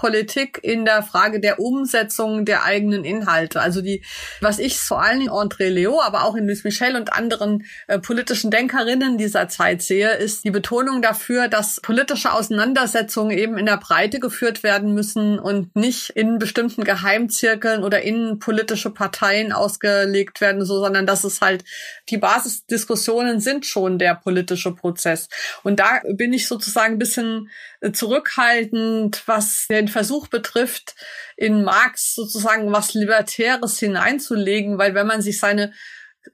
[0.00, 3.60] Machtpolitik in der Frage der Umsetzung der eigenen Inhalte.
[3.60, 4.02] Also die,
[4.40, 7.98] was ich vor allen Dingen André Leo, aber auch in Louis Michel und anderen äh,
[7.98, 13.76] politischen Denkerinnen dieser Zeit sehe, ist die Betonung dafür, dass politische Auseinandersetzungen eben in der
[13.76, 20.64] Breite geführt werden müssen und nicht in bestimmten Geheimzirkeln oder in politische Parteien ausgelegt werden,
[20.64, 21.64] so, sondern dass es halt
[22.08, 25.28] die Basisdiskussionen sind schon der politische Prozess.
[25.62, 27.50] Und da bin ich sozusagen ein bisschen
[27.92, 30.94] zurückhaltend, was den Versuch betrifft,
[31.36, 35.72] in Marx sozusagen was Libertäres hineinzulegen, weil wenn man sich seine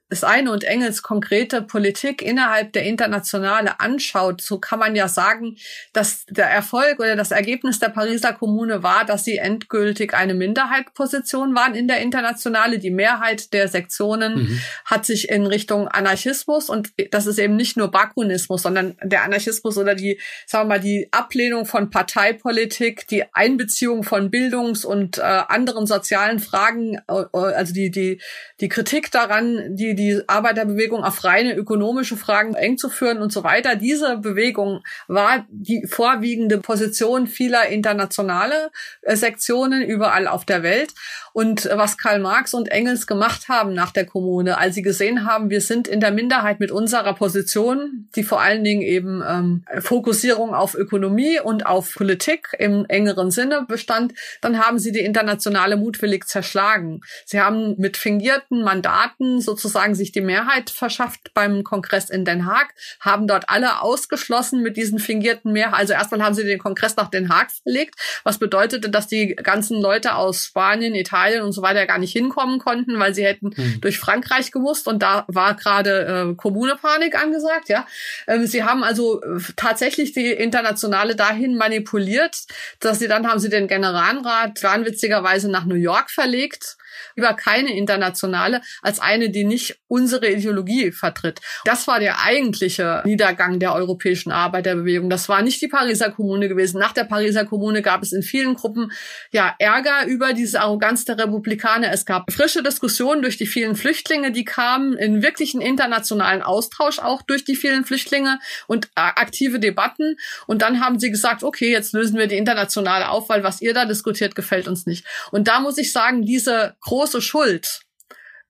[0.09, 5.57] seine und Engels konkrete Politik innerhalb der Internationale anschaut, so kann man ja sagen,
[5.91, 11.55] dass der Erfolg oder das Ergebnis der Pariser Kommune war, dass sie endgültig eine Minderheitsposition
[11.55, 12.79] waren in der Internationale.
[12.79, 14.61] Die Mehrheit der Sektionen mhm.
[14.85, 19.77] hat sich in Richtung Anarchismus und das ist eben nicht nur Bakunismus, sondern der Anarchismus
[19.77, 25.21] oder die, sagen wir mal, die Ablehnung von Parteipolitik, die Einbeziehung von Bildungs- und äh,
[25.21, 28.21] anderen sozialen Fragen, äh, also die, die,
[28.61, 33.43] die Kritik daran, die, die Arbeiterbewegung auf reine ökonomische Fragen eng zu führen und so
[33.43, 33.75] weiter.
[33.75, 38.71] Diese Bewegung war die vorwiegende Position vieler internationale
[39.01, 40.93] äh, Sektionen überall auf der Welt.
[41.37, 45.23] Und äh, was Karl Marx und Engels gemacht haben nach der Kommune, als sie gesehen
[45.23, 49.63] haben, wir sind in der Minderheit mit unserer Position, die vor allen Dingen eben ähm,
[49.79, 55.77] Fokussierung auf Ökonomie und auf Politik im engeren Sinne bestand, dann haben sie die internationale
[55.77, 57.01] mutwillig zerschlagen.
[57.25, 62.73] Sie haben mit fingierten Mandaten sozusagen sich die Mehrheit verschafft beim Kongress in Den Haag,
[62.99, 65.75] haben dort alle ausgeschlossen mit diesen fingierten Mehrheiten.
[65.75, 67.93] Also erstmal haben sie den Kongress nach Den Haag verlegt,
[68.23, 72.59] was bedeutete, dass die ganzen Leute aus Spanien, Italien und so weiter gar nicht hinkommen
[72.59, 73.81] konnten, weil sie hätten Hm.
[73.81, 77.85] durch Frankreich gemusst und da war gerade äh, Kommunepanik angesagt, ja.
[78.27, 82.37] Ähm, sie haben also äh, tatsächlich die Internationale dahin manipuliert,
[82.79, 86.77] dass sie dann haben sie den Generalrat wahnwitzigerweise nach New York verlegt
[87.15, 91.39] über keine internationale als eine, die nicht unsere Ideologie vertritt.
[91.65, 95.09] Das war der eigentliche Niedergang der europäischen Arbeiterbewegung.
[95.09, 96.79] Das war nicht die Pariser Kommune gewesen.
[96.79, 98.91] Nach der Pariser Kommune gab es in vielen Gruppen
[99.31, 101.91] ja Ärger über diese Arroganz der Republikaner.
[101.91, 107.21] Es gab frische Diskussionen durch die vielen Flüchtlinge, die kamen, in wirklichen internationalen Austausch auch
[107.21, 110.17] durch die vielen Flüchtlinge und aktive Debatten.
[110.47, 113.73] Und dann haben sie gesagt, okay, jetzt lösen wir die Internationale auf, weil was ihr
[113.73, 115.05] da diskutiert, gefällt uns nicht.
[115.31, 117.81] Und da muss ich sagen, diese große Schuld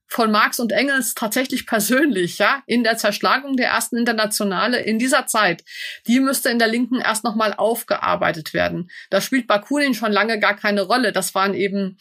[0.05, 5.26] von Marx und Engels tatsächlich persönlich, ja, in der Zerschlagung der ersten Internationale in dieser
[5.26, 5.64] Zeit,
[6.05, 8.89] die müsste in der Linken erst nochmal aufgearbeitet werden.
[9.09, 11.11] Da spielt Bakunin schon lange gar keine Rolle.
[11.11, 11.97] Das waren eben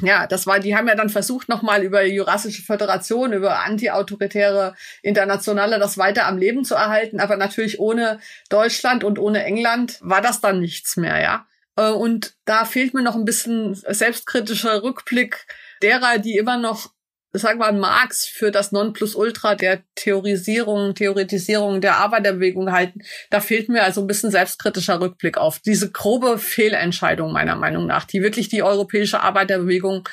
[0.00, 5.78] ja, das war, die haben ja dann versucht, nochmal über Jurassische Föderation, über antiautoritäre Internationale
[5.78, 7.20] das weiter am Leben zu erhalten.
[7.20, 8.18] Aber natürlich ohne
[8.48, 11.46] Deutschland und ohne England war das dann nichts mehr, ja.
[11.76, 15.46] Äh, und da fehlt mir noch ein bisschen selbstkritischer Rückblick
[15.82, 16.90] derer, die immer noch
[17.34, 23.00] sagen wir mal, Marx für das Nonplusultra der Theorisierung, Theoretisierung der Arbeiterbewegung halten.
[23.30, 28.04] Da fehlt mir also ein bisschen selbstkritischer Rückblick auf diese grobe Fehlentscheidung meiner Meinung nach,
[28.04, 30.06] die wirklich die europäische Arbeiterbewegung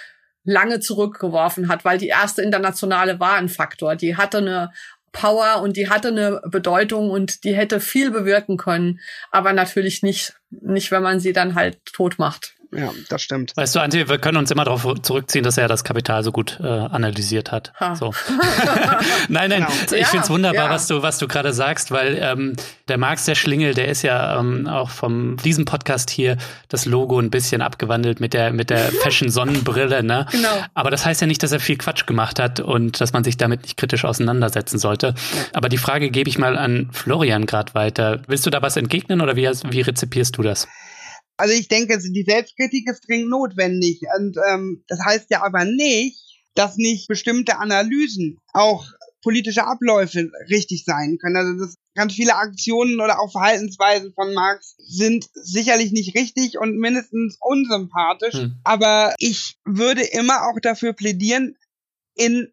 [0.45, 3.98] lange zurückgeworfen hat, weil die erste internationale war ein Faktor.
[3.98, 4.72] Die hatte eine
[5.11, 8.99] Power und die hatte eine Bedeutung und die hätte viel bewirken können,
[9.31, 13.57] aber natürlich nicht, nicht, wenn man sie dann halt tot macht ja, das stimmt.
[13.57, 16.59] Weißt du, Antje, wir können uns immer darauf zurückziehen, dass er das Kapital so gut
[16.61, 17.73] äh, analysiert hat.
[17.95, 18.13] So.
[19.27, 19.69] nein, nein, genau.
[19.85, 20.69] ich ja, finde es wunderbar, ja.
[20.69, 22.55] was du, was du gerade sagst, weil ähm,
[22.87, 26.37] der Marx, der Schlingel, der ist ja ähm, auch vom diesem Podcast hier
[26.67, 30.27] das Logo ein bisschen abgewandelt mit der mit der Fashion Sonnenbrille, ne?
[30.31, 30.63] Genau.
[30.75, 33.37] Aber das heißt ja nicht, dass er viel Quatsch gemacht hat und dass man sich
[33.37, 35.15] damit nicht kritisch auseinandersetzen sollte.
[35.53, 38.19] Aber die Frage gebe ich mal an Florian gerade weiter.
[38.27, 40.67] Willst du da was entgegnen oder wie, wie rezipierst du das?
[41.39, 44.01] Also ich denke, die Selbstkritik ist dringend notwendig.
[44.17, 46.19] Und ähm, das heißt ja aber nicht,
[46.53, 48.85] dass nicht bestimmte Analysen auch
[49.21, 51.37] politische Abläufe richtig sein können.
[51.37, 56.77] Also das ganz viele Aktionen oder auch Verhaltensweisen von Marx sind sicherlich nicht richtig und
[56.77, 58.33] mindestens unsympathisch.
[58.33, 58.55] Hm.
[58.65, 61.55] Aber ich würde immer auch dafür plädieren,
[62.15, 62.51] in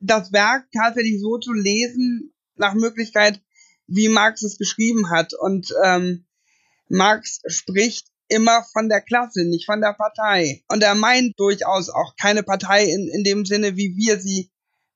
[0.00, 3.40] das Werk tatsächlich so zu lesen, nach Möglichkeit,
[3.86, 5.32] wie Marx es geschrieben hat.
[5.32, 6.26] Und ähm,
[6.90, 10.62] Marx spricht immer von der Klasse, nicht von der Partei.
[10.68, 14.50] Und er meint durchaus auch keine Partei in, in dem Sinne, wie wir sie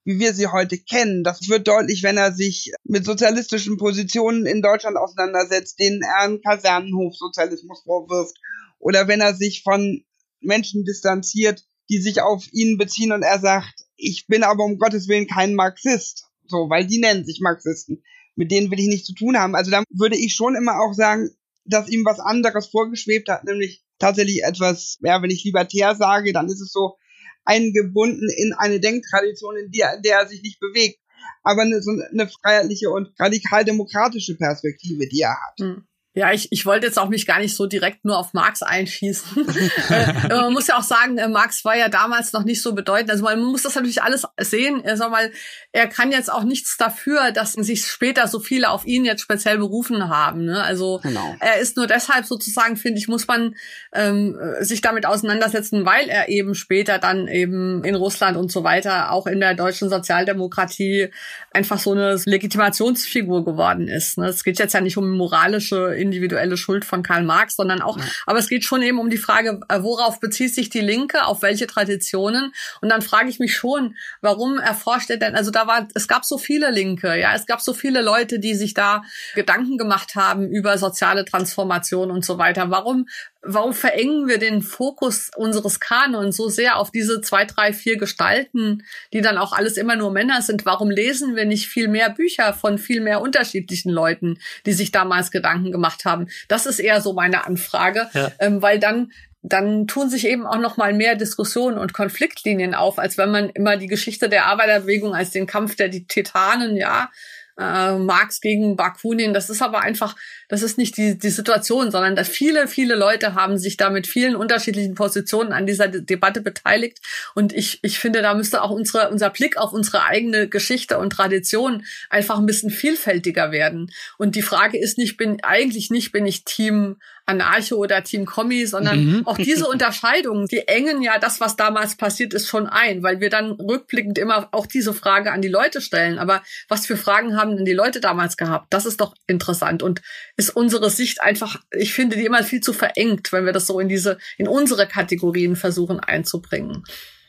[0.04, 1.24] wie wir sie heute kennen.
[1.24, 6.42] Das wird deutlich, wenn er sich mit sozialistischen Positionen in Deutschland auseinandersetzt, denen er einen
[6.42, 8.36] Kasernenhofsozialismus vorwirft.
[8.78, 10.04] Oder wenn er sich von
[10.40, 15.08] Menschen distanziert, die sich auf ihn beziehen und er sagt, ich bin aber um Gottes
[15.08, 16.26] Willen kein Marxist.
[16.46, 18.02] So, weil die nennen sich Marxisten.
[18.36, 19.54] Mit denen will ich nichts zu tun haben.
[19.54, 21.30] Also da würde ich schon immer auch sagen,
[21.64, 26.48] dass ihm was anderes vorgeschwebt hat, nämlich tatsächlich etwas, ja, wenn ich libertär sage, dann
[26.48, 26.96] ist es so
[27.44, 31.00] eingebunden in eine Denktradition, in der, in der er sich nicht bewegt,
[31.42, 35.58] aber eine, so eine freiheitliche und radikal-demokratische Perspektive, die er hat.
[35.58, 35.86] Mhm.
[36.16, 39.48] Ja, ich, ich wollte jetzt auch mich gar nicht so direkt nur auf Marx einschießen.
[39.90, 43.10] äh, man muss ja auch sagen, äh, Marx war ja damals noch nicht so bedeutend.
[43.10, 44.80] Also man muss das natürlich alles sehen.
[44.94, 45.32] Sag mal,
[45.72, 49.58] er kann jetzt auch nichts dafür, dass sich später so viele auf ihn jetzt speziell
[49.58, 50.44] berufen haben.
[50.44, 50.62] Ne?
[50.62, 51.34] Also genau.
[51.40, 53.56] er ist nur deshalb sozusagen, finde ich, muss man
[53.92, 59.10] ähm, sich damit auseinandersetzen, weil er eben später dann eben in Russland und so weiter,
[59.10, 61.08] auch in der deutschen Sozialdemokratie,
[61.50, 64.16] einfach so eine Legitimationsfigur geworden ist.
[64.16, 64.28] Ne?
[64.28, 68.04] Es geht jetzt ja nicht um moralische individuelle Schuld von Karl Marx, sondern auch, ja.
[68.26, 71.42] aber es geht schon eben um die Frage, äh, worauf bezieht sich die Linke, auf
[71.42, 72.52] welche Traditionen?
[72.80, 76.24] Und dann frage ich mich schon, warum erforscht er denn, also da war, es gab
[76.24, 79.02] so viele Linke, ja, es gab so viele Leute, die sich da
[79.34, 82.70] Gedanken gemacht haben über soziale Transformation und so weiter.
[82.70, 83.06] Warum
[83.44, 88.84] warum verengen wir den Fokus unseres Kanons so sehr auf diese zwei, drei, vier Gestalten,
[89.12, 90.66] die dann auch alles immer nur Männer sind?
[90.66, 95.30] Warum lesen wir nicht viel mehr Bücher von viel mehr unterschiedlichen Leuten, die sich damals
[95.30, 96.28] Gedanken gemacht haben?
[96.48, 98.32] Das ist eher so meine Anfrage, ja.
[98.38, 99.12] ähm, weil dann
[99.46, 103.50] dann tun sich eben auch noch mal mehr Diskussionen und Konfliktlinien auf, als wenn man
[103.50, 107.10] immer die Geschichte der Arbeiterbewegung als den Kampf der Titanen, ja,
[107.58, 109.34] äh, Marx gegen Bakunin.
[109.34, 110.16] Das ist aber einfach,
[110.48, 114.06] das ist nicht die, die Situation, sondern dass viele, viele Leute haben sich da mit
[114.06, 116.98] vielen unterschiedlichen Positionen an dieser De Debatte beteiligt.
[117.34, 121.10] Und ich, ich finde, da müsste auch unsere, unser Blick auf unsere eigene Geschichte und
[121.10, 123.90] Tradition einfach ein bisschen vielfältiger werden.
[124.18, 128.66] Und die Frage ist nicht, bin eigentlich nicht, bin ich Team Anarcho oder Team Kommi,
[128.66, 129.26] sondern mhm.
[129.26, 133.30] auch diese Unterscheidungen, die engen ja das, was damals passiert ist, schon ein, weil wir
[133.30, 136.18] dann rückblickend immer auch diese Frage an die Leute stellen.
[136.18, 138.66] Aber was für Fragen haben denn die Leute damals gehabt?
[138.70, 140.02] Das ist doch interessant und
[140.36, 143.80] ist unsere Sicht einfach, ich finde die immer viel zu verengt, wenn wir das so
[143.80, 146.84] in diese, in unsere Kategorien versuchen einzubringen.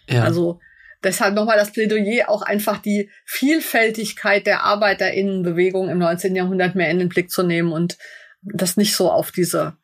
[0.09, 0.23] Ja.
[0.23, 0.59] Also,
[1.03, 6.35] Deshalb nochmal das Plädoyer, auch einfach die Vielfältigkeit der Arbeiterinnenbewegung im 19.
[6.35, 7.99] Jahrhundert mehr in den Blick zu nehmen und
[8.41, 9.77] das nicht so auf diese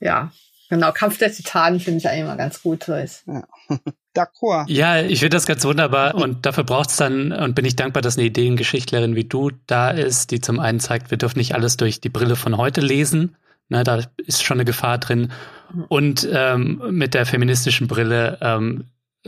[0.00, 0.32] ja,
[0.68, 0.92] genau.
[0.92, 2.84] Kampf der Titanen finde ich eigentlich immer ganz gut.
[2.84, 3.24] So ist.
[3.26, 3.44] Ja.
[4.16, 4.64] D'accord.
[4.68, 8.00] Ja, ich finde das ganz wunderbar und dafür braucht es dann und bin ich dankbar,
[8.00, 11.76] dass eine Ideengeschichtlerin wie du da ist, die zum einen zeigt, wir dürfen nicht alles
[11.76, 13.36] durch die Brille von heute lesen.
[13.68, 15.32] Ne, da ist schon eine Gefahr drin.
[15.88, 18.84] Und ähm, mit der feministischen Brille ähm,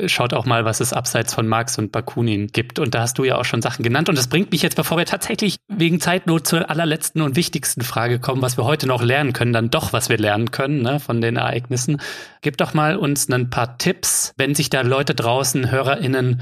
[0.07, 2.79] schaut auch mal, was es abseits von Marx und Bakunin gibt.
[2.79, 4.09] Und da hast du ja auch schon Sachen genannt.
[4.09, 8.19] Und das bringt mich jetzt, bevor wir tatsächlich wegen Zeitnot zur allerletzten und wichtigsten Frage
[8.19, 11.21] kommen, was wir heute noch lernen können, dann doch, was wir lernen können ne, von
[11.21, 12.01] den Ereignissen.
[12.43, 16.41] Gib doch mal uns ein paar Tipps, wenn sich da Leute draußen, HörerInnen,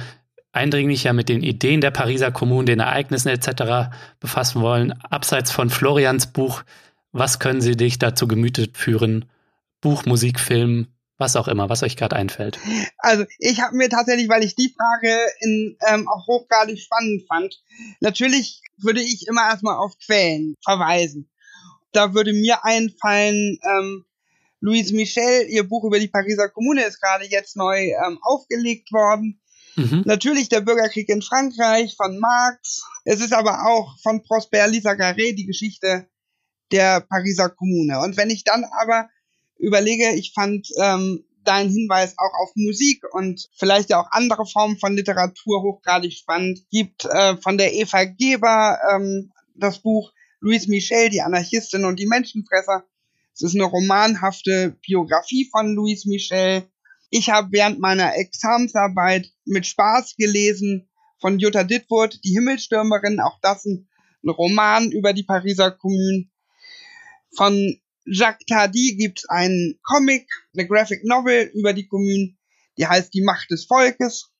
[0.52, 3.90] eindringlicher mit den Ideen der Pariser Kommune, den Ereignissen etc.
[4.20, 6.62] befassen wollen, abseits von Florians Buch,
[7.12, 9.26] was können sie dich dazu Gemüte führen?
[9.80, 12.58] Buch, Musik, Film, was auch immer, was euch gerade einfällt.
[12.98, 17.62] Also ich habe mir tatsächlich, weil ich die Frage in, ähm, auch hochgradig spannend fand,
[18.00, 21.30] natürlich würde ich immer erstmal auf Quellen verweisen.
[21.92, 24.04] Da würde mir einfallen, ähm,
[24.60, 29.40] Louise Michel, ihr Buch über die Pariser Kommune ist gerade jetzt neu ähm, aufgelegt worden.
[29.76, 30.02] Mhm.
[30.06, 32.84] Natürlich der Bürgerkrieg in Frankreich von Marx.
[33.04, 36.08] Es ist aber auch von Prosper Lisa Garret die Geschichte
[36.72, 38.00] der Pariser Kommune.
[38.00, 39.08] Und wenn ich dann aber
[39.58, 44.78] überlege, ich fand ähm, deinen Hinweis auch auf Musik und vielleicht ja auch andere Formen
[44.78, 46.60] von Literatur hochgradig spannend.
[46.70, 52.06] Gibt äh, von der Eva Geber ähm, das Buch Louise Michel, die Anarchistin und die
[52.06, 52.84] Menschenfresser.
[53.32, 56.68] Es ist eine romanhafte Biografie von Louise Michel.
[57.10, 60.88] Ich habe während meiner Examensarbeit mit Spaß gelesen
[61.20, 63.88] von Jutta Dittwood, die Himmelstürmerin, auch das ein
[64.24, 66.26] Roman über die Pariser Kommune.
[67.36, 72.36] Von Jacques Tardy gibt's einen Comic, eine Graphic Novel über die Kommune,
[72.78, 74.30] die heißt Die Macht des Volkes.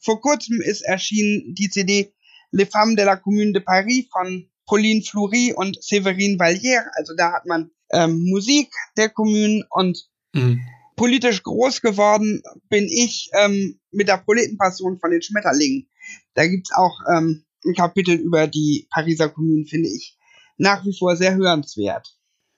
[0.00, 2.12] Vor kurzem ist erschienen die CD
[2.50, 6.86] Les Femmes de la Commune de Paris von Pauline Fleury und Séverine Vallière.
[6.94, 10.60] Also da hat man ähm, Musik der Kommune und mhm.
[10.94, 15.88] politisch groß geworden bin ich ähm, mit der Proletenpassion von den Schmetterlingen.
[16.34, 20.18] Da gibt's auch ähm, ein Kapitel über die Pariser Kommune, finde ich
[20.56, 22.13] nach wie vor sehr hörenswert.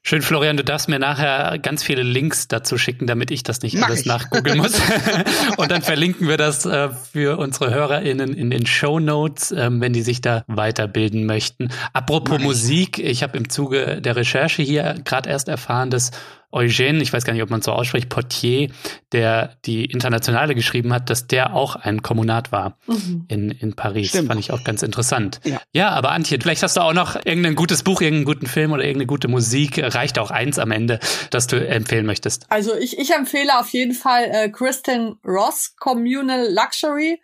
[0.09, 3.77] Schön, Florian, du darfst mir nachher ganz viele Links dazu schicken, damit ich das nicht
[3.77, 4.81] Mach alles nachgoogeln muss.
[5.57, 9.93] und dann verlinken wir das äh, für unsere HörerInnen in den Show Notes, ähm, wenn
[9.93, 11.71] die sich da weiterbilden möchten.
[11.93, 16.13] Apropos Musik, ich habe im Zuge der Recherche hier gerade erst erfahren, dass
[16.57, 18.71] Eugène, ich weiß gar nicht, ob man so ausspricht, Portier,
[19.13, 23.25] der die Internationale geschrieben hat, dass der auch ein Kommunat war mhm.
[23.29, 24.09] in, in Paris.
[24.09, 24.29] Stimmt.
[24.29, 25.41] Fand ich auch ganz interessant.
[25.45, 25.61] Ja.
[25.73, 28.83] ja, aber Antje, vielleicht hast du auch noch irgendein gutes Buch, irgendeinen guten Film oder
[28.83, 29.81] irgendeine gute Musik.
[29.83, 30.99] Reicht auch eins am Ende,
[31.31, 32.47] das du empfehlen möchtest.
[32.49, 37.21] Also ich, ich empfehle auf jeden Fall äh, Kristen Ross, Communal Luxury.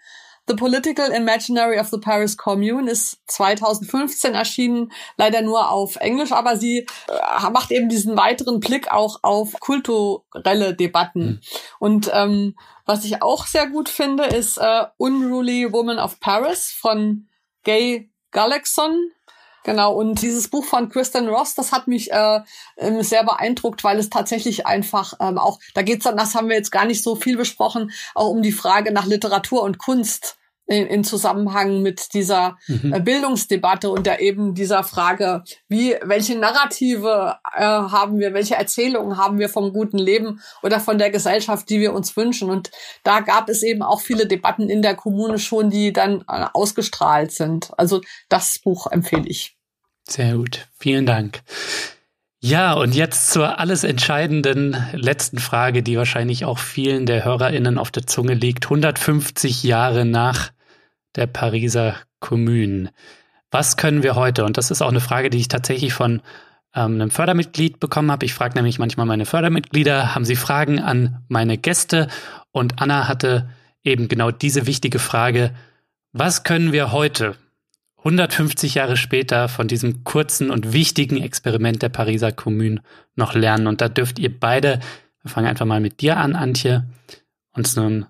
[0.48, 6.56] The Political Imaginary of the Paris Commune ist 2015 erschienen, leider nur auf Englisch, aber
[6.56, 11.24] sie äh, macht eben diesen weiteren Blick auch auf kulturelle Debatten.
[11.24, 11.40] Mhm.
[11.78, 12.56] Und ähm,
[12.86, 17.28] was ich auch sehr gut finde, ist äh, Unruly Woman of Paris von
[17.62, 19.12] Gay Galaxon.
[19.64, 22.40] Genau, und dieses Buch von Kristen Ross, das hat mich äh,
[22.76, 26.56] ähm, sehr beeindruckt, weil es tatsächlich einfach ähm, auch, da geht's dann, das haben wir
[26.56, 30.36] jetzt gar nicht so viel besprochen, auch um die Frage nach Literatur und Kunst
[30.66, 32.94] in, in Zusammenhang mit dieser mhm.
[32.94, 39.16] äh, Bildungsdebatte und der eben dieser Frage, wie, welche Narrative äh, haben wir, welche Erzählungen
[39.16, 42.50] haben wir vom guten Leben oder von der Gesellschaft, die wir uns wünschen.
[42.50, 42.70] Und
[43.02, 47.32] da gab es eben auch viele Debatten in der Kommune schon, die dann äh, ausgestrahlt
[47.32, 47.70] sind.
[47.76, 49.56] Also das Buch empfehle ich.
[50.08, 50.68] Sehr gut.
[50.78, 51.42] Vielen Dank.
[52.44, 57.92] Ja, und jetzt zur alles entscheidenden letzten Frage, die wahrscheinlich auch vielen der HörerInnen auf
[57.92, 58.64] der Zunge liegt.
[58.64, 60.50] 150 Jahre nach
[61.14, 62.90] der Pariser Kommune.
[63.52, 64.44] Was können wir heute?
[64.44, 66.20] Und das ist auch eine Frage, die ich tatsächlich von
[66.74, 68.26] ähm, einem Fördermitglied bekommen habe.
[68.26, 72.08] Ich frage nämlich manchmal meine Fördermitglieder, haben sie Fragen an meine Gäste?
[72.50, 73.50] Und Anna hatte
[73.84, 75.54] eben genau diese wichtige Frage,
[76.12, 77.36] was können wir heute
[78.04, 82.82] 150 Jahre später von diesem kurzen und wichtigen Experiment der Pariser Kommune
[83.14, 83.68] noch lernen.
[83.68, 84.80] Und da dürft ihr beide,
[85.22, 86.84] wir fangen einfach mal mit dir an, Antje,
[87.52, 88.06] uns nun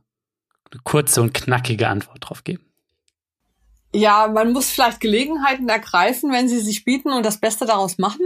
[0.70, 2.64] eine kurze und knackige Antwort drauf geben.
[3.94, 8.24] Ja, man muss vielleicht Gelegenheiten ergreifen, wenn sie sich bieten und das Beste daraus machen.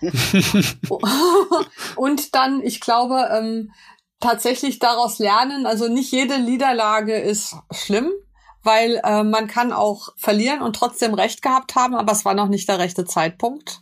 [1.96, 3.72] und dann, ich glaube, ähm,
[4.20, 5.66] tatsächlich daraus lernen.
[5.66, 8.12] Also nicht jede Niederlage ist schlimm
[8.62, 12.48] weil äh, man kann auch verlieren und trotzdem Recht gehabt haben, aber es war noch
[12.48, 13.80] nicht der rechte Zeitpunkt.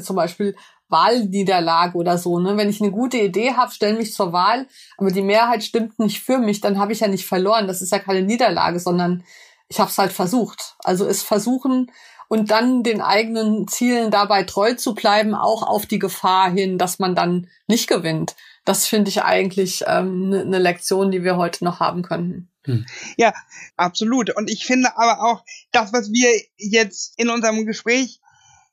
[0.00, 0.56] Zum Beispiel
[0.88, 2.38] Wahlniederlage oder so.
[2.38, 2.56] Ne?
[2.56, 4.66] Wenn ich eine gute Idee habe, stelle mich zur Wahl,
[4.98, 7.66] aber die Mehrheit stimmt nicht für mich, dann habe ich ja nicht verloren.
[7.66, 9.24] Das ist ja keine Niederlage, sondern
[9.68, 10.76] ich habe es halt versucht.
[10.84, 11.90] Also es versuchen
[12.28, 16.98] und dann den eigenen Zielen dabei treu zu bleiben, auch auf die Gefahr hin, dass
[16.98, 18.36] man dann nicht gewinnt.
[18.64, 22.48] Das finde ich eigentlich ähm, eine ne Lektion, die wir heute noch haben könnten.
[22.64, 22.86] Hm.
[23.16, 23.34] Ja,
[23.76, 24.34] absolut.
[24.34, 28.20] Und ich finde aber auch, das, was wir jetzt in unserem Gespräch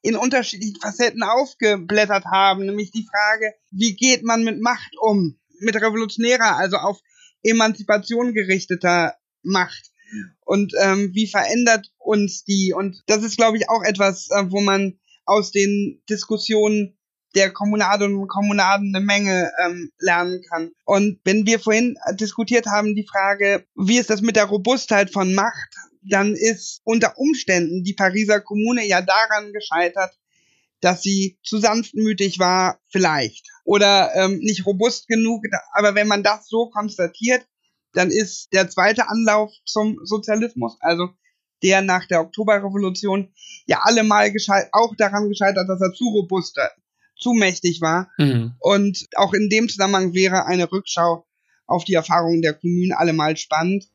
[0.02, 5.76] in unterschiedlichen Facetten aufgeblättert haben, nämlich die Frage, wie geht man mit Macht um, mit
[5.76, 7.00] revolutionärer, also auf
[7.44, 9.92] Emanzipation gerichteter macht?
[10.46, 12.74] Und ähm, wie verändert uns die?
[12.76, 16.98] Und das ist, glaube ich, auch etwas, äh, wo man aus den Diskussionen
[17.36, 20.72] der Kommunadinnen und Kommunaden eine Menge ähm, lernen kann.
[20.86, 25.34] Und wenn wir vorhin diskutiert haben, die Frage, wie ist das mit der Robustheit von
[25.36, 30.12] Macht, dann ist unter Umständen die Pariser Kommune ja daran gescheitert,
[30.82, 33.48] dass sie zu sanftmütig war, vielleicht.
[33.64, 35.44] Oder ähm, nicht robust genug.
[35.74, 37.46] Aber wenn man das so konstatiert,
[37.94, 41.10] dann ist der zweite Anlauf zum Sozialismus, also
[41.64, 43.34] der nach der Oktoberrevolution,
[43.66, 44.32] ja allemal
[44.72, 46.58] auch daran gescheitert, dass er zu robust
[47.20, 48.10] zu mächtig war.
[48.18, 48.54] Mhm.
[48.60, 51.26] Und auch in dem Zusammenhang wäre eine Rückschau
[51.68, 53.86] auf die Erfahrungen der Kommunen allemal spannend,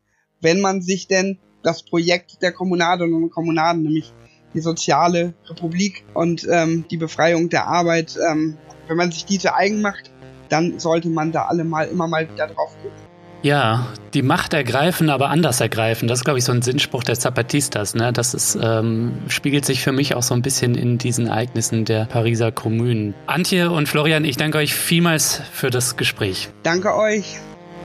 [0.40, 4.12] wenn man sich denn das Projekt der Kommunadinnen und Kommunaden, nämlich
[4.52, 8.56] die soziale Republik und ähm, die Befreiung der Arbeit, ähm,
[8.86, 10.10] wenn man sich diese eigen macht,
[10.48, 13.13] dann sollte man da alle mal immer mal wieder drauf gucken.
[13.44, 16.08] Ja, die Macht ergreifen, aber anders ergreifen.
[16.08, 17.94] Das ist, glaube ich, so ein Sinnspruch der Zapatistas.
[17.94, 18.10] Ne?
[18.10, 22.06] Das ist, ähm, spiegelt sich für mich auch so ein bisschen in diesen Ereignissen der
[22.06, 23.12] Pariser Kommunen.
[23.26, 26.48] Antje und Florian, ich danke euch vielmals für das Gespräch.
[26.62, 27.36] Danke euch.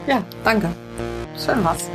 [0.08, 0.70] Ja, danke.
[1.38, 1.90] Schön was.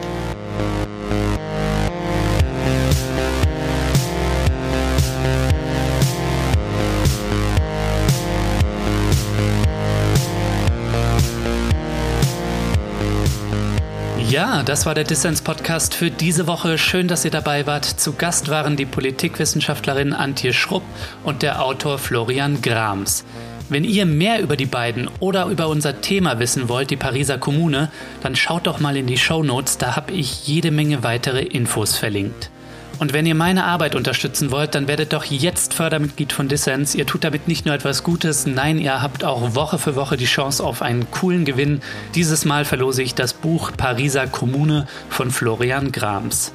[14.35, 16.77] Ja, das war der Dissens-Podcast für diese Woche.
[16.77, 17.85] Schön, dass ihr dabei wart.
[17.85, 20.83] Zu Gast waren die Politikwissenschaftlerin Antje Schrupp
[21.23, 23.25] und der Autor Florian Grams.
[23.69, 27.93] Wenn ihr mehr über die beiden oder über unser Thema wissen wollt, die Pariser Kommune,
[28.25, 31.97] dann schaut doch mal in die Show Notes, da habe ich jede Menge weitere Infos
[31.97, 32.51] verlinkt.
[32.99, 36.95] Und wenn ihr meine Arbeit unterstützen wollt, dann werdet doch jetzt Fördermitglied von Dissens.
[36.95, 40.25] Ihr tut damit nicht nur etwas Gutes, nein, ihr habt auch Woche für Woche die
[40.25, 41.81] Chance auf einen coolen Gewinn.
[42.15, 46.53] Dieses Mal verlose ich das Buch Pariser Kommune von Florian Grams.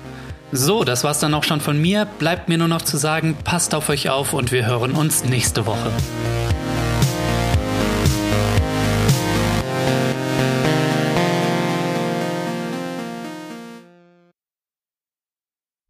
[0.52, 2.06] So, das war's dann auch schon von mir.
[2.06, 5.66] Bleibt mir nur noch zu sagen, passt auf euch auf und wir hören uns nächste
[5.66, 5.92] Woche.